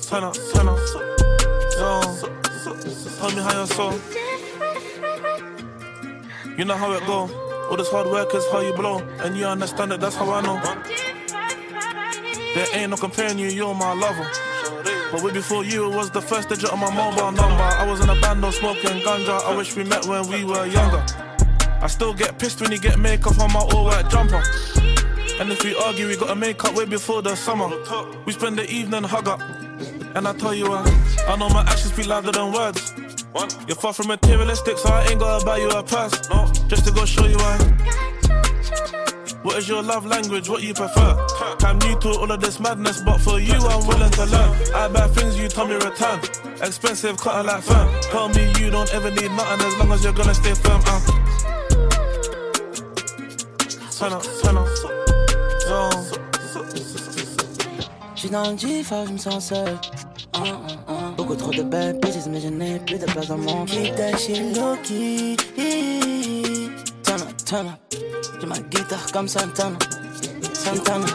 Turn 0.02 0.24
up, 0.24 0.36
turn 0.52 0.68
up. 0.68 0.78
Tell 3.16 3.30
me 3.30 3.40
how 3.40 3.56
you're 3.56 3.66
so. 3.66 3.98
You 6.58 6.66
know 6.66 6.76
how 6.76 6.92
it 6.92 7.06
go. 7.06 7.30
All 7.70 7.78
this 7.78 7.90
hard 7.90 8.08
work 8.08 8.34
is 8.34 8.44
how 8.52 8.60
you 8.60 8.74
blow, 8.74 8.98
and 9.20 9.34
you 9.34 9.46
understand 9.46 9.90
it. 9.94 10.00
That's 10.00 10.16
how 10.16 10.30
I 10.30 10.42
know. 10.42 10.60
There 12.54 12.66
ain't 12.74 12.90
no 12.90 12.98
comparing 12.98 13.38
you. 13.38 13.48
You're 13.48 13.74
my 13.74 13.94
lover. 13.94 14.30
But 15.16 15.24
way 15.24 15.32
before 15.32 15.64
you, 15.64 15.90
it 15.90 15.96
was 15.96 16.10
the 16.10 16.20
first 16.20 16.50
digit 16.50 16.70
on 16.70 16.78
my 16.78 16.92
mobile 16.94 17.32
number. 17.32 17.62
I 17.62 17.90
was 17.90 18.00
in 18.00 18.10
a 18.10 18.20
band 18.20 18.44
of 18.44 18.54
smoking 18.54 19.00
ganja. 19.00 19.40
I 19.44 19.56
wish 19.56 19.74
we 19.74 19.82
met 19.82 20.04
when 20.04 20.28
we 20.28 20.44
were 20.44 20.66
younger. 20.66 21.02
I 21.80 21.86
still 21.86 22.12
get 22.12 22.38
pissed 22.38 22.60
when 22.60 22.70
you 22.70 22.78
get 22.78 22.98
makeup 22.98 23.38
on 23.38 23.50
my 23.50 23.60
all-white 23.60 24.10
jumper. 24.10 24.42
And 25.40 25.50
if 25.50 25.64
we 25.64 25.74
argue, 25.74 26.06
we 26.08 26.18
gotta 26.18 26.36
make 26.36 26.62
up 26.66 26.74
way 26.74 26.84
before 26.84 27.22
the 27.22 27.34
summer. 27.34 27.70
We 28.26 28.34
spend 28.34 28.58
the 28.58 28.70
evening 28.70 29.04
hug 29.04 29.26
up. 29.26 29.40
And 30.14 30.28
I 30.28 30.34
tell 30.34 30.54
you 30.54 30.68
what, 30.68 30.86
I 31.26 31.34
know 31.38 31.48
my 31.48 31.62
actions 31.62 31.94
speak 31.94 32.08
louder 32.08 32.32
than 32.32 32.52
words. 32.52 32.92
You're 33.66 33.76
far 33.76 33.94
from 33.94 34.08
materialistic, 34.08 34.76
so 34.76 34.90
I 34.90 35.04
ain't 35.04 35.20
gotta 35.20 35.46
buy 35.46 35.56
you 35.56 35.70
a 35.70 35.82
purse. 35.82 36.28
No, 36.28 36.52
just 36.68 36.84
to 36.88 36.92
go 36.92 37.06
show 37.06 37.24
you 37.24 37.38
why. 37.38 37.56
What 39.46 39.58
is 39.58 39.68
your 39.68 39.80
love 39.80 40.04
language? 40.04 40.48
What 40.48 40.64
you 40.64 40.74
prefer? 40.74 41.24
I'm 41.60 41.78
new 41.78 41.96
to 42.00 42.08
all 42.18 42.32
of 42.32 42.40
this 42.40 42.58
madness, 42.58 43.00
but 43.02 43.20
for 43.20 43.38
you, 43.38 43.54
I'm 43.54 43.86
willing 43.86 44.10
to 44.10 44.24
learn. 44.24 44.74
I 44.74 44.88
buy 44.88 45.06
things 45.06 45.38
you 45.38 45.46
tell 45.46 45.68
me 45.68 45.76
return. 45.76 46.18
Expensive, 46.60 47.16
cut 47.16 47.46
like 47.46 47.62
firm. 47.62 47.88
Tell 48.10 48.28
me 48.28 48.52
you 48.58 48.70
don't 48.70 48.92
ever 48.92 49.08
need 49.08 49.30
nothing 49.30 49.66
as 49.68 49.78
long 49.78 49.92
as 49.92 50.02
you're 50.02 50.12
gonna 50.14 50.34
stay 50.34 50.52
firm. 50.52 50.82
Uh. 50.84 51.00
Turn 53.96 54.14
up, 54.14 54.24
turn 54.42 54.56
up. 54.58 54.66
Yo. 55.68 55.90
J'suis 58.16 58.30
dans 58.30 58.50
le 58.50 58.56
G5, 58.56 59.06
j'me 59.06 59.18
sens 59.18 59.46
seul. 59.46 59.78
Ah, 60.32 60.42
ah, 60.42 60.72
ah. 60.88 61.14
Beaucoup 61.16 61.36
trop 61.36 61.52
de 61.52 61.62
belles 61.62 62.00
bitches, 62.00 62.26
mais 62.28 62.40
je 62.40 62.48
n'ai 62.48 62.80
plus 62.80 62.98
de 62.98 63.06
place 63.06 63.28
dans 63.28 63.38
mon 63.38 63.64
Keep 63.64 63.94
that 63.94 64.18
up. 67.52 67.66
J'ai 68.40 68.46
ma 68.46 68.58
guitare 68.58 69.06
comme 69.12 69.28
Santana. 69.28 69.78
Santana. 70.52 71.06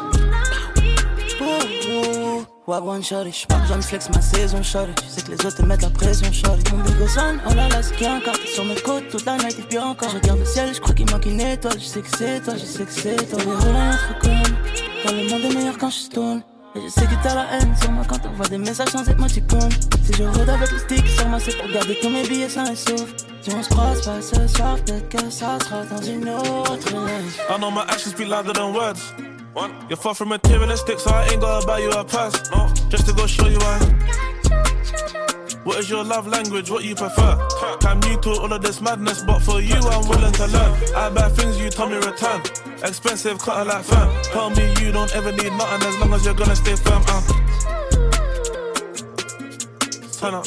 Wagwan 2.68 3.04
shorty, 3.04 3.32
j'suis 3.32 3.48
pas 3.48 3.58
besoin 3.58 3.78
de 3.78 3.84
flex 3.84 4.10
ma 4.10 4.22
saison 4.22 4.64
shorty. 4.64 4.94
Je 5.04 5.10
sais 5.10 5.22
que 5.22 5.32
les 5.32 5.46
autres 5.46 5.58
te 5.58 5.62
mettent 5.64 5.82
la 5.82 5.90
pression 5.90 6.32
shorty. 6.32 6.72
Mon 6.72 6.84
big 6.84 7.08
son, 7.08 7.38
oh 7.50 7.54
là 7.54 7.68
là, 7.68 7.84
c'est 7.84 7.96
qui 7.96 8.08
encore? 8.08 8.34
T'es 8.34 8.48
sur 8.48 8.64
mes 8.64 8.76
côtes 8.76 9.10
toute 9.10 9.26
la 9.26 9.38
night 9.38 9.60
et 9.60 9.64
puis 9.64 9.80
encore. 9.80 10.10
Je 10.10 10.18
regarde 10.18 10.40
le 10.40 10.46
ciel, 10.46 10.74
j'crois 10.74 10.94
qu'il 10.94 11.10
manque 11.12 11.26
une 11.26 11.42
étoile. 11.42 11.80
Je 11.80 11.86
sais 11.86 12.02
que 12.02 12.18
c'est 12.18 12.42
toi, 12.42 12.54
je 12.56 12.66
sais 12.66 12.86
que 12.86 12.92
c'est 12.92 13.16
toi. 13.30 13.40
Les 13.44 13.52
à 13.52 13.92
notre 13.92 14.20
com. 14.20 14.56
Quand 15.04 15.12
le 15.12 15.30
monde 15.30 15.52
est 15.52 15.56
meilleur 15.56 15.78
quand 15.78 15.90
je 15.90 15.98
stone. 15.98 16.42
Et 16.74 16.82
je 16.82 16.88
sais 16.88 17.06
que 17.06 17.22
t'as 17.22 17.36
la 17.36 17.46
haine 17.54 17.76
sur 17.82 17.92
moi 17.92 18.06
quand 18.08 18.18
t'envoies 18.20 18.48
des 18.48 18.58
messages 18.58 18.88
sans 18.90 19.08
être 19.08 19.20
moticon. 19.20 19.60
Si 20.06 20.14
je 20.14 20.24
rôde 20.24 20.50
avec 20.50 20.72
le 20.72 20.80
stick 20.80 21.06
sur 21.06 21.28
moi, 21.28 21.38
c'est 21.40 21.58
pour 21.58 21.70
garder 21.70 21.98
tous 22.02 22.10
mes 22.10 22.24
billets 22.24 22.48
sains 22.48 22.72
et 22.72 22.76
saufs. 22.76 23.14
Si 23.42 23.54
on 23.54 23.62
se 23.62 23.70
croise 23.70 24.02
pas 24.06 24.22
ce 24.22 24.48
soir, 24.48 24.78
peut-être 24.86 25.10
que 25.10 25.30
ça 25.30 25.58
sera 25.60 25.84
dans 25.84 26.02
une 26.02 26.30
autre 26.30 26.90
life. 26.92 27.42
I 27.50 27.58
know 27.58 27.72
my 27.72 27.82
actions 27.90 28.12
speak 28.12 28.30
louder 28.30 28.54
than 28.54 28.74
words. 28.74 29.14
You're 29.90 29.98
far 29.98 30.16
from 30.16 30.30
materialistic, 30.30 31.00
so 31.00 31.12
I 31.12 31.28
ain't 31.34 31.42
gotta 31.42 31.66
buy 31.68 31.80
you 31.80 31.92
a 31.92 32.06
purse. 32.06 32.42
No, 32.52 32.70
just 32.90 33.06
to 33.08 33.14
go 33.14 33.28
show 33.28 33.48
you 33.48 33.60
why. 33.60 33.80
What 35.64 35.78
is 35.78 35.90
your 35.90 36.04
love 36.04 36.28
language? 36.28 36.72
What 36.72 36.84
you 36.84 36.96
prefer? 36.96 37.38
I'm 37.82 38.00
new 38.00 38.20
to 38.22 38.30
all 38.32 38.52
of 38.52 38.62
this 38.64 38.82
madness, 38.82 39.22
but 39.22 39.40
for 39.42 39.62
you, 39.62 39.76
I'm 39.76 40.08
willing 40.10 40.34
to 40.34 40.48
learn. 40.48 40.96
I 40.96 41.10
buy 41.10 41.30
things 41.30 41.60
you 41.60 41.70
tell 41.70 41.88
me 41.88 41.98
return. 41.98 42.42
Expensive, 42.84 43.38
cut 43.38 43.68
like 43.68 43.86
firm. 43.86 44.24
Tell 44.24 44.50
me 44.50 44.74
you 44.82 44.92
don't 44.92 45.16
ever 45.16 45.32
need 45.32 45.54
nothing 45.54 45.88
as 45.88 45.98
long 46.00 46.14
as 46.14 46.26
you're 46.26 46.34
gonna 46.34 46.56
stay 46.56 46.76
firm. 46.76 47.04
Uh. 47.08 47.22
Turn 50.20 50.34
up, 50.34 50.46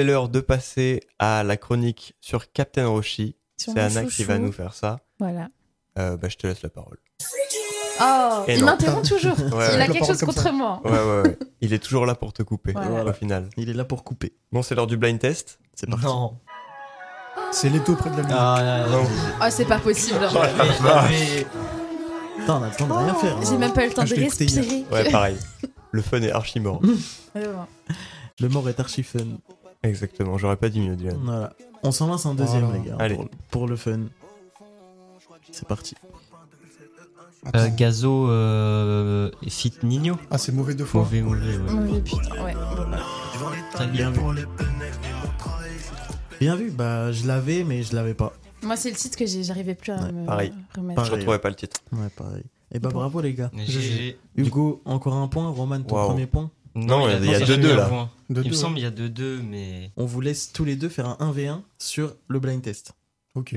c'est 0.00 0.04
l'heure 0.06 0.30
de 0.30 0.40
passer 0.40 1.00
à 1.18 1.42
la 1.44 1.58
chronique 1.58 2.14
sur 2.22 2.50
Captain 2.52 2.86
Roshi. 2.88 3.36
C'est 3.58 3.78
Anna 3.78 4.04
qui 4.04 4.10
chouchou. 4.10 4.28
va 4.28 4.38
nous 4.38 4.50
faire 4.50 4.72
ça. 4.72 5.00
Voilà. 5.18 5.48
Euh, 5.98 6.16
bah, 6.16 6.28
je 6.30 6.36
te 6.36 6.46
laisse 6.46 6.62
la 6.62 6.70
parole. 6.70 6.96
Oh, 8.00 8.44
Et 8.48 8.54
il 8.54 8.64
m'interrompt 8.64 9.06
toujours. 9.06 9.38
Ouais, 9.38 9.44
il 9.50 9.54
ouais. 9.56 9.64
a 9.66 9.76
La 9.76 9.86
quelque 9.88 10.06
chose 10.06 10.20
contre 10.22 10.40
ça. 10.42 10.52
moi. 10.52 10.80
Ouais, 10.86 10.90
ouais, 10.90 11.20
ouais. 11.28 11.38
Il 11.60 11.74
est 11.74 11.80
toujours 11.80 12.06
là 12.06 12.14
pour 12.14 12.32
te 12.32 12.42
couper, 12.42 12.72
Voilà. 12.72 13.10
au 13.10 13.12
final. 13.12 13.50
Il 13.58 13.68
est 13.68 13.74
là 13.74 13.84
pour 13.84 14.02
couper. 14.02 14.32
Bon, 14.52 14.62
c'est 14.62 14.74
l'heure 14.74 14.86
du 14.86 14.96
blind 14.96 15.18
test. 15.18 15.58
C'est 15.74 15.86
parti. 15.86 16.06
Non. 16.06 16.38
C'est 17.52 17.68
l'étau 17.68 17.94
près 17.94 18.08
de 18.08 18.16
la. 18.22 18.26
Ah, 18.30 18.86
Non. 18.88 19.02
Oh, 19.42 19.44
c'est 19.50 19.66
pas 19.66 19.80
possible. 19.80 20.20
Oh 20.30 20.38
vache. 20.80 21.44
Attends, 22.42 22.60
on 22.60 22.62
a 22.62 22.68
le 22.70 22.74
temps 22.74 22.86
de 22.86 22.92
rien 22.94 23.14
faire. 23.16 23.36
hein. 23.36 23.40
J'ai 23.46 23.58
même 23.58 23.74
pas 23.74 23.84
eu 23.84 23.88
le 23.88 23.92
temps 23.94 24.02
Ah, 24.02 24.06
de 24.06 24.14
respirer. 24.14 24.84
Ouais, 24.90 25.10
pareil. 25.10 25.36
Le 25.90 26.00
fun 26.00 26.22
est 26.22 26.32
archi 26.32 26.58
mort. 26.58 26.80
Le 28.40 28.48
mort 28.48 28.66
est 28.70 28.80
archi 28.80 29.02
fun. 29.02 29.18
Exactement, 29.82 30.36
j'aurais 30.38 30.56
pas 30.56 30.68
dit 30.68 30.80
mieux, 30.80 30.96
Dylan. 30.96 31.16
Voilà. 31.22 31.52
On 31.82 31.90
s'en 31.92 32.06
lance 32.06 32.26
en 32.26 32.34
deuxième, 32.34 32.64
Voilà. 32.64 32.78
les 32.78 32.88
gars. 32.90 32.96
Allez. 32.98 33.16
Pour, 33.16 33.28
pour 33.50 33.66
le 33.68 33.76
fun. 33.76 34.00
C'est 35.52 35.66
parti. 35.66 35.94
Euh, 37.56 37.68
Gazo 37.74 38.28
euh, 38.28 39.30
Fit 39.48 39.72
Nino. 39.82 40.16
Ah, 40.30 40.36
c'est 40.36 40.52
mauvais 40.52 40.74
deux 40.74 40.84
fois. 40.84 41.00
Mauvais, 41.00 41.22
mauvais, 41.22 41.56
ouais. 41.56 41.72
Mauvais 41.72 42.00
putain, 42.02 42.44
ouais. 42.44 42.54
Très 43.72 43.86
bien. 43.86 44.10
Bien 44.10 44.32
vu. 44.32 44.46
Bien 46.38 46.56
vu, 46.56 46.70
bah 46.70 47.12
je 47.12 47.26
l'avais, 47.26 47.64
mais 47.64 47.82
je 47.82 47.94
l'avais 47.94 48.14
pas. 48.14 48.32
Moi, 48.62 48.76
c'est 48.76 48.90
le 48.90 48.96
titre 48.96 49.16
que 49.16 49.24
j'ai- 49.26 49.42
j'arrivais 49.42 49.74
plus 49.74 49.92
à 49.92 50.12
me 50.12 50.26
Pareil. 50.26 50.52
remettre. 50.76 51.04
Je 51.04 51.12
retrouvais 51.12 51.38
pas 51.38 51.48
le 51.48 51.54
titre. 51.54 51.78
Ouais, 51.92 52.08
pareil. 52.14 52.44
Et 52.72 52.78
bah 52.78 52.90
Bon. 52.90 52.98
bravo, 52.98 53.20
les 53.22 53.32
gars. 53.34 53.50
GG. 53.56 54.18
Hugo, 54.36 54.82
encore 54.84 55.14
un 55.14 55.28
point. 55.28 55.48
Roman, 55.50 55.80
ton 55.80 55.96
premier 56.06 56.26
point. 56.26 56.50
Non, 56.74 57.08
il 57.08 57.12
y 57.12 57.14
a- 57.14 57.18
il 57.18 57.24
y 57.30 57.34
a 57.34 57.38
ça, 57.40 57.46
deux 57.46 57.54
j'ai 57.54 57.60
deux, 57.60 57.68
mis 57.68 57.72
un 57.74 57.76
là. 57.76 57.86
point. 57.86 58.10
Deux, 58.30 58.42
Il 58.44 58.50
me 58.50 58.54
semble 58.54 58.74
qu'il 58.76 58.84
y 58.84 58.86
a 58.86 58.90
2-2, 58.90 59.40
mais. 59.42 59.90
On 59.96 60.06
vous 60.06 60.20
laisse 60.20 60.52
tous 60.52 60.64
les 60.64 60.76
deux 60.76 60.88
faire 60.88 61.06
un 61.08 61.16
1v1 61.20 61.62
sur 61.78 62.14
le 62.28 62.38
blind 62.38 62.62
test. 62.62 62.92
Ok. 63.34 63.56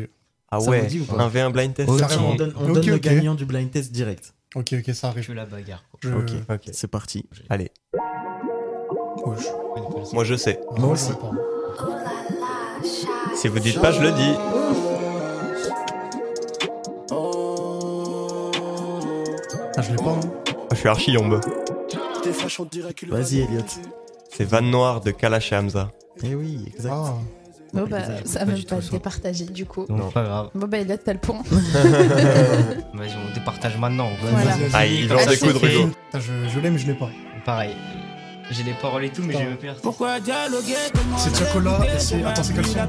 Ah 0.49 0.59
Ça 0.59 0.70
ouais, 0.70 0.88
ou 1.09 1.20
un 1.20 1.30
V1 1.30 1.51
blind 1.51 1.74
test. 1.74 1.89
On 1.89 1.95
donne, 2.36 2.53
on 2.57 2.68
Ok, 2.70 2.74
donne 2.74 2.86
le 2.88 2.97
gagnant 2.97 3.36
du 3.36 3.45
blind 3.45 3.70
test 3.72 3.91
direct. 3.91 4.34
Ok, 4.55 4.74
ok, 4.74 4.93
ça 4.95 5.07
arrive. 5.09 5.26
Que 5.28 5.32
la 5.34 5.45
bagarre. 5.45 5.84
quoi. 5.91 5.99
Je... 6.03 6.09
Ok, 6.16 6.32
Ok. 6.49 6.70
c'est 6.72 6.88
parti. 6.88 7.26
Allez, 7.49 7.72
Ouais, 9.26 9.36
je- 9.39 10.14
moi 10.14 10.24
je 10.24 10.36
sais. 10.36 10.59
Ah, 10.70 10.80
Moi 10.80 10.95
je 10.95 11.03
aussi. 11.03 11.11
Si 13.36 13.47
vous 13.47 13.59
dites 13.59 13.80
pas, 13.80 13.91
je 13.91 14.01
le 14.01 14.11
dis. 14.11 14.34
Ah, 19.76 19.82
je 19.82 19.89
l'ai 19.91 19.95
pas. 19.97 20.11
hein. 20.11 20.20
Ah, 20.49 20.51
Je 20.72 20.76
suis 20.76 20.89
archi 20.89 21.11
yombe. 21.14 21.39
Vas-y, 23.09 23.39
Elliot. 23.41 23.61
C'est 24.36 24.45
Van 24.45 24.61
Noir 24.61 25.01
de 25.01 25.11
Kalash 25.11 25.51
et 25.51 25.55
Hamza. 25.55 25.91
Eh 26.24 26.36
oui, 26.36 26.65
exact. 26.67 26.93
Ah, 26.95 27.13
Bon, 27.74 27.88
bah, 27.88 28.01
Exact. 28.01 28.28
ça 28.28 28.39
va 28.45 28.45
même 28.53 28.63
pas 28.63 28.99
partagé 28.99 29.45
du 29.45 29.65
coup. 29.65 29.88
Non. 29.89 30.11
pas 30.11 30.24
grave. 30.24 30.49
Bon, 30.53 30.67
bah, 30.67 30.78
il 30.78 30.91
a 30.91 30.97
t'as 30.97 31.13
le 31.13 31.19
point. 31.19 31.41
Vas-y, 31.51 33.13
on 33.17 33.34
départage 33.34 33.78
maintenant. 33.80 34.09
Voilà. 34.21 34.38
vas-y, 34.51 34.59
vas-y. 34.59 34.69
Ah, 34.74 34.86
il 34.86 35.07
lance 35.07 35.21
ça, 35.24 35.30
des 35.32 35.38
coups 35.38 35.53
de. 35.53 35.59
Putain, 35.59 36.19
je, 36.19 36.49
je 36.53 36.59
l'ai, 36.59 36.69
mais 36.69 36.78
je 36.78 36.86
l'ai 36.86 36.93
pas. 36.93 37.09
Pareil. 37.45 37.74
J'ai 38.51 38.61
les 38.61 38.74
paroles 38.74 39.05
et 39.05 39.09
tout, 39.09 39.24
mais 39.24 39.34
j'ai 39.34 39.45
même 39.45 39.57
plus 39.57 39.65
l'artiste. 39.67 39.84
Pourquoi 39.84 40.19
dialoguer 40.19 40.76
C'est 41.17 41.36
Chacola 41.36 41.80
et 41.95 41.99
c'est. 41.99 42.24
Attends, 42.24 42.43
c'est 42.43 42.53
quel 42.53 42.65
son 42.67 42.80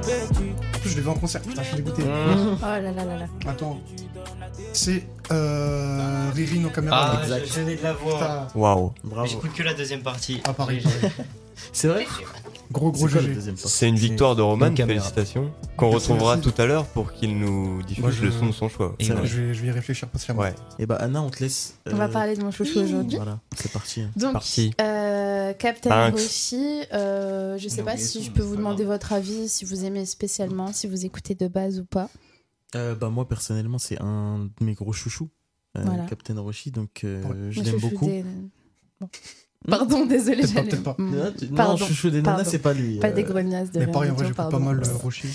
plus, 0.85 0.91
je 0.91 0.97
l'ai 0.97 1.03
vu 1.03 1.09
en 1.09 1.15
concert. 1.15 1.41
Putain, 1.43 1.63
je 1.63 1.69
suis 1.69 1.77
dégoûté. 1.77 2.03
Oh 2.05 2.57
là 2.63 2.81
là 2.81 2.93
là 2.93 3.05
là. 3.19 3.27
Attends. 3.47 3.81
C'est. 4.73 5.03
Euh. 5.33 6.31
Riri 6.35 6.59
no 6.61 6.69
caméra. 6.71 7.21
Ah, 7.23 7.23
je, 7.27 7.47
je 7.47 7.61
venais 7.61 7.77
de 7.77 7.83
la. 7.83 7.95
Putain. 7.95 8.49
Waouh. 8.55 8.93
Bravo. 9.03 9.27
J'écoute 9.29 9.53
que 9.55 9.63
la 9.63 9.75
deuxième 9.75 10.03
partie. 10.03 10.41
Ah, 10.45 10.53
pareil. 10.53 10.81
J'ai- 10.83 11.09
C'est 11.73 11.89
vrai 11.89 12.07
Gros, 12.73 12.91
gros 12.91 13.07
pas 13.07 13.19
C'est 13.57 13.89
une 13.89 13.97
victoire 13.97 14.35
de 14.35 14.43
Roman, 14.43 14.75
félicitations. 14.75 15.53
Qu'on 15.77 15.91
retrouvera 15.91 16.37
merci. 16.37 16.51
tout 16.51 16.61
à 16.61 16.67
l'heure 16.67 16.87
pour 16.87 17.13
qu'il 17.13 17.39
nous 17.39 17.83
diffuse 17.83 18.03
Moi, 18.03 18.11
je- 18.11 18.25
le 18.25 18.31
son 18.33 18.47
de 18.47 18.53
son 18.53 18.69
choix. 18.69 18.95
Et. 18.99 19.05
Je 19.05 19.13
vais, 19.13 19.55
je 19.55 19.61
vais 19.63 19.69
y 19.69 19.71
réfléchir 19.71 20.09
patiemment. 20.09 20.41
Ouais, 20.43 20.55
Et 20.79 20.87
bah 20.87 20.97
Anna, 21.01 21.23
on 21.23 21.31
te 21.31 21.41
laisse. 21.43 21.75
On 21.87 21.95
va 21.95 22.05
euh, 22.05 22.09
parler 22.09 22.37
de 22.37 22.43
mon 22.43 22.51
chouchou 22.51 22.81
aujourd'hui. 22.81 23.17
Voilà, 23.17 23.39
c'est 23.57 23.71
parti. 23.71 24.05
Donc, 24.17 24.33
parti. 24.33 24.73
Euh, 25.51 25.53
Captain 25.55 25.91
Thanks. 25.91 26.13
Roshi, 26.21 26.83
euh, 26.93 27.57
je 27.59 27.69
sais 27.69 27.83
pas 27.83 27.97
si 27.97 28.23
je 28.23 28.31
peux 28.31 28.43
vous 28.43 28.57
demander 28.57 28.85
votre 28.85 29.13
avis, 29.13 29.49
si 29.49 29.65
vous 29.65 29.85
aimez 29.85 30.07
spécialement, 30.07 30.73
si 30.73 30.87
vous 30.87 31.05
écoutez 31.05 31.35
de 31.35 31.49
base 31.49 31.81
ou 31.81 31.85
pas. 31.85 32.09
Euh, 32.75 32.95
bah 32.95 33.09
moi 33.09 33.29
personnellement, 33.29 33.79
c'est 33.79 34.01
un 34.01 34.51
de 34.59 34.65
mes 34.65 34.75
gros 34.75 34.93
chouchous, 34.93 35.31
euh, 35.79 35.83
Voilà. 35.85 36.05
Captain 36.07 36.39
Roshi, 36.41 36.71
donc 36.73 37.03
euh, 37.05 37.23
Ouais. 37.23 37.37
je 37.51 37.61
l'aime 37.63 37.75
chouchou 37.75 37.89
beaucoup. 37.91 38.07
des- 38.07 38.25
Bon. 39.01 39.09
Pardon, 39.67 40.05
désolé, 40.07 40.43
Peut-être 40.43 40.53
pas, 40.53 40.61
j'allais. 40.61 40.69
peut-être 40.71 40.83
pas. 40.83 40.97
Mm. 40.99 41.17
Non, 41.51 41.57
Pardon, 41.57 41.77
chouchou 41.87 42.11
des 42.11 42.21
nanas, 42.21 42.35
pardon. 42.37 42.51
c'est 42.51 42.59
pas 42.59 42.75
lui. 42.75 42.99
Pas 42.99 43.09
euh, 43.09 43.13
des 43.13 43.23
gregnasses 43.23 43.71
de 43.71 43.79
Mais 43.79 43.85
rien 43.87 43.93
pareil, 43.95 44.11
en 44.11 44.15
vrai, 44.15 44.25
j'écoute 44.25 44.37
pas 44.37 44.49
pardon. 44.51 44.67
mal 44.67 44.83
euh, 44.85 44.97
Roshi. 44.97 45.29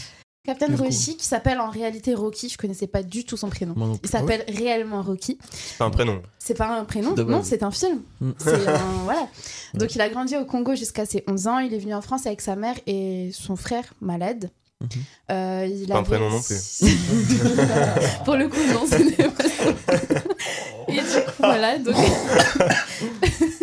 Captain. 0.57 0.75
Roshi, 0.75 1.17
qui 1.17 1.25
s'appelle 1.25 1.59
en 1.59 1.69
réalité 1.69 2.13
Rocky, 2.15 2.49
je 2.49 2.57
connaissais 2.57 2.87
pas 2.87 3.03
du 3.03 3.23
tout 3.25 3.37
son 3.37 3.49
prénom. 3.49 3.75
Il 3.93 3.99
plus. 3.99 4.09
s'appelle 4.09 4.43
réellement 4.47 5.01
Rocky. 5.01 5.37
c'est 5.51 5.77
pas 5.77 5.85
un 5.85 5.89
prénom. 5.91 6.21
C'est 6.39 6.53
pas 6.55 6.67
un 6.79 6.85
prénom, 6.85 7.13
non, 7.15 7.41
c'est 7.43 7.61
un 7.63 7.71
film. 7.71 8.01
Mm. 8.19 8.31
C'est 8.37 8.67
un- 8.67 8.79
voilà. 9.03 9.27
Donc 9.75 9.93
il 9.93 10.01
a 10.01 10.09
grandi 10.09 10.35
au 10.37 10.45
Congo 10.45 10.75
jusqu'à 10.75 11.05
ses 11.05 11.23
11 11.27 11.47
ans. 11.47 11.59
Il 11.59 11.73
est 11.73 11.79
venu 11.79 11.93
en 11.93 12.01
France 12.01 12.25
avec 12.25 12.41
sa 12.41 12.55
mère 12.55 12.75
et 12.87 13.29
son 13.33 13.55
frère 13.55 13.83
malade. 14.01 14.49
Mhm. 14.81 14.87
Euh, 15.31 15.67
il 15.69 15.87
Pas 15.89 15.97
un 15.97 16.03
prénom 16.03 16.29
non 16.29 16.41
plus. 16.41 16.55
Pour 18.25 18.35
le 18.37 18.47
coup, 18.47 18.59
non, 18.73 18.85
ce 18.89 18.95
n'est 18.95 19.29
pas. 19.29 19.43
Et 20.87 20.93
du 20.93 20.99
coup, 21.01 21.31
voilà, 21.39 21.77
donc 21.77 21.95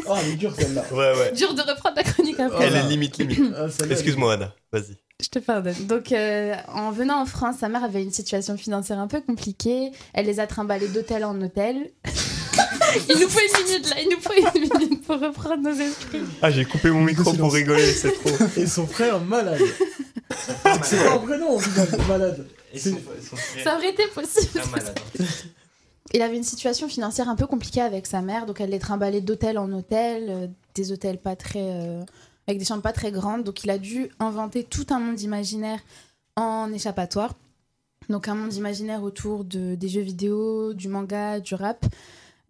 Oh, 0.08 0.14
elle 0.20 0.28
est 0.32 0.36
dure 0.36 0.54
celle-là. 0.54 0.84
Ouais, 0.92 1.18
ouais. 1.18 1.32
dur 1.32 1.54
de 1.54 1.62
reprendre 1.62 1.96
la 1.96 2.02
chronique 2.04 2.38
après. 2.38 2.66
Elle 2.66 2.76
est 2.76 2.82
limite, 2.84 3.18
limite. 3.18 3.40
Ah, 3.56 3.66
Excuse-moi, 3.90 4.34
Anna. 4.34 4.54
Vas-y. 4.72 4.96
Je 5.22 5.28
te 5.28 5.38
pardonne. 5.38 5.74
Donc, 5.86 6.12
euh, 6.12 6.54
en 6.68 6.90
venant 6.90 7.22
en 7.22 7.26
France, 7.26 7.56
sa 7.60 7.68
mère 7.70 7.82
avait 7.82 8.02
une 8.02 8.12
situation 8.12 8.56
financière 8.58 8.98
un 8.98 9.06
peu 9.06 9.20
compliquée. 9.22 9.90
Elle 10.12 10.26
les 10.26 10.40
a 10.40 10.46
trimballés 10.46 10.88
d'hôtel 10.88 11.24
en 11.24 11.40
hôtel. 11.40 11.90
il 13.08 13.18
nous 13.18 13.28
faut 13.28 13.40
une 13.40 13.66
minute 13.66 13.90
là, 13.90 13.96
il 14.02 14.08
nous 14.10 14.20
faut 14.20 14.34
une 14.34 14.60
minute 14.60 15.06
pour 15.06 15.18
reprendre 15.18 15.62
nos 15.62 15.74
esprits. 15.74 16.20
Ah, 16.42 16.50
j'ai 16.50 16.66
coupé 16.66 16.90
mon 16.90 17.00
micro 17.00 17.32
pour 17.32 17.52
rigoler, 17.52 17.92
c'est 17.92 18.12
trop. 18.12 18.30
Et 18.60 18.66
son 18.66 18.86
frère 18.86 19.18
malade. 19.20 19.60
c'est 20.82 21.02
pas 21.02 21.14
un 21.14 21.18
prénom, 21.18 21.58
malade. 22.08 22.46
Son, 22.74 22.90
son 22.90 23.36
frère. 23.36 23.64
Ça 23.64 23.76
aurait 23.76 23.90
été 23.90 24.06
possible. 24.08 24.60
Il 26.12 26.22
avait 26.22 26.36
une 26.36 26.44
situation 26.44 26.88
financière 26.88 27.28
un 27.28 27.36
peu 27.36 27.46
compliquée 27.46 27.80
avec 27.80 28.06
sa 28.06 28.20
mère, 28.20 28.46
donc 28.46 28.60
elle 28.60 28.70
les 28.70 28.78
trimballait 28.78 29.20
d'hôtel 29.22 29.58
en 29.58 29.70
hôtel, 29.72 30.26
euh, 30.28 30.46
des 30.74 30.92
hôtels 30.92 31.18
pas 31.18 31.36
très. 31.36 31.62
euh, 31.62 32.02
avec 32.46 32.58
des 32.58 32.64
chambres 32.64 32.82
pas 32.82 32.92
très 32.92 33.10
grandes. 33.12 33.44
Donc 33.44 33.64
il 33.64 33.70
a 33.70 33.78
dû 33.78 34.08
inventer 34.20 34.64
tout 34.64 34.86
un 34.90 34.98
monde 35.00 35.20
imaginaire 35.20 35.80
en 36.36 36.72
échappatoire. 36.72 37.34
Donc 38.08 38.28
un 38.28 38.34
monde 38.34 38.54
imaginaire 38.54 39.02
autour 39.02 39.44
de, 39.44 39.74
des 39.74 39.88
jeux 39.88 40.00
vidéo, 40.02 40.74
du 40.74 40.88
manga, 40.88 41.40
du 41.40 41.54
rap. 41.54 41.84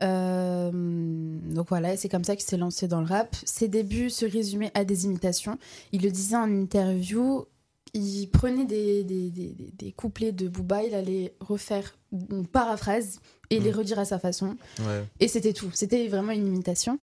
Euh, 0.03 0.71
donc 0.73 1.69
voilà, 1.69 1.97
c'est 1.97 2.09
comme 2.09 2.25
ça 2.25 2.37
qu'il 2.37 2.45
s'est 2.45 2.57
lancé 2.57 2.89
dans 2.89 3.01
le 3.01 3.07
rap. 3.07 3.35
Ses 3.45 3.69
débuts 3.69 4.11
se 4.11 4.27
résumaient 4.27 4.71
à 4.75 4.85
des 4.85 5.05
imitations. 5.07 5.59
Il 5.93 6.03
le 6.03 6.11
disait 6.11 6.37
en 6.37 6.51
interview, 6.51 7.47
il 7.95 8.27
prenait 8.29 8.67
des, 8.67 9.05
des, 9.05 9.31
des- 9.31 9.55
des- 9.73 9.93
couplets 9.93 10.33
de 10.33 10.49
Booba, 10.49 10.83
il 10.85 10.95
allait 10.95 11.33
refaire 11.41 11.97
une 12.13 12.47
paraphrase 12.47 13.21
et 13.49 13.61
les 13.61 13.73
redire 13.73 13.99
à 13.99 14.05
sa 14.05 14.19
façon. 14.19 14.57
Ouais. 14.81 15.05
Et 15.21 15.29
c'était 15.29 15.53
tout. 15.53 15.71
C'était 15.73 16.07
vraiment 16.09 16.33
une 16.33 16.47
imitation. 16.47 16.99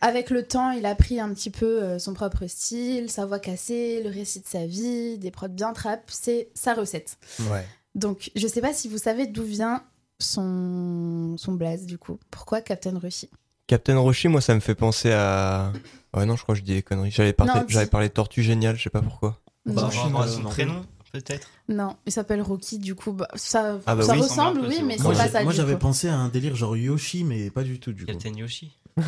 Avec 0.00 0.30
le 0.30 0.42
temps, 0.46 0.70
il 0.70 0.86
a 0.86 0.94
pris 0.94 1.20
un 1.20 1.32
petit 1.32 1.50
peu 1.50 1.82
euh, 1.82 1.98
son 1.98 2.14
propre 2.14 2.46
style, 2.46 3.10
sa 3.10 3.26
voix 3.26 3.38
cassée, 3.38 4.02
le 4.02 4.10
récit 4.10 4.40
de 4.40 4.46
sa 4.46 4.66
vie, 4.66 5.18
des 5.18 5.30
prods 5.30 5.48
bien 5.48 5.72
trap. 5.72 6.02
C'est 6.08 6.48
sa 6.54 6.74
recette. 6.74 7.16
Ouais. 7.50 7.64
Donc, 7.94 8.30
je 8.34 8.46
sais 8.46 8.60
pas 8.60 8.72
si 8.74 8.88
vous 8.88 8.98
savez 8.98 9.26
d'où 9.26 9.44
vient 9.44 9.82
son, 10.18 11.36
son 11.38 11.52
blaze, 11.52 11.86
du 11.86 11.98
coup. 11.98 12.18
Pourquoi 12.30 12.60
Captain 12.60 12.98
Roshi 12.98 13.30
Captain 13.66 13.98
Roshi, 13.98 14.28
moi, 14.28 14.40
ça 14.40 14.54
me 14.54 14.60
fait 14.60 14.74
penser 14.74 15.10
à. 15.12 15.72
Ouais, 16.14 16.26
non, 16.26 16.36
je 16.36 16.42
crois 16.42 16.54
que 16.54 16.60
je 16.60 16.64
dis 16.64 16.74
des 16.74 16.82
conneries. 16.82 17.10
J'avais 17.10 17.32
parlé, 17.32 17.52
Non, 17.54 17.62
dis. 17.62 17.72
j'avais 17.72 17.86
parlé 17.86 18.08
de 18.08 18.12
Tortue 18.12 18.42
Géniale, 18.42 18.76
je 18.76 18.82
sais 18.82 18.90
pas 18.90 19.00
pourquoi. 19.02 19.40
Non. 19.66 19.74
Par 19.74 19.90
rapport 19.92 20.22
à 20.22 20.28
son 20.28 20.42
non. 20.42 20.50
prénom, 20.50 20.84
peut-être 21.20 21.48
Non, 21.68 21.96
il 22.06 22.12
s'appelle 22.12 22.42
Rocky, 22.42 22.78
du 22.78 22.94
coup. 22.94 23.12
bah, 23.12 23.28
ça 23.34 23.78
Ah 23.86 23.94
bah 23.96 24.02
ça 24.02 24.14
oui. 24.14 24.20
ressemble, 24.20 24.60
oui, 24.68 24.80
mais 24.84 24.96
c'est 24.96 25.02
Moi, 25.04 25.12
pas 25.14 25.28
ça. 25.28 25.42
moi, 25.44 25.52
j'avais 25.52 25.74
coup. 25.74 25.78
pensé 25.80 26.08
à 26.08 26.16
un 26.16 26.28
délire 26.28 26.56
genre 26.56 26.76
Yoshi, 26.76 27.24
mais 27.24 27.50
pas 27.50 27.62
du 27.62 27.78
tout 27.80 27.92
du 27.92 28.04
coup. 28.04 28.12
Captain 28.12 28.32
Yoshi. 28.34 28.72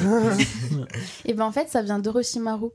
Et 1.24 1.34
ben 1.34 1.44
en 1.44 1.52
fait, 1.52 1.68
ça 1.68 1.82
vient 1.82 1.98
d'Oroshimaru. 1.98 2.68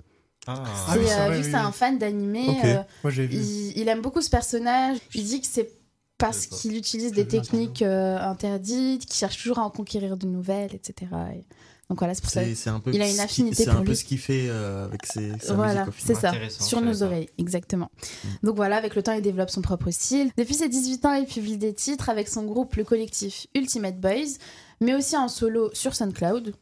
Ah, 0.47 0.63
Ah 0.87 0.95
oui, 0.97 1.03
C'est, 1.03 1.07
c'est 1.07 1.19
euh, 1.19 1.25
vrai, 1.27 1.35
vu 1.37 1.41
que 1.41 1.45
oui, 1.45 1.51
c'est 1.51 1.57
oui. 1.59 1.65
un 1.65 1.71
fan 1.71 1.97
d'animé, 1.99 2.47
euh, 2.65 2.83
il, 3.05 3.77
il 3.77 3.87
aime 3.87 4.01
beaucoup 4.01 4.21
ce 4.21 4.29
personnage. 4.29 4.97
Il 5.13 5.23
dit 5.23 5.41
que 5.41 5.47
c'est 5.47 5.69
parce 6.17 6.45
qu'il 6.47 6.75
utilise 6.77 7.11
des 7.13 7.27
techniques 7.27 7.81
euh, 7.81 8.17
interdites, 8.19 9.05
qu'il 9.05 9.15
cherche 9.15 9.37
toujours 9.41 9.59
à 9.59 9.63
en 9.63 9.69
conquérir 9.71 10.17
de 10.17 10.27
nouvelles, 10.27 10.73
etc. 10.75 11.11
Et 11.35 11.43
donc 11.91 11.99
voilà, 11.99 12.13
c'est 12.13 12.21
pour 12.21 12.31
ça. 12.31 12.41
C'est 12.55 12.69
un 12.69 12.79
peu. 12.79 12.91
Il 12.93 13.01
a 13.01 13.05
une 13.05 13.11
ce 13.11 13.17
qui- 13.17 13.21
affinité 13.21 13.55
C'est 13.65 13.69
pour 13.69 13.81
un 13.81 13.83
peu 13.83 13.95
ce 13.95 14.05
qu'il 14.05 14.17
fait 14.17 14.47
euh, 14.47 14.85
avec 14.85 15.05
ses, 15.05 15.37
sa 15.39 15.55
Voilà, 15.55 15.85
c'est 15.97 16.15
ça, 16.15 16.31
sur 16.49 16.79
nos 16.79 17.03
oreilles, 17.03 17.27
exactement. 17.37 17.91
Mm. 18.23 18.27
Donc 18.43 18.55
voilà, 18.55 18.77
avec 18.77 18.95
le 18.95 19.03
temps, 19.03 19.11
il 19.11 19.21
développe 19.21 19.49
son 19.49 19.61
propre 19.61 19.91
style. 19.91 20.31
Depuis 20.37 20.53
ses 20.53 20.69
18 20.69 21.05
ans, 21.05 21.13
il 21.15 21.25
publie 21.25 21.57
des 21.57 21.73
titres 21.73 22.07
avec 22.07 22.29
son 22.29 22.45
groupe, 22.45 22.75
le 22.75 22.85
collectif 22.85 23.47
Ultimate 23.55 23.99
Boys, 23.99 24.37
mais 24.79 24.95
aussi 24.95 25.17
en 25.17 25.27
solo 25.27 25.69
sur 25.73 25.93
SoundCloud. 25.93 26.53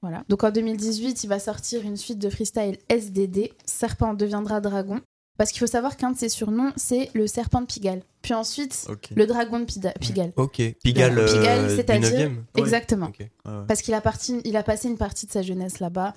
Voilà. 0.00 0.24
Donc 0.30 0.42
en 0.42 0.50
2018, 0.50 1.22
il 1.22 1.26
va 1.26 1.38
sortir 1.38 1.82
une 1.82 1.98
suite 1.98 2.18
de 2.18 2.30
freestyle 2.30 2.78
SDD, 2.88 3.50
Serpent 3.66 4.14
deviendra 4.14 4.62
dragon. 4.62 5.02
Parce 5.36 5.52
qu'il 5.52 5.60
faut 5.60 5.66
savoir 5.66 5.98
qu'un 5.98 6.12
de 6.12 6.16
ses 6.16 6.30
surnoms, 6.30 6.72
c'est 6.76 7.10
le 7.12 7.26
serpent 7.26 7.60
de 7.60 7.66
Pigalle. 7.66 8.00
Puis 8.28 8.34
ensuite, 8.34 8.84
Ok. 8.90 9.08
le 9.16 9.24
dragon 9.26 9.58
de 9.60 9.64
Pida- 9.64 9.94
Pigalle. 9.98 10.32
Ok, 10.36 10.56
Pigalle, 10.84 11.14
Pigalle, 11.24 11.60
euh, 11.64 11.74
c'est-à-dire 11.76 12.28
9e? 12.28 12.44
exactement. 12.58 13.06
Ok. 13.06 13.20
Ouais, 13.20 13.26
ouais. 13.46 13.52
Parce 13.66 13.80
qu'il 13.80 13.94
a, 13.94 14.02
parti- 14.02 14.42
il 14.44 14.54
a 14.58 14.62
passé 14.62 14.86
une 14.88 14.98
partie 14.98 15.24
de 15.24 15.32
sa 15.32 15.40
jeunesse 15.40 15.80
là-bas. 15.80 16.12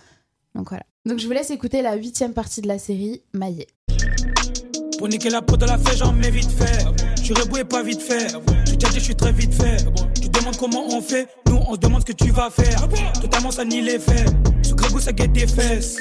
Donc 0.54 0.68
voilà. 0.68 0.84
Donc 1.06 1.20
je 1.20 1.26
vous 1.26 1.32
laisse 1.32 1.52
écouter 1.52 1.82
la 1.82 1.96
huitième 1.96 2.34
partie 2.34 2.60
de 2.60 2.68
la 2.68 2.80
série, 2.80 3.22
Maillet. 3.34 3.68
Pour 4.98 5.08
niquer 5.08 5.30
la 5.30 5.42
peau 5.42 5.56
de 5.56 5.66
la 5.66 5.78
fée, 5.78 5.96
j'en 5.96 6.12
mets 6.12 6.32
vite 6.32 6.52
fait. 6.52 6.84
Je 7.16 7.22
suis 7.24 7.34
reboué 7.34 7.64
pas 7.64 7.82
vite 7.82 8.02
fait. 8.02 8.28
Tu 8.66 8.78
t'as 8.78 8.90
dit, 8.90 8.96
je 9.00 9.04
suis 9.06 9.16
très 9.16 9.32
vite 9.32 9.54
fait. 9.54 9.78
Tu 10.22 10.28
demandes 10.28 10.58
comment 10.58 10.86
on 10.90 11.00
fait. 11.02 11.30
Nous, 11.48 11.60
on 11.66 11.76
se 11.76 11.80
demande 11.80 12.02
ce 12.02 12.12
que 12.12 12.24
tu 12.26 12.30
vas 12.32 12.50
faire. 12.50 12.90
Totalement, 13.22 13.52
ça 13.52 13.64
nie 13.64 13.80
les 13.82 14.00
faits. 14.00 14.30
Ce 14.82 14.86
grégou, 14.88 15.00
ça 15.00 15.12
guette 15.12 15.34
des 15.34 15.46
fesses. 15.48 15.98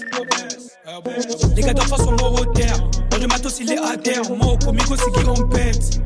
Les 1.55 1.63
gars 1.63 1.75
d'en 1.75 1.83
face 1.83 2.01
sont 2.01 2.13
morts 2.13 2.41
au 2.41 2.47
terre. 2.47 2.79
Moi, 3.11 3.21
le 3.21 3.27
matos, 3.27 3.61
il 3.61 3.71
est 3.71 3.79
à 3.79 3.97
terre. 3.97 4.23
Moi, 4.31 4.55
au 4.55 4.57
comico, 4.57 4.95
c'est 4.97 5.13
qui 5.13 5.29
on 5.29 5.49
pète. 5.49 6.01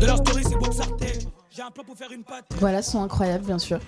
De 0.00 0.06
leur 0.06 0.16
story, 0.18 0.42
c'est 0.48 0.56
Bob 0.56 0.72
Sartek. 0.72 1.27
Un 1.60 1.72
plan 1.72 1.82
pour 1.82 1.96
faire 1.96 2.12
une 2.12 2.22
patte. 2.22 2.44
Voilà, 2.60 2.82
sont 2.82 3.02
incroyables, 3.02 3.44
bien 3.44 3.58
sûr. 3.58 3.80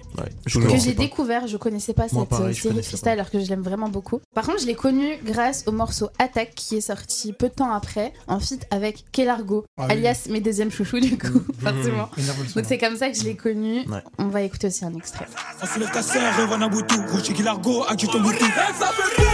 je 0.45 0.59
que 0.59 0.77
j'ai 0.77 0.93
découvert, 0.93 1.47
je 1.47 1.57
connaissais 1.57 1.95
pas 1.95 2.07
Moi, 2.13 2.23
cette 2.23 2.29
pareil, 2.31 2.49
euh, 2.51 2.53
série 2.53 2.83
freestyle 2.83 3.09
alors 3.11 3.31
que 3.31 3.39
je 3.39 3.47
l'aime 3.49 3.63
vraiment 3.63 3.89
beaucoup. 3.89 4.21
Par 4.35 4.45
contre, 4.45 4.61
je 4.61 4.67
l'ai 4.67 4.75
connu 4.75 5.17
grâce 5.25 5.63
au 5.69 5.73
morceau 5.73 6.09
Attack 6.19 6.55
qui 6.57 6.77
est 6.77 6.81
sorti 6.81 7.33
peu 7.33 7.49
de 7.49 7.55
temps 7.55 7.71
après, 7.73 8.13
en 8.27 8.41
feat 8.41 8.67
avec 8.73 9.05
Kelargo, 9.13 9.65
Ah 9.79 9.85
oui. 9.87 9.93
alias 9.93 10.27
mes 10.31 10.41
deuxièmes 10.41 10.73
chouchous 10.73 10.99
du 10.99 11.17
coup, 11.17 11.41
forcément. 11.63 12.09
Donc 12.57 12.65
c'est 12.67 12.79
comme 12.79 12.97
ça 12.97 13.09
que 13.09 13.17
je 13.17 13.23
l'ai 13.23 13.37
connu. 13.37 13.85
On 14.19 14.27
va 14.29 14.43
écouter 14.43 14.67
aussi 14.67 14.85
un 14.85 14.95
extrait. 14.95 15.27
On 15.63 15.67
soulève 15.67 15.93
ta 15.93 16.03
sœur, 16.03 16.37
Revan 16.39 16.63
Aboutou. 16.63 16.97
Rouchi 17.13 17.41
Largo, 17.41 17.85
Aki 17.89 18.09
ton 18.09 18.21
boutou. 18.21 18.45
ça 18.47 18.87
fait 18.87 19.23
boum, 19.23 19.27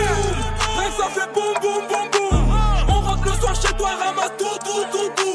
ça 0.99 1.09
fait 1.09 1.33
boum, 1.33 1.55
boum, 1.63 1.89
boum, 1.89 2.11
boum. 2.13 2.55
On 2.89 3.01
rentre 3.01 3.25
le 3.25 3.33
soir 3.41 3.55
chez 3.55 3.75
toi, 3.77 3.89
ramasse 3.99 4.33
tout, 4.39 4.45
tout, 4.63 4.85
tout, 4.93 5.11
tout. 5.17 5.26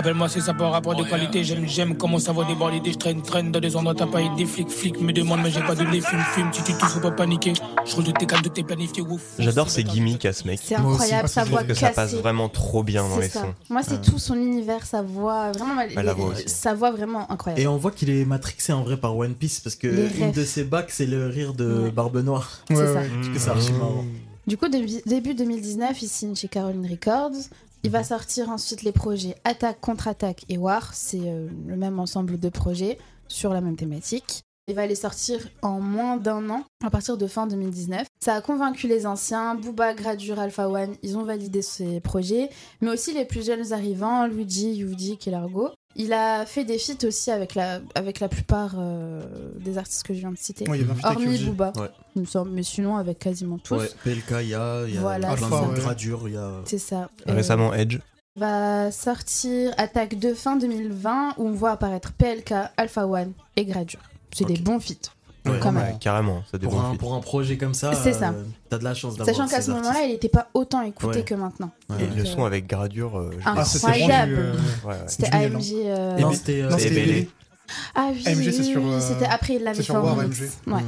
Appelle-moi 0.00 0.30
si 0.30 0.40
ça 0.40 0.54
peut 0.54 0.64
rapport 0.64 0.94
de 0.94 1.04
qualité. 1.04 1.44
J'aime, 1.44 1.68
j'aime 1.68 1.94
comment 1.94 2.18
ça 2.18 2.32
va 2.32 2.44
déborder. 2.44 2.80
Je 2.90 2.96
traîne, 2.96 3.20
traîne 3.20 3.52
dans 3.52 3.60
des 3.60 3.76
endroits, 3.76 3.94
t'as 3.94 4.06
pas 4.06 4.20
des 4.34 4.46
flics, 4.46 4.70
flics 4.70 4.98
me 4.98 5.12
demande, 5.12 5.40
mais 5.42 5.50
j'ai 5.50 5.60
pas 5.60 5.74
de 5.74 5.84
les 5.84 6.00
fume, 6.00 6.20
fume. 6.32 6.50
Si 6.54 6.62
tu 6.62 6.72
touches, 6.72 6.88
faut 6.88 7.00
pas 7.00 7.10
paniquer. 7.10 7.52
Je 7.84 7.94
roule 7.94 8.04
de 8.04 8.12
tes 8.12 8.24
calmes, 8.24 8.40
de 8.40 8.48
tes 8.48 8.62
planifiés, 8.62 9.02
ouf. 9.02 9.34
J'adore 9.38 9.68
ses 9.68 9.84
gimmicks 9.84 10.24
à 10.24 10.32
ce 10.32 10.46
mec. 10.46 10.58
C'est 10.62 10.76
incroyable, 10.76 11.28
sa 11.28 11.42
Je 11.42 11.46
trouve 11.48 11.58
voix 11.58 11.68
que 11.68 11.74
ça 11.74 11.90
passe 11.90 12.14
vraiment 12.14 12.48
trop 12.48 12.82
bien 12.82 13.06
dans 13.06 13.18
les 13.18 13.28
sons. 13.28 13.52
Moi, 13.68 13.82
c'est 13.82 14.00
tout 14.00 14.18
son 14.18 14.36
univers, 14.36 14.86
sa 14.86 15.02
voix, 15.02 15.52
vraiment, 15.52 15.82
sa 16.46 16.72
voix 16.72 16.92
vraiment 16.92 17.30
incroyable. 17.30 17.60
Et 17.60 17.66
on 17.66 17.76
voit 17.76 17.90
qu'il 17.90 18.08
est 18.08 18.24
matrixé 18.24 18.72
en 18.72 18.82
vrai 18.82 18.96
par 18.96 19.14
One 19.14 19.34
Piece 19.34 19.60
parce 19.60 19.76
que 19.76 19.86
une 20.18 20.32
de 20.32 20.44
ses 20.44 20.64
bacs 20.64 20.90
c'est 20.90 21.04
le 21.04 21.26
rire 21.26 21.52
de. 21.52 21.90
Barbe 21.94 22.24
Noire. 22.24 22.60
C'est 22.68 22.76
ça. 22.94 22.94
Parce 22.94 23.28
que 23.28 23.38
c'est 23.38 23.50
archi 23.50 23.72
marrant. 23.72 24.04
Du 24.46 24.56
coup, 24.56 24.68
début 24.68 25.34
2019, 25.34 26.00
il 26.02 26.08
signe 26.08 26.34
chez 26.34 26.48
Caroline 26.48 26.88
Records. 26.90 27.50
Il 27.82 27.90
va 27.90 28.04
sortir 28.04 28.50
ensuite 28.50 28.82
les 28.82 28.92
projets 28.92 29.36
Attaque, 29.44 29.80
Contre-Attaque 29.80 30.44
et 30.50 30.58
War. 30.58 30.92
C'est 30.92 31.30
euh, 31.30 31.48
le 31.66 31.76
même 31.76 31.98
ensemble 31.98 32.38
de 32.38 32.48
projets 32.50 32.98
sur 33.26 33.54
la 33.54 33.62
même 33.62 33.76
thématique. 33.76 34.42
Il 34.68 34.74
va 34.74 34.86
les 34.86 34.94
sortir 34.94 35.48
en 35.62 35.80
moins 35.80 36.18
d'un 36.18 36.50
an, 36.50 36.64
à 36.84 36.90
partir 36.90 37.16
de 37.16 37.26
fin 37.26 37.46
2019. 37.46 38.06
Ça 38.22 38.34
a 38.34 38.40
convaincu 38.42 38.86
les 38.86 39.06
anciens, 39.06 39.54
Booba, 39.54 39.94
Gradure, 39.94 40.38
Alpha 40.38 40.68
One, 40.68 40.94
ils 41.02 41.16
ont 41.16 41.24
validé 41.24 41.62
ces 41.62 42.00
projets, 42.00 42.50
mais 42.82 42.90
aussi 42.90 43.14
les 43.14 43.24
plus 43.24 43.44
jeunes 43.44 43.72
arrivants, 43.72 44.26
Luigi, 44.26 44.74
Yudi, 44.74 45.16
Kelargo. 45.16 45.70
Il 45.96 46.12
a 46.12 46.46
fait 46.46 46.64
des 46.64 46.78
feats 46.78 47.04
aussi 47.06 47.30
avec 47.30 47.54
la, 47.54 47.80
avec 47.94 48.20
la 48.20 48.28
plupart 48.28 48.74
euh, 48.78 49.20
des 49.58 49.76
artistes 49.76 50.04
que 50.04 50.14
je 50.14 50.20
viens 50.20 50.30
de 50.30 50.38
citer, 50.38 50.68
Ouais, 50.68 50.78
il 50.78 50.82
y 50.82 50.84
avait 50.84 50.92
un 50.92 50.94
feat 50.96 51.04
avec 51.04 51.18
hormis. 51.18 51.44
Booba, 51.44 51.72
Ouais. 51.76 51.88
il 52.14 52.22
me 52.22 52.26
semble, 52.26 52.50
mais 52.52 52.62
sinon 52.62 52.96
avec 52.96 53.18
quasiment 53.18 53.58
tous. 53.58 53.74
Ouais, 53.74 53.90
PLK, 54.04 54.30
il 54.42 54.48
y 54.48 54.54
a, 54.54 54.84
il 54.86 54.94
y 54.94 54.98
a 54.98 55.00
Voilà, 55.00 55.34
plein 55.34 55.48
c'est 55.48 55.70
de 55.70 55.76
ça. 55.76 55.82
gradures, 55.82 56.28
il 56.28 56.34
y 56.34 56.36
a. 56.36 56.52
C'est 56.64 56.78
ça. 56.78 57.10
Récemment, 57.26 57.74
Edge. 57.74 57.98
va 58.36 58.92
sortir 58.92 59.72
Attaque 59.78 60.18
de 60.18 60.32
fin 60.32 60.56
2020 60.56 61.34
où 61.38 61.48
on 61.48 61.52
voit 61.52 61.72
apparaître 61.72 62.12
PLK, 62.12 62.54
Alpha 62.76 63.06
One 63.06 63.32
et 63.56 63.64
Gradure. 63.64 64.00
C'est 64.32 64.44
des 64.46 64.58
bons 64.58 64.78
feats. 64.78 65.10
Quand 65.58 65.72
même. 65.72 65.82
Ouais, 65.84 65.96
carrément, 66.00 66.42
ça 66.50 66.58
Pour 66.58 66.80
un, 66.80 66.94
pour 66.96 67.14
un 67.14 67.20
projet 67.20 67.56
comme 67.56 67.74
ça, 67.74 67.92
C'est 67.94 68.12
ça. 68.12 68.28
euh, 68.30 68.44
t'as 68.68 68.78
de 68.78 68.84
la 68.84 68.94
chance 68.94 69.16
d'avoir. 69.16 69.34
Sachant 69.36 69.48
qu'à 69.48 69.60
ce 69.60 69.70
moment-là, 69.72 70.02
il 70.04 70.10
n'était 70.12 70.28
pas 70.28 70.48
autant 70.54 70.82
écouté 70.82 71.18
Ouais. 71.18 71.24
que 71.24 71.34
maintenant. 71.34 71.70
Et 71.98 72.06
Donc, 72.06 72.16
le 72.16 72.22
euh, 72.22 72.24
son 72.26 72.44
avec 72.44 72.66
gradure. 72.66 73.18
euh, 73.18 73.30
je 73.32 73.36
l'ai- 73.38 73.58
incroyable. 73.86 74.52
Ouais. 74.86 74.94
C'était 75.06 75.30
AMG. 75.34 75.72
euh, 75.86 76.18
Non, 76.18 76.32
c'était, 76.32 76.62
euh. 76.62 76.68
Ah 77.94 78.08
oui, 78.12 78.22
euh, 78.26 79.00
c'était 79.00 79.26
après 79.26 79.54
il 79.54 79.62
l'avait 79.62 79.76
fait 79.76 79.82
sur 79.84 79.94
en. 79.96 80.16
Ouais. 80.18 80.26
Mm. 80.66 80.82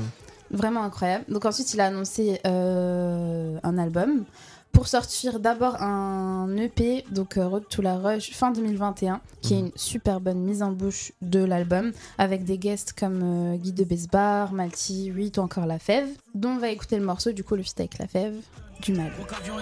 Vraiment 0.50 0.82
incroyable. 0.84 1.24
Donc 1.28 1.44
ensuite, 1.46 1.72
il 1.74 1.80
a 1.80 1.86
annoncé 1.86 2.40
euh, 2.46 3.56
un 3.62 3.78
album 3.78 4.24
pour 4.72 4.88
sortir 4.88 5.38
d'abord 5.38 5.80
un 5.82 6.48
EP, 6.56 7.04
donc 7.10 7.36
euh, 7.36 7.46
Road 7.46 7.64
to 7.68 7.82
la 7.82 7.96
Rush, 7.96 8.30
fin 8.32 8.50
2021, 8.50 9.20
qui 9.40 9.54
est 9.54 9.58
une 9.58 9.70
super 9.76 10.20
bonne 10.20 10.38
mise 10.38 10.62
en 10.62 10.72
bouche 10.72 11.12
de 11.20 11.44
l'album, 11.44 11.92
avec 12.18 12.44
des 12.44 12.58
guests 12.58 12.92
comme 12.92 13.52
euh, 13.52 13.56
Guy 13.56 13.72
de 13.72 13.84
Besbar, 13.84 14.52
Malti, 14.52 15.06
8 15.06 15.38
ou 15.38 15.40
encore 15.42 15.66
La 15.66 15.78
Fève, 15.78 16.08
dont 16.34 16.50
on 16.50 16.58
va 16.58 16.68
écouter 16.70 16.96
le 16.98 17.04
morceau, 17.04 17.32
du 17.32 17.44
coup 17.44 17.54
le 17.54 17.62
feat 17.62 17.78
avec 17.80 17.98
La 17.98 18.06
Fève, 18.06 18.34
du 18.80 18.92
mal. 18.94 19.12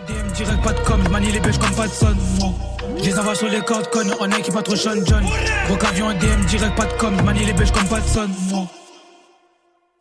DM 0.08 0.32
direct 0.32 0.62
pas 0.62 0.72
de 0.72 0.80
com, 0.80 1.02
manie 1.10 1.32
les 1.32 1.40
bêches 1.40 1.58
comme 1.58 1.74
pas 1.74 1.88
de 1.88 1.92
son. 1.92 2.14
moi. 2.38 2.52
Je 2.98 3.04
les 3.04 3.18
envoie 3.18 3.34
sur 3.34 3.48
les 3.48 3.60
cordes, 3.60 3.90
conne, 3.90 4.12
on 4.20 4.30
est 4.30 4.42
qui 4.42 4.50
pas 4.50 4.62
trop 4.62 4.76
Sean 4.76 5.04
John. 5.04 5.24
Gros 5.66 5.86
avion 5.86 6.10
DM 6.14 6.46
direct 6.46 6.76
pas 6.76 6.86
de 6.86 6.92
com, 6.98 7.14
manie 7.24 7.44
les 7.44 7.52
bêches 7.52 7.72
comme 7.72 7.88
pas 7.88 8.00
de 8.00 8.06
son. 8.06 8.28
moi. 8.50 8.66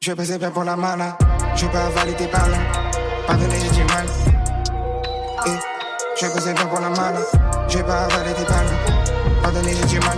Je 0.01 0.13
vais 0.13 0.37
bien 0.37 0.51
pour 0.51 0.63
la 0.63 0.77
mana, 0.77 1.17
je 1.55 1.65
peux 1.65 1.77
avaler 1.77 2.13
tes 2.13 2.27
paroles. 2.27 2.53
Pardonnez, 3.27 3.59
j'ai 3.59 3.69
du 3.71 3.83
mal. 3.83 4.38
Je 6.21 6.25
vais 6.25 6.53
bien 6.53 6.65
pour 6.65 6.79
la 6.81 6.89
mana, 6.89 7.19
je 7.69 7.77
peux 7.77 7.91
avaler 7.91 8.33
tes 8.33 8.43
paroles. 8.43 8.65
Pardonnez, 9.41 9.73
j'ai 9.73 9.85
du 9.85 9.99
mal. 9.99 10.17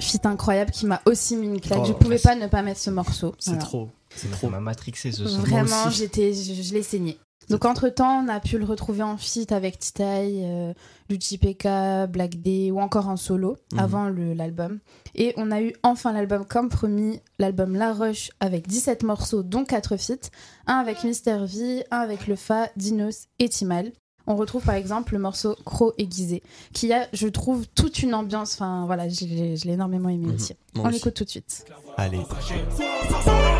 Feat 0.00 0.26
incroyable 0.26 0.70
qui 0.70 0.86
m'a 0.86 1.00
aussi 1.06 1.36
mis 1.36 1.46
une 1.46 1.60
claque. 1.60 1.80
Oh, 1.82 1.86
je 1.86 1.92
pouvais 1.92 2.18
pas 2.18 2.34
ne 2.34 2.46
pas 2.46 2.62
mettre 2.62 2.80
ce 2.80 2.90
morceau. 2.90 3.34
C'est 3.38 3.52
Voilà. 3.52 3.64
trop. 3.64 3.88
C'est 4.14 4.30
trop. 4.30 4.50
m'a 4.50 4.60
matrixé 4.60 5.12
ce 5.12 5.26
son. 5.26 5.38
Vraiment, 5.38 5.88
j'étais, 5.90 6.34
je, 6.34 6.60
je 6.60 6.74
l'ai 6.74 6.82
saigné. 6.82 7.18
Donc 7.52 7.66
entre 7.66 7.90
temps, 7.90 8.24
on 8.24 8.28
a 8.28 8.40
pu 8.40 8.56
le 8.56 8.64
retrouver 8.64 9.02
en 9.02 9.18
feat 9.18 9.52
avec 9.52 9.78
Titaï, 9.78 10.40
euh, 10.42 10.72
Luchi 11.10 11.36
PK, 11.36 12.08
Black 12.08 12.40
D 12.40 12.70
ou 12.72 12.80
encore 12.80 13.08
en 13.08 13.18
solo 13.18 13.58
Mhm. 13.74 13.78
avant 13.78 14.08
l'album. 14.08 14.78
Et 15.14 15.34
on 15.36 15.50
a 15.50 15.60
eu 15.60 15.74
enfin 15.82 16.12
l'album 16.14 16.46
comme 16.46 16.70
promis, 16.70 17.20
l'album 17.38 17.74
La 17.76 17.92
Rush 17.92 18.30
avec 18.40 18.66
17 18.66 19.02
morceaux 19.02 19.42
dont 19.42 19.66
4 19.66 19.98
feats, 19.98 20.30
un 20.66 20.76
avec 20.76 21.04
Mister 21.04 21.44
V, 21.44 21.84
un 21.90 21.98
avec 21.98 22.26
Le 22.26 22.36
Fa, 22.36 22.68
Dinos 22.76 23.26
et 23.38 23.50
Timal. 23.50 23.92
On 24.26 24.36
retrouve 24.36 24.62
par 24.64 24.74
exemple 24.76 25.14
le 25.14 25.18
morceau 25.18 25.56
Croc 25.64 25.94
aiguisé, 25.98 26.42
qui 26.72 26.92
a, 26.92 27.06
je 27.12 27.26
trouve, 27.28 27.66
toute 27.74 27.98
une 28.02 28.14
ambiance. 28.14 28.54
Enfin 28.54 28.84
voilà, 28.86 29.08
je 29.08 29.24
l'ai 29.24 29.56
l'ai 29.64 29.72
énormément 29.72 30.08
aimé 30.08 30.26
Mhm. 30.28 30.34
aussi. 30.36 30.54
On 30.78 30.86
aussi. 30.88 30.96
écoute 30.98 31.14
tout 31.14 31.24
de 31.24 31.28
suite. 31.30 31.64
Allez. 31.96 32.20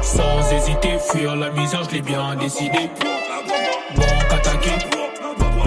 Sans 0.02 0.52
hésiter, 0.52 0.98
fuir 0.98 1.36
la 1.36 1.50
misère, 1.50 1.84
je 1.84 1.96
l'ai 1.96 2.02
bien 2.02 2.34
décidé. 2.36 2.90
Bon, 3.96 4.02
qu'attaquer. 4.30 4.86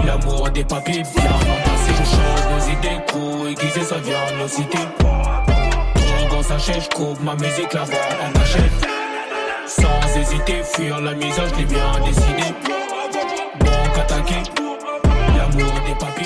L'amour 0.04 0.50
des 0.50 0.64
papiers, 0.64 1.02
bien 1.02 1.24
entassé. 1.24 1.92
Je 1.98 2.04
change 2.04 2.44
nos 2.50 2.78
idées, 2.78 3.00
coups 3.10 3.50
aiguisés, 3.62 3.84
ça 3.84 3.98
vient 3.98 4.38
nos 4.38 4.48
cités. 4.48 4.78
Trop 6.30 6.42
sachet, 6.42 6.80
je 6.80 6.88
coupe 6.96 7.20
ma 7.22 7.34
musique, 7.34 7.72
la 7.72 7.84
voix 7.84 7.96
en 8.26 8.32
cachette. 8.32 8.86
Sans 9.66 10.18
hésiter, 10.20 10.62
fuir 10.62 11.00
la 11.00 11.14
misère, 11.14 11.48
je 11.52 11.54
l'ai 11.60 11.64
bien 11.64 11.92
décidé. 12.04 12.54
Bon, 15.56 15.64
qu'attaquer. 15.64 15.64
L'amour 15.64 15.80
des 15.86 15.94
papiers, 15.94 16.25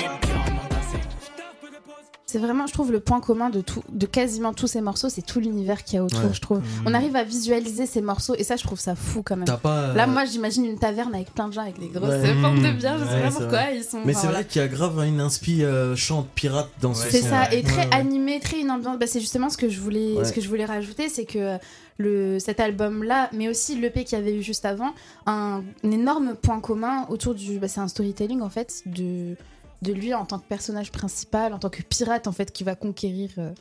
C'est 2.31 2.39
vraiment, 2.39 2.65
je 2.65 2.71
trouve, 2.71 2.93
le 2.93 3.01
point 3.01 3.19
commun 3.19 3.49
de, 3.49 3.59
tout, 3.59 3.83
de 3.91 4.05
quasiment 4.05 4.53
tous 4.53 4.67
ces 4.67 4.79
morceaux, 4.79 5.09
c'est 5.09 5.21
tout 5.21 5.41
l'univers 5.41 5.83
qu'il 5.83 5.95
y 5.95 5.99
a 5.99 6.03
autour, 6.05 6.23
Ouais. 6.23 6.33
je 6.33 6.39
trouve. 6.39 6.59
Mhm. 6.59 6.65
On 6.85 6.93
arrive 6.93 7.13
à 7.17 7.25
visualiser 7.25 7.85
ces 7.85 8.01
morceaux 8.01 8.35
et 8.37 8.43
ça, 8.45 8.55
je 8.55 8.63
trouve 8.63 8.79
ça 8.79 8.95
fou 8.95 9.21
quand 9.21 9.35
même. 9.35 9.45
Pas, 9.61 9.77
euh, 9.89 9.93
Là, 9.93 10.07
moi, 10.07 10.23
j'imagine 10.23 10.63
une 10.65 10.77
taverne 10.79 11.13
avec 11.13 11.33
plein 11.33 11.49
de 11.49 11.53
gens 11.53 11.63
avec 11.63 11.77
des 11.77 11.89
grosses 11.89 12.07
Ouais. 12.09 12.33
formes 12.41 12.61
de 12.63 12.71
bière, 12.71 12.97
je 12.97 13.03
sais 13.03 13.11
Ouais, 13.15 13.21
pas 13.23 13.27
pourquoi, 13.31 13.47
vrai. 13.49 13.77
ils 13.77 13.83
sont. 13.83 13.97
Mais 14.05 14.11
enfin, 14.13 14.21
c'est 14.21 14.27
voilà. 14.27 14.39
vrai 14.39 14.45
qu'il 14.47 14.61
y 14.61 14.63
a 14.63 14.67
grave 14.69 14.97
une 15.05 15.19
inspi 15.19 15.61
euh, 15.65 15.93
chante 15.97 16.29
pirate 16.33 16.69
dans 16.79 16.93
ce 16.93 17.09
C'est 17.09 17.21
ça, 17.21 17.51
et 17.53 17.63
très 17.63 17.89
animé, 17.91 18.39
très 18.39 18.61
une 18.61 18.71
ambiance. 18.71 18.97
Bah, 18.97 19.07
c'est 19.07 19.19
justement 19.19 19.49
ce 19.49 19.57
que 19.57 19.67
je 19.67 19.81
voulais, 19.81 20.23
ce 20.23 20.31
que 20.31 20.39
je 20.39 20.47
voulais 20.47 20.63
rajouter, 20.65 21.09
c'est 21.09 21.25
que 21.25 21.57
le, 21.97 22.39
cet 22.39 22.61
album-là, 22.61 23.29
mais 23.33 23.49
aussi 23.49 23.75
l'EP 23.77 24.05
qu'il 24.05 24.17
y 24.17 24.21
avait 24.21 24.33
eu 24.35 24.41
juste 24.41 24.63
avant, 24.63 24.91
un, 25.25 25.63
un 25.83 25.91
énorme 25.91 26.35
point 26.41 26.61
commun 26.61 27.05
autour 27.09 27.35
du. 27.35 27.59
Bah, 27.59 27.67
c'est 27.67 27.81
un 27.81 27.89
storytelling 27.89 28.41
en 28.41 28.49
fait 28.49 28.83
de 28.85 29.35
de 29.81 29.93
lui 29.93 30.13
en 30.13 30.25
tant 30.25 30.37
que 30.39 30.45
personnage 30.47 30.91
principal, 30.91 31.53
en 31.53 31.59
tant 31.59 31.69
que 31.69 31.81
pirate 31.81 32.27
en 32.27 32.31
fait 32.31 32.51
qui 32.51 32.63
va 32.63 32.75
conquérir. 32.75 33.29
euh, 33.37 33.51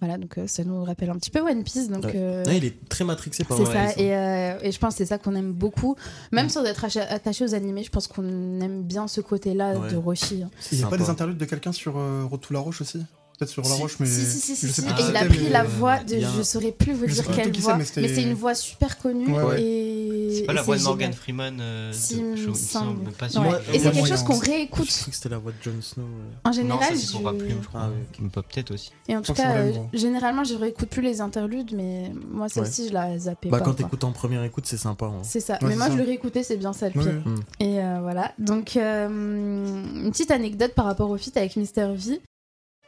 voilà, 0.00 0.16
donc 0.16 0.38
euh, 0.38 0.46
ça 0.46 0.62
nous 0.62 0.84
rappelle 0.84 1.10
un 1.10 1.16
petit 1.16 1.30
peu 1.30 1.40
One 1.40 1.64
Piece. 1.64 1.88
Donc 1.88 2.04
Ouais. 2.04 2.12
euh, 2.14 2.44
Ouais, 2.44 2.58
il 2.58 2.64
est 2.64 2.88
très 2.88 3.04
matrixé 3.04 3.42
par 3.44 3.56
c'est 3.56 3.64
ça, 3.64 3.90
et, 3.96 4.14
euh, 4.16 4.56
et 4.62 4.70
je 4.70 4.78
pense 4.78 4.94
que 4.94 4.98
c'est 4.98 5.06
ça 5.06 5.18
qu'on 5.18 5.34
aime 5.34 5.52
beaucoup. 5.52 5.96
Même 6.30 6.48
sans 6.48 6.64
être 6.64 6.84
attaché 7.10 7.44
aux 7.44 7.54
animés, 7.54 7.82
je 7.82 7.90
pense 7.90 8.06
qu'on 8.06 8.60
aime 8.60 8.82
bien 8.84 9.08
ce 9.08 9.20
côté-là 9.20 9.76
Ouais. 9.76 9.90
de 9.90 9.96
Roshi. 9.96 10.42
hein. 10.44 10.50
Il 10.70 10.78
n'y 10.78 10.84
a 10.84 10.86
pas 10.88 10.96
des 10.98 11.10
interludes 11.10 11.36
de 11.38 11.44
quelqu'un 11.44 11.72
sur 11.72 11.98
euh, 11.98 12.24
to 12.40 12.54
la 12.54 12.60
Roche 12.60 12.80
aussi? 12.80 13.04
Peut-être 13.38 13.50
sur 13.50 13.62
La 13.62 13.74
Roche, 13.74 13.96
mais. 14.00 14.06
Si, 14.06 14.24
si, 14.24 14.40
si, 14.40 14.56
si, 14.56 14.66
je 14.66 14.72
sais 14.72 14.82
si. 14.82 14.86
plus 14.88 14.94
qui 14.96 15.02
Et 15.02 15.06
il 15.10 15.16
a 15.16 15.24
pris 15.24 15.38
mais- 15.44 15.50
la 15.50 15.62
voix 15.64 15.98
de. 16.04 16.22
a 16.22 16.28
un- 16.28 16.36
Je 16.36 16.42
saurais 16.42 16.72
plus 16.72 16.92
vous 16.92 17.06
Je 17.06 17.14
dire 17.14 17.26
quelle 17.34 17.50
qui 17.52 17.60
voix. 17.60 17.76
mais 17.76 17.84
c'est 17.84 18.22
une 18.22 18.34
voix 18.34 18.54
super 18.54 18.98
connue. 18.98 19.32
Ouais, 19.32 19.42
ouais. 19.42 19.62
Et. 19.62 20.34
C'est 20.38 20.42
pas 20.44 20.52
la 20.52 20.62
voix 20.62 20.76
de 20.76 20.82
Morgan 20.82 21.06
génial. 21.12 21.14
Freeman. 21.20 21.58
euh, 21.60 21.92
Si, 21.92 22.16
de- 22.20 22.36
je- 22.36 22.52
semble. 22.52 23.10
pas 23.12 23.28
sûr. 23.28 23.42
Et 23.72 23.78
c'est 23.78 23.90
quelque 23.92 24.06
chose 24.08 24.22
qu'on 24.22 24.40
Je 24.40 24.50
réécoute. 24.50 24.86
crois 24.88 25.06
que 25.10 25.14
c'était 25.14 25.28
la 25.28 25.38
voix 25.38 25.52
de 25.52 25.56
Jon 25.62 25.80
Snow. 25.80 26.02
ouais. 26.02 26.08
En 26.44 26.48
Non, 26.48 26.52
ça 26.52 26.60
général, 26.60 26.96
c'est 26.96 27.10
pour 27.12 27.20
je- 27.20 27.26
Raplume, 27.26 27.58
je 27.62 27.68
crois. 27.68 27.80
Ah, 27.84 27.90
Mais 28.20 28.28
pas 28.28 28.42
peut-être 28.42 28.72
aussi. 28.74 28.92
Et 29.08 29.16
en 29.16 29.22
tout 29.22 29.32
cas, 29.34 29.54
généralement, 29.92 30.44
je 30.44 30.54
réécoute 30.54 30.88
plus 30.88 31.02
les 31.02 31.20
interludes, 31.20 31.72
mais 31.74 32.12
moi, 32.30 32.48
celle-ci, 32.48 32.88
je 32.88 32.92
la 32.94 33.18
zappais 33.18 33.48
Bah, 33.48 33.58
pas. 33.58 33.64
quand 33.64 33.74
t'écoutes 33.74 34.04
en 34.04 34.12
première 34.12 34.42
écoute, 34.44 34.64
c'est 34.66 34.76
sympa. 34.76 35.06
hein. 35.06 35.20
C'est 35.22 35.40
ça. 35.40 35.58
Mais 35.62 35.76
moi, 35.76 35.86
ça. 35.86 35.92
je 35.92 35.96
le 35.98 36.04
réécoutais, 36.04 36.42
c'est 36.42 36.56
bien 36.56 36.72
ça 36.72 36.86
le 36.86 36.92
pire. 36.92 37.22
Mm. 37.24 37.34
Et 37.60 37.80
euh, 37.80 37.98
voilà. 38.02 38.32
Donc, 38.38 38.76
euh, 38.76 39.08
une 39.08 40.10
petite 40.10 40.30
anecdote 40.30 40.72
par 40.74 40.84
rapport 40.84 41.10
au 41.10 41.16
feat 41.16 41.36
avec 41.36 41.56
Mr. 41.56 41.94
V. 41.94 42.20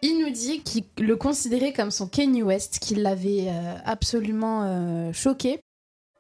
Il 0.03 0.19
nous 0.25 0.31
dit 0.31 0.61
qu'il 0.63 0.85
le 0.99 1.17
considérait 1.17 1.73
comme 1.73 1.91
son 1.91 2.07
Kanye 2.07 2.43
West, 2.43 2.79
qu'il 2.81 3.03
l'avait 3.03 3.47
euh, 3.49 3.75
absolument 3.85 4.63
euh, 4.65 5.13
choqué. 5.13 5.61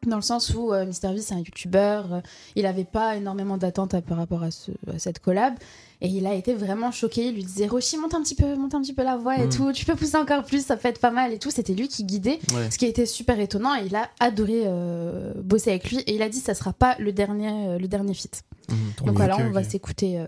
Dans 0.06 0.16
le 0.16 0.22
sens 0.22 0.54
où 0.54 0.72
euh, 0.72 0.86
Mr. 0.86 1.12
V, 1.12 1.20
c'est 1.20 1.34
un 1.34 1.38
youtubeur, 1.40 2.14
euh, 2.14 2.20
il 2.56 2.62
n'avait 2.62 2.84
pas 2.86 3.16
énormément 3.16 3.58
d'attentes 3.58 4.00
par 4.00 4.16
rapport 4.16 4.42
à, 4.42 4.50
ce- 4.50 4.70
à 4.90 4.98
cette 4.98 5.18
collab. 5.18 5.52
Et 6.00 6.08
il 6.08 6.26
a 6.26 6.32
été 6.34 6.54
vraiment 6.54 6.90
choqué. 6.90 7.26
Il 7.26 7.34
lui 7.34 7.44
disait 7.44 7.66
Roshi, 7.66 7.98
monte 7.98 8.14
un 8.14 8.22
petit 8.22 8.34
peu, 8.34 8.56
monte 8.56 8.74
un 8.74 8.80
petit 8.80 8.94
peu 8.94 9.02
la 9.02 9.18
voix 9.18 9.36
et 9.36 9.44
Mm. 9.46 9.50
tout. 9.50 9.72
Tu 9.72 9.84
peux 9.84 9.94
pousser 9.94 10.16
encore 10.16 10.44
plus, 10.44 10.64
ça 10.64 10.78
peut 10.78 10.88
être 10.88 11.00
pas 11.00 11.10
mal 11.10 11.34
et 11.34 11.38
tout. 11.38 11.50
C'était 11.50 11.74
lui 11.74 11.88
qui 11.88 12.04
guidait. 12.04 12.38
Ouais. 12.54 12.70
Ce 12.70 12.78
qui 12.78 12.86
a 12.86 12.88
été 12.88 13.04
super 13.04 13.38
étonnant. 13.40 13.74
Et 13.76 13.84
il 13.84 13.94
a 13.94 14.08
adoré 14.20 14.62
euh, 14.64 15.34
bosser 15.42 15.68
avec 15.70 15.90
lui. 15.90 15.98
Et 16.06 16.14
il 16.14 16.22
a 16.22 16.30
dit 16.30 16.38
ça 16.38 16.54
sera 16.54 16.72
pas 16.72 16.96
le 16.98 17.12
dernier, 17.12 17.50
euh, 17.68 17.78
le 17.78 17.86
dernier 17.86 18.14
feat. 18.14 18.42
Mhm. 18.70 19.06
Donc 19.06 19.16
voilà, 19.16 19.36
on 19.36 19.50
va 19.50 19.62
s'écouter 19.64 20.18
euh, 20.18 20.26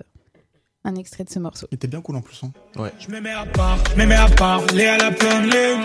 un 0.84 0.94
extrait 0.96 1.24
de 1.24 1.30
ce 1.30 1.38
morceau. 1.38 1.66
Il 1.70 1.76
était 1.76 1.86
bien 1.86 2.00
cool 2.00 2.16
en 2.16 2.20
plus. 2.20 2.40
Hein. 2.44 2.50
Je 2.98 3.08
me 3.12 3.20
mets 3.20 3.32
à 3.32 3.46
part, 3.46 3.78
je 3.90 4.00
me 4.00 4.06
mets 4.06 4.16
à 4.16 4.28
parler 4.28 4.86
à 4.86 4.98
la 4.98 5.10
pleine 5.12 5.44
lune. 5.44 5.84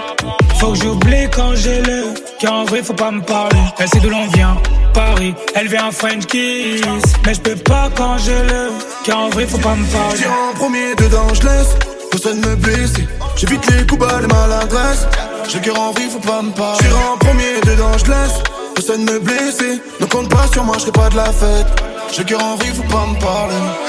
Faut 0.60 0.72
que 0.72 0.80
j'oublie 0.80 1.30
quand 1.32 1.56
j'ai 1.56 1.82
le. 1.82 2.14
Car 2.40 2.54
en 2.54 2.66
vrai, 2.66 2.82
faut 2.82 2.94
pas 2.94 3.12
me 3.12 3.22
parler. 3.22 3.60
Elle 3.78 3.90
sait 3.90 4.00
d'où 4.00 4.10
l'on 4.10 4.28
vient, 4.28 4.58
Paris. 4.94 5.36
Elle 5.56 5.68
vient 5.68 5.88
en 5.88 5.92
French 5.92 6.26
kiss. 6.26 6.82
Mais 7.26 7.34
je 7.34 7.42
peux 7.42 7.56
pas 7.56 7.90
quand 7.96 8.18
j'ai 8.18 8.42
le. 8.44 8.72
Car 9.06 9.20
en 9.20 9.30
vrai, 9.30 9.46
faut 9.46 9.60
pas 9.60 9.76
me 9.76 9.86
parler. 9.92 10.18
Tire 10.18 10.34
en 10.34 10.54
premier 10.56 10.96
dedans, 10.96 11.34
je 11.34 11.42
laisse 11.44 11.76
Personne 12.10 12.40
me 12.40 12.56
blesser 12.56 13.08
J'évite 13.36 13.70
les 13.70 13.86
coups 13.86 14.00
bas, 14.00 14.20
les 14.22 14.28
maladresses 14.28 15.06
J'ai 15.50 15.60
le 15.60 15.66
cœur 15.66 15.80
en 15.80 15.92
vrille, 15.92 16.10
faut 16.10 16.20
pas 16.20 16.42
me 16.42 16.52
parler 16.52 16.80
Tire 16.80 16.98
en 17.14 17.18
premier 17.18 17.62
dedans, 17.62 17.98
je 17.98 18.06
laisse 18.06 18.42
Personne 18.74 19.04
me 19.04 19.20
blesser 19.20 19.82
Ne 20.00 20.06
compte 20.06 20.30
pas 20.30 20.48
sur 20.52 20.64
moi, 20.64 20.78
je 20.84 20.90
pas 20.90 21.10
de 21.10 21.16
la 21.16 21.32
fête 21.32 21.68
J'ai 22.12 22.20
le 22.20 22.24
cœur 22.24 22.44
en 22.44 22.56
vrille, 22.56 22.72
faut 22.74 22.84
pas 22.84 23.06
me 23.06 23.20
parler 23.20 23.87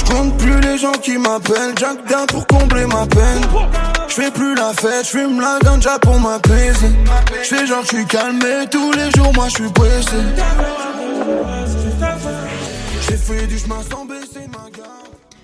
Je 0.00 0.12
compte 0.12 0.36
plus 0.38 0.60
les 0.60 0.78
gens 0.78 0.92
qui 0.92 1.18
m'appellent 1.18 1.74
Jack 1.78 2.06
down 2.08 2.26
pour 2.26 2.46
combler 2.46 2.86
ma 2.86 3.06
peine 3.06 3.42
Je 4.08 4.14
fais 4.14 4.30
plus 4.30 4.54
la 4.54 4.72
fête, 4.72 5.04
je 5.04 5.10
fume 5.10 5.40
la 5.40 5.58
ganja 5.64 5.98
pour 5.98 6.18
m'apaiser 6.18 6.88
Je 7.42 7.46
fais 7.48 7.66
genre 7.66 7.82
je 7.82 7.88
suis 7.96 8.06
calme 8.06 8.38
mais 8.42 8.66
tous 8.66 8.92
les 8.92 9.10
jours 9.12 9.32
moi 9.34 9.46
je 9.48 9.54
suis 9.62 9.70
pressé 9.72 10.16
J'ai 13.08 13.16
fait 13.16 13.46
du 13.46 13.58
chemin 13.58 13.80
sans 13.90 14.04
baisser 14.04 14.46
ma 14.48 14.70
garde 14.70 14.90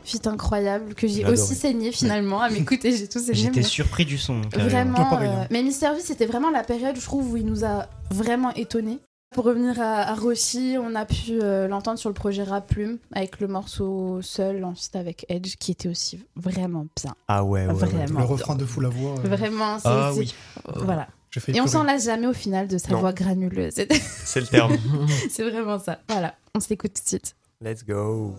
Feat 0.05 0.27
incroyable 0.29 0.95
que 0.95 1.07
j'ai 1.09 1.25
aussi 1.27 1.55
saigné 1.57 1.91
finalement 1.91 2.41
à 2.41 2.49
m'écouter. 2.49 2.97
J'ai 2.97 3.09
tout 3.09 3.19
saigné. 3.19 3.35
J'étais 3.35 3.57
mais- 3.57 3.67
surpris 3.67 4.05
du 4.05 4.19
son. 4.19 4.41
carrément. 4.43 4.69
Vraiment. 4.71 5.11
Pareil, 5.11 5.29
euh, 5.29 5.43
hein. 5.43 5.47
Mais 5.51 5.65
Mister 5.65 5.89
V, 5.97 6.01
c'était 6.01 6.27
vraiment 6.27 6.51
la 6.51 6.63
période, 6.63 6.95
je 6.95 7.05
trouve, 7.05 7.33
où 7.33 7.37
il 7.37 7.45
nous 7.45 7.65
a 7.65 7.89
vraiment 8.13 8.53
étonnés. 8.55 9.01
Pour 9.37 9.45
revenir 9.45 9.79
à, 9.83 10.01
à 10.11 10.15
Rossi, 10.15 10.77
on 10.83 10.95
a 10.95 11.05
pu 11.05 11.39
euh, 11.43 11.69
l'entendre 11.69 11.99
sur 11.99 12.09
le 12.09 12.15
projet 12.15 12.43
Rap 12.43 12.69
Plume 12.69 12.97
avec 13.13 13.39
le 13.41 13.49
morceau 13.49 14.21
Seul 14.23 14.65
en 14.65 14.75
feat 14.75 14.97
avec 14.97 15.27
Edge 15.29 15.57
qui 15.61 15.73
était 15.73 15.91
aussi 15.91 16.25
vraiment 16.37 16.87
bien. 17.01 17.15
Ah 17.29 17.45
ouais, 17.45 17.67
ouais. 17.67 17.73
ouais. 17.73 17.75
Vraiment. 17.75 18.21
Le 18.21 18.25
refrain 18.25 18.55
de 18.55 18.65
fou 18.65 18.81
la 18.81 18.89
voix. 18.89 19.15
euh, 19.23 19.29
Vraiment, 19.29 19.79
c'est. 19.79 19.89
Ah 19.89 20.13
oui. 20.17 20.35
Voilà. 20.77 21.09
Et 21.49 21.61
on 21.61 21.67
s'en 21.67 21.85
lasse 21.85 22.07
jamais 22.07 22.27
au 22.27 22.33
final 22.33 22.67
de 22.67 22.79
sa 22.79 22.93
Non. 22.93 23.01
voix 23.01 23.13
granuleuse. 23.13 23.75
C'est 24.25 24.41
le 24.41 24.47
terme. 24.47 24.75
c'est 25.31 25.43
vraiment 25.43 25.79
ça. 25.79 25.99
Voilà, 26.09 26.35
on 26.55 26.61
s'écoute 26.61 26.95
tout 26.95 27.03
de 27.03 27.09
suite. 27.09 27.37
Let's 27.61 27.85
go. 27.87 28.35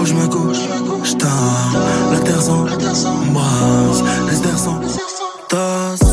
Où 0.00 0.04
je 0.04 0.14
me 0.14 0.28
couche, 0.28 0.58
je 1.02 1.16
t'aime. 1.16 2.12
La 2.12 2.20
terre 2.20 2.40
s'embrase, 2.40 4.02
les. 4.28 5.15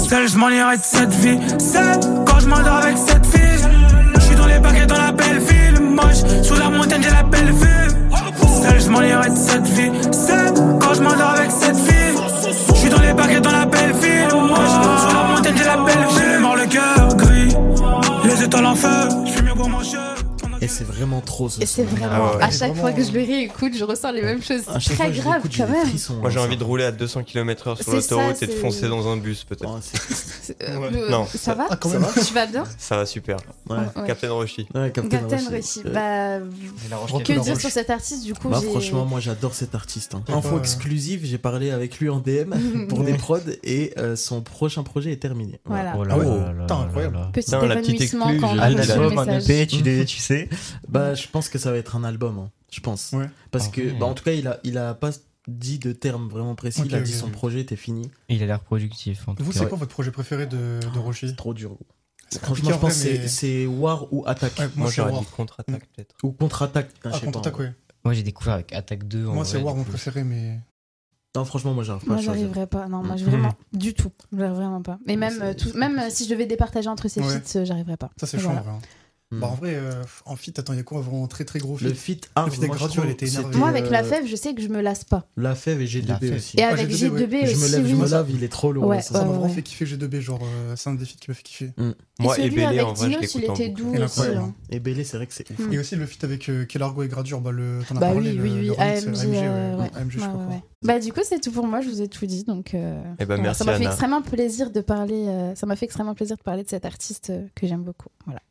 Seul, 0.08 0.28
je 0.28 0.38
m'en 0.38 0.49
irai 0.49 0.78
de 0.78 0.84
cette 0.84 1.14
vie. 1.14 1.39
Seul, 1.60 1.99
quand 2.26 2.39
je 2.39 2.47
m'endors 2.47 2.78
avec 2.84 2.97
cette 2.97 3.26
fille. 3.26 3.68
Je 4.16 4.20
suis 4.20 4.36
dans 4.36 4.45
les 4.45 4.60
baguettes 4.60 4.89
dans 4.89 4.97
la 4.97 5.12
belle 5.12 5.39
ville. 5.39 5.80
Moche, 5.82 6.24
sous 6.43 6.56
la 6.56 6.70
montagne, 6.70 7.01
j'ai 7.04 7.10
la 7.10 7.24
belle 7.24 7.51
vue. 7.51 7.89
Seul, 8.62 8.82
je 8.82 8.89
m'en 8.89 9.01
irai 9.01 9.30
de 9.30 9.36
cette 9.36 9.68
vie. 9.68 9.91
Seul, 10.12 10.54
quand 10.80 10.93
je 10.93 11.01
m'endors 11.01 11.36
avec 11.38 11.51
cette 11.51 11.78
fille. 11.78 12.16
Je 12.70 12.80
suis 12.80 12.89
dans 12.89 13.01
les 13.01 13.14
baguettes 13.14 13.43
dans 13.43 13.51
la 13.51 13.66
belle 13.66 13.93
ville. 13.93 14.28
Moche, 14.34 15.08
sous 15.08 15.16
la 15.16 15.24
montagne, 15.36 15.56
j'ai 15.58 15.66
la 15.66 15.78
belle 15.78 16.08
vue. 16.10 16.32
J'ai 16.34 16.39
mort 16.39 16.56
le 16.56 16.66
cœur 16.66 17.16
gris. 17.16 17.56
Les 18.26 18.43
étoiles 18.43 18.66
en 18.66 18.76
feu. 18.76 19.10
Je 19.26 19.32
suis 19.32 19.41
mieux 19.41 19.54
pour 19.56 19.70
mon. 19.70 19.84
Et 20.64 20.68
c'est 20.68 20.84
vraiment 20.84 21.22
trop 21.22 21.49
ce 21.49 21.61
Et 21.61 21.66
c'est 21.66 21.84
vraiment, 21.84 22.30
Ah 22.34 22.38
ouais. 22.38 22.43
à 22.43 22.49
chaque 22.51 22.70
Vraiment, 22.72 22.82
fois 22.82 22.91
que 22.93 23.03
je 23.03 23.11
le 23.11 23.20
réécoute, 23.20 23.74
je 23.78 23.84
ressens 23.84 24.11
les 24.11 24.22
mêmes 24.22 24.41
choses. 24.41 24.61
C'est 24.80 24.93
très 24.95 25.11
grave 25.11 25.41
quand 25.55 25.68
même. 25.68 25.86
frissons, 25.88 26.16
Moi 26.16 26.30
j'ai 26.30 26.39
envie 26.39 26.57
de 26.57 26.64
rouler 26.64 26.84
à 26.86 26.91
200 26.91 27.24
km/h 27.24 27.82
sur 27.84 27.91
l'autoroute 27.93 28.41
et 28.41 28.47
de 28.47 28.51
foncer 28.53 28.88
dans 28.88 29.07
un 29.07 29.18
bus 29.18 29.43
peut-être. 29.43 29.70
Oh, 29.70 29.78
Ouais. 30.61 30.89
euh, 30.93 31.09
Non, 31.09 31.26
ça, 31.26 31.38
ça- 31.38 31.53
va 31.55 31.68
Ah, 31.70 31.76
quand 31.76 31.89
Ça 31.89 31.99
même. 31.99 32.09
va 32.09 32.22
Tu 32.24 32.34
vas 32.34 32.45
bien 32.45 32.64
Ça 32.78 32.97
va 32.97 33.05
super. 33.05 33.38
Ouais. 33.70 33.78
Ouais. 33.78 34.07
Captain 34.07 34.32
Roshi. 34.32 34.68
Ouais, 34.74 34.91
Captain 34.91 35.09
Captain 35.09 35.49
Roshi. 35.49 35.82
Bah, 35.86 36.39
que 37.26 37.39
dire 37.43 37.59
sur 37.59 37.70
cet 37.70 37.89
artiste 37.89 38.24
du 38.24 38.34
coup 38.34 38.49
Bah, 38.49 38.61
franchement, 38.61 39.05
moi 39.05 39.20
j'adore 39.20 39.53
cet 39.53 39.76
artiste. 39.76 40.16
hein. 40.16 40.24
Info 40.34 40.57
exclusive, 40.59 41.22
j'ai 41.24 41.38
parlé 41.38 41.72
avec 41.72 41.99
lui 41.99 42.09
en 42.09 42.20
DM 42.20 42.53
pour 42.89 43.03
des 43.03 43.14
prods 43.14 43.39
et 43.64 43.93
euh, 43.97 44.16
son 44.16 44.41
prochain 44.41 44.84
projet 44.84 45.11
est 45.11 45.18
terminé. 45.18 45.59
Voilà. 45.66 45.93
Oh 45.97 46.01
ouais, 46.01 46.07
là 46.07 46.53
là 46.68 46.76
incroyable. 46.76 47.18
Petit 47.34 47.45
Putain, 47.45 47.66
la 47.66 47.76
petite 47.78 47.89
évanouissement 48.01 48.32
quand 48.39 48.51
on 48.51 48.55
la- 48.55 48.70
le 48.70 48.76
message. 48.76 50.05
Tu 50.05 50.18
sais. 50.18 50.49
Bah, 50.88 51.14
je 51.16 51.28
pense 51.28 51.49
que 51.49 51.58
ça 51.58 51.72
va 51.72 51.78
être 51.78 51.95
un 51.95 52.04
album, 52.04 52.39
hein, 52.39 52.49
je 52.72 52.80
pense. 52.80 53.12
Ouais. 53.14 53.30
Parce 53.51 53.68
Ah 53.68 53.72
que, 53.72 53.82
ouais. 53.82 53.97
bah, 53.99 54.06
en 54.06 54.14
tout 54.14 54.24
cas, 54.24 54.32
il 54.34 54.47
a, 54.47 54.60
il 54.64 54.78
a 54.78 54.93
pas 54.93 55.12
dit 55.47 55.80
de 55.80 55.91
termes 55.91 56.30
vraiment 56.30 56.56
précis. 56.56 56.82
Il 56.86 56.95
a 56.95 57.01
dit 57.01 57.12
ok, 57.14 57.18
son 57.20 57.30
projet 57.30 57.60
était 57.62 57.76
fini. 57.76 58.10
Il 58.30 58.41
a 58.43 58.45
l'air 58.45 58.60
productif 58.62 59.28
en 59.28 59.36
tout 59.36 59.43
Vous, 59.43 59.51
cas. 59.51 59.60
c'est 59.60 59.68
quoi 59.70 59.78
votre 59.78 59.91
projet 59.91 60.12
préféré 60.12 60.45
de, 60.47 60.80
de 60.93 60.99
Roshi 60.99 61.28
C'est 61.30 61.36
trop 61.36 61.54
dur. 61.54 61.72
gros. 61.72 61.86
Franchement, 62.41 62.70
je 62.72 62.76
en 62.76 62.80
pense 62.80 62.93
que 62.93 62.99
c'est- 62.99 63.20
mais- 63.20 63.28
c'est 63.28 63.66
War 63.68 64.12
ou. 64.14 64.24
Ouais, 64.26 64.34
Moi 64.41 64.68
moi, 64.76 64.88
c'est 64.89 64.95
j'aurais 64.95 65.12
War. 65.12 65.20
dit 65.22 65.28
contre-attaque 65.36 65.86
peut-être. 65.95 66.16
Ou 66.24 66.32
contre-attaque. 66.32 66.93
putain, 66.93 67.10
Ah, 67.12 67.16
je 67.16 67.20
sais 67.20 67.26
pas. 67.26 67.32
contre-attaque, 67.34 67.60
ouais. 67.60 67.74
Moi 68.06 68.14
j'ai 68.14 68.24
découvert 68.24 68.56
avec 68.56 68.74
Attaque 68.74 69.08
2. 69.08 69.28
en 69.28 69.34
Moi, 69.34 69.45
c'est 69.45 69.58
vrai, 69.58 69.66
War 69.66 69.76
mon 69.76 69.84
préféré, 69.84 70.24
mais. 70.24 70.60
Non, 71.36 71.45
franchement, 71.45 71.74
moi 71.74 71.84
j'arrive 71.84 72.04
pas 72.06 72.14
Moi, 72.14 72.20
à 72.20 72.24
choisir. 72.24 72.68
pas. 72.68 72.88
Non, 72.88 73.04
moi, 73.04 73.16
je 73.18 73.26
Mm. 73.26 73.30
vraiment 73.30 73.54
du 73.74 73.93
tout. 73.93 74.12
J'arrive 74.36 74.56
vraiment 74.56 74.82
pas. 74.82 74.99
Mais 75.06 75.16
même, 75.16 75.34
c'est- 75.34 75.41
euh, 75.43 75.54
tout- 75.54 75.70
c'est 75.70 75.78
même 75.78 75.99
euh, 75.99 76.08
si 76.10 76.26
je 76.26 76.30
devais 76.30 76.45
départager 76.45 76.89
entre 76.89 77.08
ces 77.08 77.22
Ouais. 77.22 77.39
feats, 77.39 77.60
euh, 77.60 77.66
j'arriverais 77.66 77.97
pas. 77.97 78.12
Ça, 78.18 78.28
c'est 78.28 78.38
Voilà. 78.38 78.64
Chaud, 79.39 79.39
en 79.39 79.39
vrai. 79.39 79.39
Hmm. 79.39 79.39
Bah, 79.39 79.47
en 79.47 79.55
vrai, 79.55 79.75
euh, 79.75 80.03
en 80.25 80.36
fit, 80.36 80.53
attends, 80.57 80.73
il 80.73 80.77
y 80.77 80.79
a 80.79 80.84
quoi 80.84 81.01
vraiment 81.01 81.27
très 81.27 81.45
très 81.45 81.59
gros 81.59 81.77
fit 81.77 81.86
Le 81.86 81.93
fit 81.93 82.21
hard, 82.36 82.47
Le 82.47 82.53
feat 82.53 82.63
avec 82.63 82.79
moi, 82.79 82.89
je 82.89 83.01
il 83.01 83.09
était 83.09 83.27
énervé. 83.27 83.45
c'était, 83.47 83.57
Moi, 83.57 83.67
avec 83.69 83.89
la 83.89 84.01
euh, 84.01 84.03
fève, 84.03 84.25
je 84.27 84.36
sais 84.36 84.53
que 84.53 84.61
je 84.61 84.67
me 84.67 84.81
lasse 84.81 85.03
pas. 85.03 85.25
La 85.38 85.55
fève 85.55 85.81
et 85.81 85.86
La 85.86 85.89
G2B 85.89 86.19
fève. 86.19 86.36
aussi. 86.36 86.57
Et 86.59 86.63
Ah, 86.63 86.69
avec 86.69 86.89
G2B, 86.89 87.09
ouais. 87.11 87.21
G2B 87.25 87.29
Je 87.29 87.36
me 87.57 87.63
aussi. 87.63 87.71
lève, 87.71 87.88
je 87.88 87.95
me 87.95 88.07
lave, 88.07 88.29
il 88.31 88.43
est 88.43 88.47
trop 88.49 88.71
lourd. 88.71 88.86
Ouais, 88.86 89.01
ça, 89.01 89.13
m'a 89.13 89.19
ouais, 89.21 89.25
vraiment 89.38 89.49
fait 89.49 89.61
kiffer 89.61 89.86
G2B, 89.86 90.19
genre, 90.19 90.39
euh, 90.43 90.75
c'est 90.75 90.89
un 90.89 90.93
des 90.95 91.05
feats 91.05 91.17
qui 91.19 91.29
m'a 91.31 91.34
fait 91.36 91.43
kiffer. 91.43 91.71
Moi 92.19 92.39
et 92.39 92.45
et 92.45 92.49
Bélé 92.51 92.63
avec 92.65 92.81
en 92.84 92.93
vrai 92.93 93.07
je 93.11 93.17
Dinos, 93.17 93.34
il 93.36 93.41
l'écoute 93.41 93.49
en 93.49 93.55
était 93.55 93.69
doux 93.69 93.91
Il 93.95 94.03
aussi. 94.03 94.21
hein. 94.21 94.53
Et 94.69 94.79
Bélé, 94.79 95.03
c'est 95.03 95.17
vrai 95.17 95.25
que 95.27 95.34
c'est 95.34 95.49
ouf. 95.49 95.59
Et 95.71 95.79
aussi 95.79 95.95
le 95.95 96.05
feat 96.05 96.23
avec 96.23 96.47
euh, 96.49 96.65
Kelargo 96.65 97.01
et 97.03 97.07
Gradure, 97.07 97.41
bah, 97.41 97.51
le, 97.51 97.79
t'en 97.88 97.95
as 97.97 97.99
Bah 97.99 98.11
parlé, 98.11 98.31
oui, 98.31 98.38
le, 98.38 98.43
oui, 98.43 98.69
AMG, 98.77 99.09
je 99.09 99.15
sais 99.15 99.27
Ouais, 99.27 99.31
pas 99.31 100.27
ouais, 100.27 100.31
quoi. 100.31 100.45
ouais. 100.47 100.63
Bah, 100.84 100.99
du 100.99 101.11
coup, 101.11 101.21
c'est 101.23 101.39
tout 101.39 101.51
pour 101.51 101.65
moi. 101.65 101.81
Je 101.81 101.89
vous 101.89 102.01
ai 102.01 102.07
tout 102.07 102.25
dit. 102.25 102.43
Donc, 102.43 102.73
euh, 102.75 103.01
Eh 103.19 103.25
ben, 103.25 103.38
ça 103.53 103.63
m'a 103.63 103.71
fait 103.73 103.77
Anna. 103.77 103.89
extrêmement 103.89 104.21
plaisir 104.21 104.69
de 104.69 104.81
parler. 104.81 105.25
euh, 105.27 105.55
ça 105.55 105.65
m'a 105.65 105.75
fait 105.75 105.86
extrêmement 105.86 106.13
plaisir 106.13 106.38
de 106.38 106.43
parler 106.43 106.63
de 106.63 106.69
cet 106.69 106.86
artiste 106.86 107.29
euh, 107.31 107.47
que 107.55 107.65
j'aime 107.67 107.84
beaucoup. 107.84 108.09
Voilà. 108.25 108.41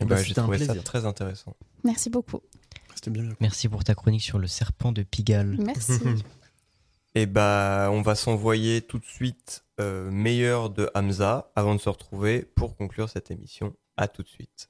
Eh 0.00 0.04
Bah, 0.04 0.16
ben, 0.16 0.24
j'ai 0.24 0.34
trouvé 0.34 0.58
ça 0.58 0.74
très 0.76 1.04
intéressant. 1.04 1.56
Merci 1.84 2.10
beaucoup. 2.10 2.40
C'était 2.94 3.10
bien. 3.10 3.24
bien. 3.24 3.36
Merci 3.40 3.68
pour 3.68 3.84
ta 3.84 3.94
chronique 3.94 4.22
sur 4.22 4.38
le 4.38 4.46
serpent 4.46 4.92
de 4.92 5.02
Pigalle. 5.02 5.56
Merci. 5.58 6.00
Et 7.14 7.26
bah, 7.26 7.88
on 7.92 8.02
va 8.02 8.14
s'envoyer 8.14 8.82
tout 8.82 8.98
de 8.98 9.04
suite 9.04 9.64
euh, 9.80 10.10
meilleur 10.10 10.70
de 10.70 10.90
Hamza 10.94 11.50
avant 11.56 11.74
de 11.74 11.80
se 11.80 11.88
retrouver 11.88 12.42
pour 12.54 12.76
conclure 12.76 13.08
cette 13.08 13.30
émission. 13.30 13.74
À 13.96 14.08
tout 14.08 14.22
de 14.22 14.28
suite. 14.28 14.68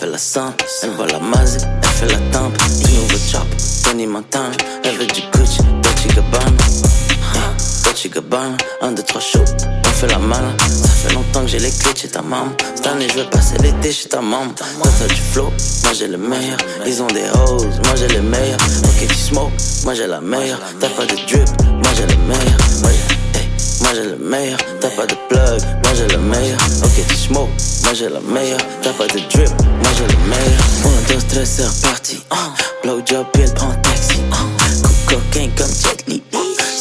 Fait 0.00 0.06
la 0.06 0.16
simple, 0.16 0.64
elle 0.82 0.90
voit 0.92 1.06
la 1.08 1.18
maze, 1.18 1.58
elle 1.82 1.88
fait 1.90 2.06
la 2.06 2.18
tempe, 2.32 2.56
du 2.78 2.90
nouveau 2.94 3.18
chop, 3.30 3.46
Tony 3.84 4.06
Montana, 4.06 4.50
elle 4.82 4.96
veut 4.96 5.06
du 5.06 5.20
Gucci, 5.30 5.58
Dolce 5.82 6.06
Gabbana, 6.16 6.46
Hey, 7.34 7.84
Dolce 7.84 8.08
Gabbana, 8.08 8.56
un, 8.80 8.92
deux, 8.92 9.02
trois 9.02 9.20
shoot, 9.20 9.44
on 9.84 9.88
fait 9.90 10.06
la 10.06 10.18
malin. 10.18 10.56
Ça 10.58 10.88
fait 10.88 11.12
longtemps 11.12 11.42
que 11.42 11.48
j'ai 11.48 11.58
les 11.58 11.70
clés 11.70 11.92
chez 11.94 12.08
ta 12.08 12.22
maman. 12.22 12.50
Cette 12.74 12.86
année, 12.86 13.08
je 13.10 13.20
vais 13.20 13.28
passer 13.28 13.58
l'été 13.58 13.92
chez 13.92 14.08
ta 14.08 14.22
maman. 14.22 14.54
Toi, 14.56 14.88
t'as 14.98 15.06
du 15.06 15.20
flow, 15.32 15.52
moi 15.84 15.92
j'ai 15.92 16.08
le 16.08 16.16
meilleur. 16.16 16.56
Ils 16.86 17.02
ont 17.02 17.06
des 17.08 17.28
hoes, 17.34 17.66
moi 17.84 17.94
j'ai 17.96 18.08
les 18.08 18.20
meilleurs. 18.20 18.58
Ok, 18.84 19.06
tu 19.06 19.14
smoke, 19.14 19.52
moi 19.84 19.92
j'ai 19.92 20.06
la 20.06 20.22
meilleure. 20.22 20.60
T'as 20.80 20.88
pas 20.88 21.04
de 21.04 21.14
drip, 21.14 21.46
moi 21.62 21.92
j'ai 21.94 22.06
le 22.06 22.16
meilleur. 22.22 22.58
Moi 22.80 22.90
moi 23.80 23.90
j'ai 23.94 24.04
le 24.10 24.16
meilleur. 24.16 24.58
T'as 24.80 24.90
pas 24.90 25.06
de 25.06 25.14
plug, 25.28 25.60
moi 25.82 25.92
j'ai 25.94 26.06
le 26.08 26.18
meilleur. 26.18 26.58
Ok, 26.84 27.06
tu 27.08 27.14
smoke, 27.16 27.50
moi 27.84 27.94
j'ai 27.94 28.08
la 28.08 28.20
meilleure. 28.20 28.60
T'as 28.82 28.92
pas 28.92 29.06
de 29.06 29.18
drip, 29.18 29.48
moi 29.58 29.90
j'ai 29.96 30.06
le 30.06 30.18
meilleur. 30.28 30.62
1, 31.10 31.14
2, 31.14 31.20
3, 31.28 31.44
c'est 31.44 31.64
reparti. 31.66 32.22
Blow 32.82 33.00
job, 33.04 33.26
il 33.34 33.52
prend 33.54 33.72
taxi. 33.82 34.18
Uh. 34.30 34.82
Coupe 34.82 35.06
cocaine 35.06 35.50
comme 35.56 35.66
Jet 35.66 36.04
Li. 36.08 36.22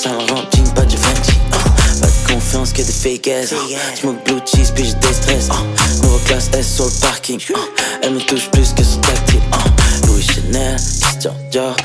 Sans 0.02 0.18
rempli, 0.20 0.64
jean, 0.64 0.74
pas 0.74 0.86
du 0.86 0.97
Fenty. 0.97 1.32
Uh. 1.32 2.02
Pas 2.02 2.08
de 2.08 2.34
confiance 2.34 2.74
que 2.74 2.82
des 2.82 2.91
fake 2.91 3.28
ass. 3.28 3.54
Smoke 4.00 4.24
blue 4.26 4.39
cheese, 4.45 4.72
puis 4.74 4.86
j'ai 4.86 4.93
des 4.93 5.14
stress. 5.14 5.47
Uh. 5.50 6.04
Nouveau 6.04 6.20
classe 6.26 6.50
S 6.54 6.76
sur 6.76 6.86
le 6.86 6.91
parking. 7.02 7.39
Elle 8.02 8.14
me 8.14 8.20
touche 8.22 8.50
plus 8.52 8.74
que 8.74 8.84
son 8.84 9.00
tactile. 9.02 9.41
Louis 10.08 10.24
Chanel, 10.24 10.78
Christian 11.20 11.36
Dior. 11.52 11.76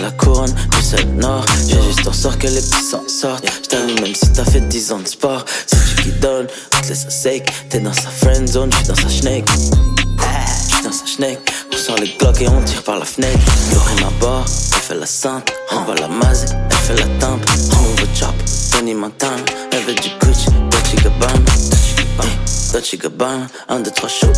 La 0.00 0.10
couronne, 0.12 0.52
Bruxelles 0.70 1.14
Nord. 1.16 1.44
J'ai 1.66 1.80
juste 1.82 2.06
en 2.06 2.12
sorte 2.12 2.38
que 2.38 2.46
les 2.46 2.60
petits 2.60 2.84
s'en 2.90 3.06
sortent. 3.06 3.44
J't'allume 3.62 4.00
même 4.00 4.14
si 4.14 4.32
t'as 4.32 4.44
fait 4.44 4.60
10 4.60 4.92
ans 4.92 4.98
de 5.00 5.08
sport. 5.08 5.44
C'est 5.66 5.76
tu 5.96 6.02
qui 6.02 6.12
donne, 6.20 6.46
on 6.74 6.80
te 6.80 6.88
laisse 6.88 7.04
un 7.06 7.10
sec. 7.10 7.52
T'es 7.68 7.80
dans 7.80 7.92
sa 7.92 8.08
friend 8.08 8.48
zone, 8.48 8.70
j'suis 8.72 8.88
dans 8.88 8.94
sa 8.94 9.08
schneck. 9.08 9.44
J'suis 9.50 10.82
dans 10.82 10.92
sa 10.92 11.04
schneck. 11.04 11.38
On 11.72 11.76
sort 11.76 11.96
les 11.96 12.14
glocks 12.18 12.40
et 12.40 12.48
on 12.48 12.62
tire 12.62 12.82
par 12.82 12.98
la 12.98 13.04
fenêtre. 13.04 13.38
Y'aurait 13.72 14.00
ma 14.00 14.10
barre, 14.20 14.46
elle 14.74 14.80
fait 14.80 14.94
la 14.94 15.06
sainte. 15.06 15.52
On 15.72 15.82
va 15.82 15.94
la 15.94 16.08
maser, 16.08 16.46
elle 16.70 16.76
fait 16.76 16.96
la 16.96 17.06
tempe. 17.20 17.44
Nouveau 17.68 18.06
chop, 18.14 18.34
Tony 18.72 18.94
Montana. 18.94 19.36
Elle 19.72 19.82
veut 19.84 19.94
du 19.94 20.08
Gucci, 20.20 20.46
Dolce 20.70 20.94
Gabbana. 21.02 21.34
Dolce 22.72 22.96
Gabbana, 22.96 23.46
un, 23.68 23.80
deux, 23.80 23.90
trois 23.90 24.08
shoot, 24.08 24.30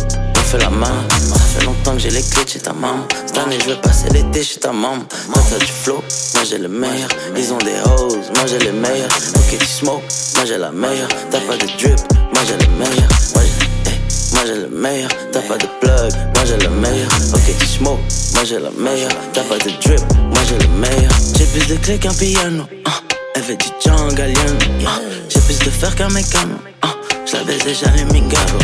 fait 0.51 0.57
la 0.57 0.69
main. 0.69 1.07
Ça 1.09 1.39
fait 1.59 1.65
longtemps 1.65 1.93
que 1.93 1.99
j'ai 1.99 2.09
les 2.09 2.21
clés 2.21 2.43
chez 2.45 2.59
ta 2.59 2.73
maman. 2.73 3.07
Cette 3.25 3.37
année, 3.37 3.57
je 3.63 3.69
vais 3.69 3.81
passer 3.81 4.09
l'été 4.09 4.43
chez 4.43 4.59
ta 4.59 4.71
maman. 4.73 4.97
Toi, 5.33 5.41
t'as 5.49 5.57
du 5.57 5.71
flow, 5.71 6.03
moi 6.33 6.43
j'ai 6.49 6.57
le 6.57 6.67
meilleur. 6.67 7.07
Ils 7.37 7.53
ont 7.53 7.57
des 7.59 7.79
hoes, 7.85 8.17
moi 8.35 8.45
j'ai 8.47 8.59
les 8.59 8.71
meilleurs. 8.71 9.09
Ok, 9.35 9.57
tu 9.57 9.65
smoke, 9.65 10.03
moi 10.35 10.45
j'ai 10.45 10.57
la 10.57 10.71
meilleure. 10.71 11.07
T'as 11.31 11.39
pas 11.39 11.55
de 11.55 11.65
drip, 11.79 11.99
moi 12.33 12.41
j'ai 12.45 12.57
le 12.57 12.71
meilleur. 12.77 13.09
Moi 13.33 13.43
j'ai, 13.45 14.33
moi 14.33 14.41
j'ai 14.45 14.55
le 14.55 14.69
meilleur. 14.69 15.09
T'as 15.31 15.41
pas 15.41 15.57
de 15.57 15.67
plug, 15.79 16.11
moi 16.35 16.43
j'ai 16.45 16.57
le 16.57 16.69
meilleur. 16.69 17.09
Ok, 17.33 17.57
tu 17.57 17.65
smoke, 17.65 17.99
moi 18.33 18.43
j'ai 18.43 18.59
la 18.59 18.71
meilleure. 18.71 19.11
T'as 19.33 19.43
pas 19.43 19.57
de 19.57 19.71
drip, 19.81 20.01
moi 20.33 20.41
j'ai 20.49 20.57
le 20.57 20.67
meilleur. 20.75 21.11
J'ai 21.37 21.45
plus 21.45 21.67
de 21.67 21.75
clés 21.77 21.97
qu'un 21.97 22.13
piano. 22.13 22.65
ah. 22.85 22.91
Elle 23.35 23.43
veut 23.43 23.55
du 23.55 23.67
Django 23.83 24.21
Alien. 24.21 24.57
ah. 24.85 24.99
J'ai 25.29 25.39
plus 25.39 25.59
de 25.59 25.69
fer 25.69 25.95
qu'un 25.95 26.09
mécano. 26.09 26.55
ah. 26.81 26.87
Je 27.25 27.37
la 27.37 27.43
baise 27.45 27.63
déjà 27.63 27.85
les 27.95 28.03
mingaro. 28.05 28.57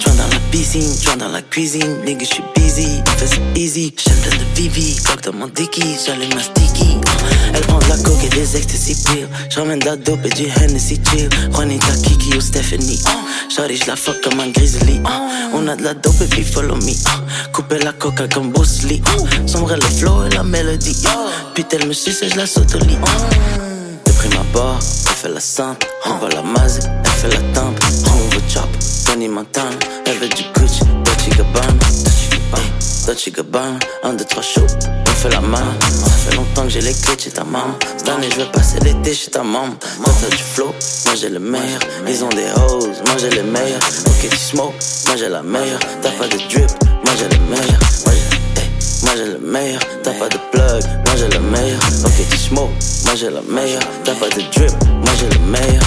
Tu 0.00 0.08
dans 0.10 0.26
piscine, 0.52 0.94
tu 1.00 1.18
dans 1.18 1.28
la 1.28 1.42
cuisine. 1.42 1.96
Nigga, 2.04 2.24
je 2.24 2.34
suis 2.34 2.44
busy, 2.54 3.02
fais 3.16 3.60
easy. 3.60 3.92
J'aime 3.96 4.16
plein 4.18 4.36
de 4.36 4.44
Vivi, 4.54 4.96
coque 5.02 5.22
dans 5.22 5.32
mon 5.32 5.48
dicky. 5.48 5.96
J'allume 6.06 6.34
ma 6.34 6.42
sticky. 6.42 6.98
Elle 7.54 7.62
prend 7.62 7.78
de 7.78 7.88
la 7.88 7.96
coke 7.96 8.22
et 8.24 8.28
des 8.28 8.56
ecstasy 8.56 8.94
pills. 9.04 9.26
J'ramène 9.50 9.80
de 9.80 9.86
la 9.86 9.96
dope 9.96 10.24
et 10.24 10.28
du 10.28 10.44
Hennessy 10.44 11.00
chill. 11.10 11.28
Juanita, 11.52 11.92
Kiki 12.04 12.36
ou 12.36 12.40
Stephanie. 12.40 13.00
Shorty, 13.48 13.76
je 13.76 13.86
la 13.86 13.96
fuck 13.96 14.20
comme 14.22 14.38
un 14.40 14.48
grizzly. 14.50 15.00
On 15.54 15.66
a 15.66 15.74
de 15.74 15.82
la 15.82 15.94
dope 15.94 16.20
et 16.20 16.26
puis 16.26 16.44
follow 16.44 16.76
me. 16.76 16.92
Couper 17.52 17.78
la 17.78 17.92
coca 17.92 18.28
comme 18.28 18.50
Bruce 18.52 18.82
Lee. 18.82 19.02
Sombrer 19.46 19.76
le 19.76 19.96
flow 19.98 20.26
et 20.26 20.34
la 20.34 20.44
mélodie. 20.44 20.96
Puis 21.54 21.64
elle 21.72 21.88
me 21.88 21.92
suce 21.94 22.22
et 22.22 22.28
je 22.28 22.36
la 22.36 22.46
saute 22.46 22.74
au 22.74 22.78
lit. 22.78 22.98
Pris 24.18 24.28
ma 24.28 24.44
barre, 24.54 24.78
elle 25.08 25.16
fait 25.16 25.28
la 25.30 25.40
sainte. 25.40 25.86
On 26.06 26.18
va 26.18 26.28
la 26.28 26.42
maser, 26.42 26.82
elle 27.04 27.10
fait 27.10 27.28
la 27.28 27.40
tempe. 27.54 28.11
Tony 29.12 29.28
Montana. 29.28 29.68
Elle 30.06 30.16
veut 30.16 30.28
du 30.28 30.42
Gucci, 30.54 30.80
Dolce 31.04 31.36
Gabbana. 31.36 31.66
Dolce 33.06 33.28
Gabbana, 33.30 33.78
un, 34.04 34.14
deux, 34.14 34.24
trois 34.24 34.42
shoot, 34.42 34.64
on 35.06 35.10
fait 35.10 35.28
la 35.28 35.42
main. 35.42 35.58
Ça 35.80 36.08
fait 36.30 36.34
longtemps 36.36 36.62
que 36.62 36.70
j'ai 36.70 36.80
les 36.80 36.94
clés 36.94 37.18
chez 37.18 37.30
ta 37.30 37.44
maman. 37.44 37.74
Cette 37.98 38.08
année, 38.08 38.28
je 38.30 38.36
vais 38.36 38.50
passer 38.50 38.78
l'été 38.80 39.12
chez 39.12 39.30
ta 39.30 39.42
maman. 39.42 39.74
Toi, 40.02 40.14
t'as 40.18 40.34
du 40.34 40.42
flow, 40.42 40.72
moi 41.04 41.14
j'ai 41.14 41.28
le 41.28 41.40
meilleur. 41.40 41.80
Ils 42.08 42.24
ont 42.24 42.28
des 42.30 42.46
hoes, 42.56 42.86
moi 43.06 43.16
j'ai 43.18 43.28
les 43.28 43.42
meilleurs. 43.42 43.82
Ok, 44.06 44.30
tu 44.30 44.36
smoke, 44.36 44.72
moi 45.06 45.16
j'ai 45.18 45.28
la 45.28 45.42
meilleure. 45.42 45.80
T'as 46.00 46.12
pas 46.12 46.28
de 46.28 46.38
drip, 46.48 46.70
moi 47.04 47.12
j'ai 47.18 47.28
le 47.28 47.44
meilleur. 47.50 47.80
Moi 49.02 49.12
j'ai 49.16 49.26
le 49.26 49.38
meilleur. 49.40 49.80
T'as 50.02 50.12
pas 50.12 50.28
de 50.30 50.38
plug, 50.52 50.84
moi 51.04 51.16
j'ai 51.18 51.28
le 51.28 51.40
meilleur. 51.40 51.80
Ok, 52.06 52.28
tu 52.30 52.38
smoke, 52.38 52.72
moi 53.04 53.14
j'ai 53.14 53.28
la 53.28 53.42
meilleure. 53.42 53.82
T'as 54.04 54.14
pas 54.14 54.30
de 54.30 54.40
drip, 54.40 54.72
moi 54.88 55.12
j'ai 55.20 55.28
le 55.28 55.44
meilleur. 55.44 55.82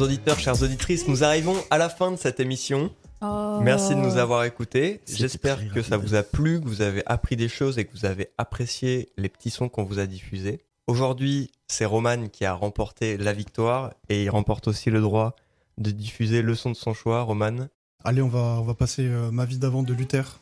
Chers 0.00 0.06
auditeurs, 0.06 0.38
chères 0.38 0.62
auditrices, 0.62 1.08
nous 1.08 1.24
arrivons 1.24 1.56
à 1.68 1.76
la 1.76 1.90
fin 1.90 2.10
de 2.10 2.16
cette 2.16 2.40
émission. 2.40 2.90
Oh. 3.20 3.58
Merci 3.60 3.94
de 3.94 4.00
nous 4.00 4.16
avoir 4.16 4.44
écoutés. 4.44 5.02
J'espère 5.06 5.70
que 5.74 5.82
ça 5.82 5.98
vous 5.98 6.14
a 6.14 6.22
plu, 6.22 6.58
que 6.58 6.66
vous 6.66 6.80
avez 6.80 7.02
appris 7.04 7.36
des 7.36 7.50
choses 7.50 7.78
et 7.78 7.84
que 7.84 7.92
vous 7.92 8.06
avez 8.06 8.30
apprécié 8.38 9.10
les 9.18 9.28
petits 9.28 9.50
sons 9.50 9.68
qu'on 9.68 9.84
vous 9.84 9.98
a 9.98 10.06
diffusés. 10.06 10.64
Aujourd'hui, 10.86 11.50
c'est 11.68 11.84
Roman 11.84 12.28
qui 12.28 12.46
a 12.46 12.54
remporté 12.54 13.18
la 13.18 13.34
victoire 13.34 13.92
et 14.08 14.22
il 14.22 14.30
remporte 14.30 14.68
aussi 14.68 14.88
le 14.88 15.02
droit 15.02 15.36
de 15.76 15.90
diffuser 15.90 16.40
le 16.40 16.54
son 16.54 16.70
de 16.70 16.76
son 16.76 16.94
choix. 16.94 17.20
Roman, 17.20 17.68
Allez, 18.02 18.22
on 18.22 18.28
va, 18.28 18.56
on 18.58 18.64
va 18.64 18.72
passer 18.72 19.06
euh, 19.06 19.30
ma 19.30 19.44
vie 19.44 19.58
d'avant 19.58 19.82
de 19.82 19.92
Luther. 19.92 20.40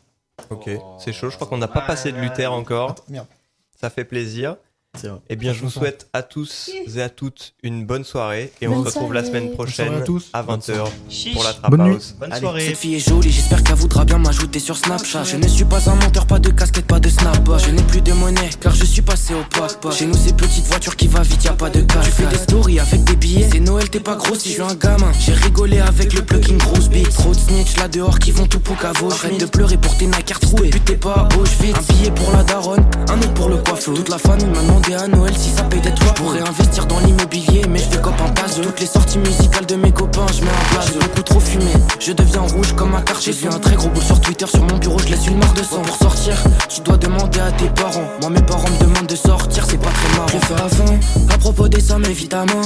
ok, 0.51 0.69
c'est 0.99 1.11
chaud. 1.11 1.29
Je 1.31 1.35
crois 1.35 1.47
qu'on 1.47 1.57
n'a 1.57 1.67
pas 1.67 1.81
passé 1.81 2.13
de 2.13 2.17
Luther 2.17 2.53
encore. 2.53 2.91
Attends, 2.91 3.03
merde. 3.09 3.27
Ça 3.75 3.89
fait 3.89 4.05
plaisir. 4.05 4.55
Vrai. 4.97 5.11
Eh 5.29 5.35
bien, 5.35 5.53
je 5.53 5.61
vous 5.61 5.69
souhaite 5.69 6.09
à 6.13 6.23
tous 6.23 6.71
et 6.95 7.01
à 7.01 7.09
toutes 7.09 7.53
une 7.61 7.85
bonne 7.85 8.03
soirée 8.03 8.51
et 8.59 8.67
on 8.67 8.71
Bonne 8.77 8.83
se 8.85 8.87
retrouve 8.89 9.13
la 9.13 9.21
soirée. 9.21 9.27
semaine 9.37 9.47
Bonne 9.49 9.55
prochaine 9.55 9.93
à 9.93 10.01
tous. 10.01 10.29
à 10.33 10.41
20h 10.41 10.87
Chiche. 11.09 11.33
pour 11.33 11.43
la 11.43 11.53
Trap 11.53 11.69
Bonne. 11.71 11.81
House. 11.81 12.15
Bonne 12.19 12.31
Allez. 12.33 12.41
soirée. 12.41 12.65
Cette 12.65 12.77
fille 12.77 12.95
est 12.95 13.07
jolie, 13.07 13.29
j'espère 13.31 13.63
qu'elle 13.63 13.75
voudra 13.75 14.03
bien 14.03 14.17
m'ajouter 14.17 14.59
sur 14.59 14.75
Snapchat. 14.75 15.23
Je 15.25 15.37
ne 15.37 15.47
suis 15.47 15.63
pas 15.63 15.89
un 15.91 15.95
menteur, 15.95 16.25
pas 16.25 16.39
de 16.39 16.49
casquette, 16.49 16.87
pas 16.87 16.99
de 16.99 17.07
snap. 17.07 17.37
Je 17.59 17.69
n'ai 17.69 17.83
plus 17.83 18.01
de 18.01 18.11
monnaie, 18.13 18.49
car 18.59 18.73
je 18.73 18.83
suis 18.83 19.03
passé 19.03 19.35
au 19.35 19.43
pack. 19.57 19.93
Chez 19.93 20.07
nous, 20.07 20.15
c'est 20.15 20.35
petite 20.35 20.65
voiture 20.65 20.95
qui 20.95 21.07
va 21.07 21.21
vite, 21.21 21.43
y 21.43 21.47
a 21.49 21.53
pas 21.53 21.69
de 21.69 21.81
cash. 21.81 22.05
Tu 22.05 22.11
fais 22.11 22.25
des 22.25 22.37
stories 22.37 22.79
avec 22.79 23.03
des 23.03 23.15
billets. 23.15 23.47
C'est 23.51 23.59
Noël, 23.59 23.89
t'es 23.91 23.99
pas 23.99 24.15
gros 24.15 24.33
si 24.35 24.49
je 24.49 24.53
suis 24.55 24.61
un 24.63 24.73
gamin. 24.73 25.11
J'ai 25.19 25.33
rigolé 25.33 25.79
avec 25.79 26.13
le 26.13 26.23
plugin 26.25 26.57
grosse 26.57 26.89
beat. 26.89 27.09
Trop 27.11 27.29
de 27.31 27.39
snitch 27.39 27.77
là 27.77 27.87
dehors 27.87 28.17
qui 28.17 28.31
vont 28.31 28.47
tout 28.47 28.59
pour 28.59 28.75
cavo. 28.77 29.11
Arrête 29.11 29.39
de 29.39 29.45
pleurer 29.45 29.77
pour 29.77 29.95
tes 29.97 30.07
nackers 30.07 30.39
troués. 30.39 30.71
Putain, 30.71 30.83
t'es 30.93 30.97
pas 30.97 31.29
Auschwitz. 31.39 31.77
Un 31.77 31.93
billet 31.93 32.11
pour 32.11 32.31
la 32.31 32.43
daronne, 32.43 32.83
un 33.07 33.19
autre 33.19 33.33
pour 33.35 33.49
le 33.49 33.57
coiffeur. 33.57 33.93
Toute 33.93 34.09
la 34.09 34.17
famille 34.17 34.47
m'a 34.47 34.63
demandé 34.79 35.03
à 35.03 35.07
Noël 35.07 35.33
si 35.37 35.49
ça 35.49 35.63
paye 35.63 35.81
toits. 35.81 35.93
Je 36.07 36.13
pourrais 36.13 36.41
investir 36.41 36.85
dans 36.85 36.99
l'immobilier, 36.99 37.63
mais 37.69 37.79
je 37.79 37.85
fais 37.85 38.01
cop 38.01 38.13
en 38.21 38.29
passe. 38.33 38.59
Toutes 38.61 38.79
les 38.79 38.85
sorties 38.85 39.19
musicales 39.19 39.65
de 39.65 39.75
mes 39.75 39.91
copains, 39.91 40.25
je 40.33 40.43
mets 40.43 40.49
en 40.49 40.73
place. 40.73 40.91
Beaucoup 40.93 41.21
trop 41.23 41.39
fumé, 41.39 41.71
je 41.99 42.11
deviens 42.11 42.41
rouge 42.41 42.73
comme 42.73 42.95
un 42.95 43.01
carte. 43.01 43.21
J'ai 43.23 43.31
vu 43.31 43.47
un 43.47 43.59
très 43.59 43.75
gros 43.75 43.89
boule 43.89 44.03
sur 44.03 44.19
Twitter, 44.21 44.47
sur 44.47 44.63
mon 44.63 44.77
bureau, 44.77 44.99
je 44.99 45.09
laisse 45.09 45.27
une 45.27 45.37
marque 45.37 45.57
de 45.57 45.63
sang. 45.63 45.81
Pour 45.81 45.95
sortir, 45.95 46.35
tu 46.67 46.81
dois 46.81 46.97
demander 46.97 47.39
à 47.39 47.51
tes 47.51 47.69
parents. 47.69 48.07
Moi, 48.21 48.29
mes 48.29 48.41
parents 48.41 48.69
me 48.69 48.79
demandent 48.79 49.07
de 49.07 49.15
sortir, 49.15 49.65
c'est 49.67 49.77
pas 49.77 49.89
très 49.89 50.17
marrant. 50.17 50.27
Je 50.27 50.45
fais 50.45 50.61
avant, 50.61 50.99
à 51.33 51.37
propos 51.37 51.67
des 51.67 51.81
sommes, 51.81 52.05
évidemment. 52.05 52.61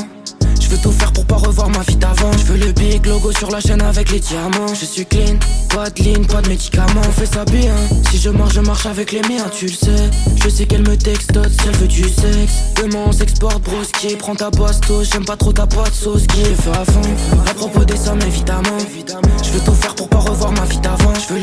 Je 0.74 0.78
veux 0.78 0.84
tout 0.86 0.92
faire 0.92 1.14
pour 1.14 1.26
pas 1.26 1.36
revoir 1.36 1.70
ma 1.70 1.82
vie 1.82 1.96
d'avant. 1.98 2.32
Je 2.32 2.46
veux 2.46 2.58
le 2.58 2.72
big 2.72 3.06
logo 3.06 3.32
sur 3.32 3.52
la 3.52 3.60
chaîne 3.60 3.82
avec 3.84 4.10
les 4.10 4.20
diamants. 4.20 4.74
Je 4.74 4.86
suis 4.86 5.06
clean, 5.06 5.38
pas 5.70 5.92
de 5.92 6.02
ligne, 6.02 6.26
pas 6.26 6.42
de 6.42 6.50
médicaments. 6.50 7.02
On 7.08 7.12
fait 7.12 7.28
ça 7.28 7.46
bien. 7.46 7.76
Si 8.10 8.18
je 8.18 8.32
marche, 8.32 8.56
je 8.56 8.60
marche 8.62 8.88
avec 8.88 9.12
les 9.12 9.22
miens, 9.22 9.46
tu 9.56 9.68
le 9.68 9.72
sais. 9.72 10.10
Je 10.44 10.50
sais 10.50 10.66
qu'elle 10.66 10.82
me 10.82 10.98
textote 10.98 11.52
si 11.52 11.68
elle 11.68 11.76
veut 11.76 11.88
du 11.88 12.02
sexe. 12.02 12.54
Demain 12.82 13.04
on 13.06 13.12
s'exporte, 13.12 13.62
broski. 13.62 14.16
Prends 14.16 14.34
ta 14.34 14.50
bastos, 14.50 15.10
j'aime 15.12 15.26
pas 15.26 15.38
trop 15.38 15.54
ta 15.54 15.68
boîte 15.68 15.94
sauce 15.94 16.26
qui 16.26 16.42
est 16.42 16.56
fait 16.56 16.72
à 16.72 16.86
fond. 16.86 17.02
À 17.48 17.54
propos 17.54 17.86
des 17.86 17.98
sommes, 17.98 18.22
évidemment. 18.26 18.80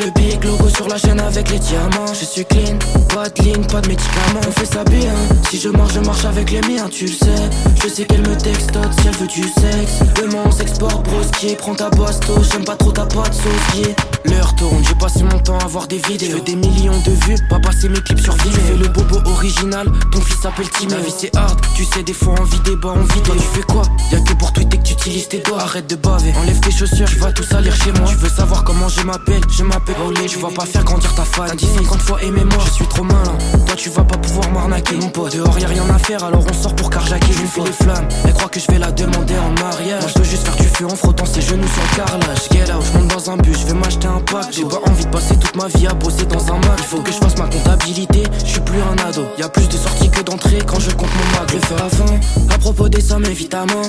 Le 0.00 0.10
big 0.12 0.42
logo 0.44 0.68
sur 0.68 0.88
la 0.88 0.96
chaîne 0.96 1.20
avec 1.20 1.50
les 1.50 1.58
diamants. 1.58 2.12
Je 2.18 2.24
suis 2.24 2.44
clean, 2.44 2.78
pas 3.14 3.28
de 3.28 3.42
ligne, 3.42 3.66
pas 3.66 3.80
de 3.80 3.88
médicaments. 3.88 4.40
On 4.46 4.52
fait 4.52 4.66
ça 4.66 4.84
bien. 4.84 5.12
Si 5.50 5.60
je 5.60 5.68
marche, 5.68 5.94
je 5.94 6.00
marche 6.00 6.24
avec 6.24 6.50
les 6.50 6.60
miens, 6.62 6.88
tu 6.88 7.06
le 7.06 7.12
sais. 7.12 7.50
Je 7.82 7.88
sais 7.88 8.04
qu'elle 8.04 8.26
me 8.26 8.36
textote 8.36 8.92
si 9.00 9.08
elle 9.08 9.16
veut 9.16 9.26
du 9.26 9.42
sexe. 9.42 10.00
Demain 10.16 10.42
on 10.46 10.50
s'exporte, 10.50 11.04
broski. 11.08 11.54
Prends 11.56 11.74
ta 11.74 11.90
bastos, 11.90 12.50
j'aime 12.50 12.64
pas 12.64 12.76
trop 12.76 12.92
ta 12.92 13.04
boîte 13.04 13.34
sauce. 13.34 13.88
L'heure 14.24 14.54
tourne, 14.56 14.82
j'ai 14.86 14.94
passé 14.94 15.22
mon 15.22 15.38
temps 15.38 15.58
à 15.58 15.64
avoir 15.64 15.86
des 15.86 15.98
vidéos. 15.98 16.38
Je 16.38 16.42
des 16.44 16.56
millions 16.56 17.00
de 17.04 17.10
vues, 17.26 17.36
pas 17.48 17.58
passer 17.60 17.88
mes 17.88 18.00
clips 18.00 18.20
sur 18.20 18.34
vidéo. 18.34 18.52
Je 18.54 18.60
fais 18.60 18.76
le 18.76 18.88
bobo 18.88 19.20
original, 19.30 19.86
ton 20.12 20.20
fils 20.20 20.40
s'appelle 20.42 20.68
Tim. 20.70 20.88
La 20.88 20.98
vie 20.98 21.14
c'est 21.16 21.34
hard, 21.36 21.58
tu 21.74 21.84
sais, 21.84 22.02
des 22.02 22.12
fois 22.12 22.34
envie 22.40 22.60
débat, 22.60 22.90
envie 22.90 23.20
Toi, 23.22 23.34
tu 23.36 23.60
fais 23.60 23.66
quoi? 23.66 23.82
Y'a 24.12 24.20
que 24.20 24.32
pour 24.34 24.52
tweeter 24.52 24.78
que 24.78 24.82
tu 24.82 24.92
utilises 24.94 25.28
tes 25.28 25.38
doigts. 25.40 25.60
Arrête 25.60 25.86
de 25.86 25.96
baver, 25.96 26.32
enlève 26.40 26.60
tes 26.60 26.70
chaussures, 26.70 27.08
tu 27.08 27.16
vas 27.16 27.32
tout 27.32 27.42
salir 27.42 27.74
chez 27.74 27.92
moi. 27.92 28.08
Tu 28.08 28.16
veux 28.16 28.28
savoir 28.28 28.64
comment 28.64 28.88
je 28.88 29.02
m'appelle? 29.02 29.40
Je 29.50 29.62
m'appelle 29.64 29.89
Olé, 29.98 30.28
je 30.28 30.38
vais 30.38 30.54
pas 30.54 30.64
faire 30.64 30.84
grandir 30.84 31.14
ta 31.14 31.24
fan. 31.24 31.46
T'as 31.48 31.54
dit 31.54 31.66
50 31.66 32.00
fois 32.02 32.22
aimez-moi, 32.22 32.62
je 32.66 32.70
suis 32.70 32.86
trop 32.86 33.02
malin. 33.02 33.36
Toi, 33.66 33.76
tu 33.76 33.90
vas 33.90 34.04
pas 34.04 34.16
pouvoir 34.18 34.50
m'arnaquer, 34.52 34.96
mon 34.96 35.08
pote. 35.08 35.34
Dehors, 35.34 35.58
y'a 35.58 35.68
rien 35.68 35.88
à 35.88 35.98
faire, 35.98 36.22
alors 36.24 36.44
on 36.48 36.52
sort 36.52 36.74
pour 36.74 36.90
carjacker. 36.90 37.32
Je 37.32 37.40
lui 37.40 37.48
fais 37.48 37.62
les 37.62 37.72
flammes, 37.72 38.08
elle 38.24 38.32
croit 38.32 38.48
que 38.48 38.60
je 38.60 38.66
vais 38.70 38.78
la 38.78 38.92
demander 38.92 39.34
en 39.38 39.50
mariage. 39.62 40.02
Moi, 40.02 40.10
je 40.14 40.18
veux 40.18 40.24
juste 40.24 40.44
faire 40.44 40.56
du 40.56 40.68
feu 40.68 40.86
en 40.86 40.96
frottant 40.96 41.26
ses 41.26 41.40
genoux 41.40 41.68
sur 41.68 41.82
le 41.82 41.96
carrelage. 41.96 42.48
Get 42.52 42.72
out, 42.72 42.84
je 42.84 42.98
monte 42.98 43.08
dans 43.08 43.30
un 43.30 43.36
bus, 43.36 43.58
je 43.60 43.66
vais 43.66 43.74
m'acheter 43.74 44.06
un 44.06 44.20
pack. 44.20 44.46
J'ai 44.52 44.64
pas 44.64 44.80
envie 44.86 45.04
de 45.04 45.10
passer 45.10 45.36
toute 45.36 45.56
ma 45.56 45.68
vie 45.68 45.86
à 45.86 45.94
bosser 45.94 46.26
dans 46.26 46.52
un 46.52 46.58
mag. 46.58 46.78
Il 46.78 46.84
faut 46.84 47.00
que 47.00 47.12
je 47.12 47.18
fasse 47.18 47.36
ma 47.38 47.46
comptabilité, 47.46 48.22
je 48.44 48.50
suis 48.50 48.60
plus 48.60 48.80
un 48.80 49.08
ado. 49.08 49.22
Y 49.38 49.42
a 49.42 49.48
plus 49.48 49.68
de 49.68 49.76
sorties 49.76 50.10
que 50.10 50.22
d'entrées 50.22 50.58
quand 50.66 50.80
je 50.80 50.90
compte 50.90 51.10
mon 51.14 51.40
mag. 51.40 51.50
Je 51.50 51.58
fais 51.58 51.80
avant, 51.80 52.20
à 52.54 52.58
propos 52.58 52.88
des 52.88 53.00
sommes 53.00 53.26
évidemment. 53.26 53.82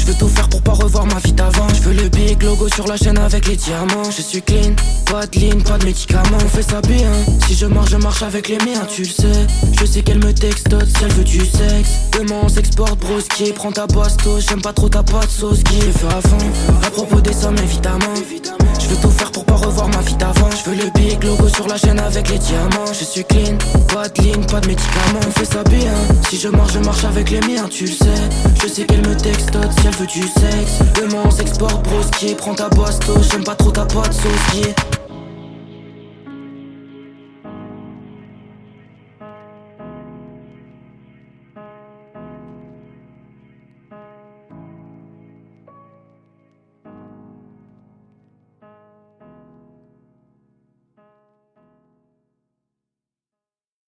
Je 0.00 0.06
veux 0.06 0.14
tout 0.14 0.28
faire 0.28 0.48
pour 0.48 0.62
pas 0.62 0.72
revoir 0.72 1.04
ma 1.04 1.18
vie 1.18 1.32
d'avant. 1.32 1.68
Je 1.74 1.82
veux 1.82 1.92
le 1.92 2.08
big 2.08 2.42
logo 2.42 2.68
sur 2.68 2.86
la 2.86 2.96
chaîne 2.96 3.18
avec 3.18 3.46
les 3.46 3.56
diamants. 3.56 4.10
Je 4.10 4.22
suis 4.22 4.40
clean, 4.40 4.74
pas 5.04 5.26
de 5.26 5.38
ligne, 5.38 5.62
pas 5.62 5.76
de 5.76 5.84
médicaments. 5.84 6.38
On 6.42 6.48
fait 6.48 6.62
ça 6.62 6.80
bien. 6.80 7.10
Si 7.46 7.54
je 7.54 7.66
marche, 7.66 7.90
je 7.90 7.96
marche 7.98 8.22
avec 8.22 8.48
les 8.48 8.56
miens, 8.58 8.86
tu 8.88 9.02
le 9.02 9.08
sais. 9.08 9.46
Je 9.78 9.84
sais 9.84 10.02
qu'elle 10.02 10.18
me 10.24 10.32
textote 10.32 10.86
si 10.86 11.04
elle 11.04 11.12
veut 11.12 11.24
du 11.24 11.40
sexe. 11.40 11.90
Demain 12.18 12.40
on 12.44 12.48
s'exporte, 12.48 12.98
broski. 12.98 13.52
Prends 13.52 13.72
ta 13.72 13.86
bastos, 13.86 14.46
j'aime 14.48 14.62
pas 14.62 14.72
trop 14.72 14.88
ta 14.88 15.02
pâte 15.02 15.28
sauce 15.28 15.62
qui 15.64 15.80
Je 15.80 15.90
fais 15.90 16.06
à 16.06 16.20
fond. 16.22 16.38
À 16.82 16.90
propos 16.90 17.20
des 17.20 17.34
sommes, 17.34 17.58
évidemment. 17.58 18.14
Je 18.80 18.86
veux 18.86 18.96
tout 19.02 19.10
faire 19.10 19.30
pour 19.30 19.44
pas 19.44 19.56
revoir 19.56 19.88
ma 19.88 20.00
vie 20.00 20.16
d'avant. 20.16 20.48
Je 20.50 20.70
veux 20.70 20.76
le 20.76 20.90
big 20.94 21.22
logo 21.22 21.46
sur 21.48 21.68
la 21.68 21.76
chaîne 21.76 22.00
avec 22.00 22.30
les 22.30 22.38
diamants. 22.38 22.92
Je 22.98 23.04
suis 23.04 23.24
clean, 23.24 23.58
pas 23.92 24.08
de 24.08 24.22
ligne, 24.22 24.46
pas 24.46 24.60
de 24.60 24.68
médicaments. 24.68 25.20
On 25.26 25.30
fait 25.30 25.44
ça 25.44 25.62
bien. 25.64 25.92
Si 26.30 26.38
je 26.38 26.48
marche, 26.48 26.72
je 26.72 26.78
marche 26.78 27.04
avec 27.04 27.30
les 27.30 27.40
miens, 27.40 27.68
tu 27.68 27.84
le 27.84 27.92
sais. 27.92 28.22
Je 28.62 28.66
sais 28.66 28.84
qu'elle 28.84 29.06
me 29.06 29.14
textote 29.14 29.70
si 29.80 29.89
elle 29.90 29.96
veut 29.96 30.06
du 30.06 30.22
sexe. 30.22 30.78
Demain 30.94 31.22
on 31.24 31.30
s'exporte, 31.30 31.82
broski. 31.88 32.34
Prends 32.34 32.54
ta 32.54 32.68
bastos, 32.68 33.28
j'aime 33.30 33.44
pas 33.44 33.54
trop 33.54 33.70
ta 33.70 33.84
pâte 33.86 34.12
sauce 34.12 34.99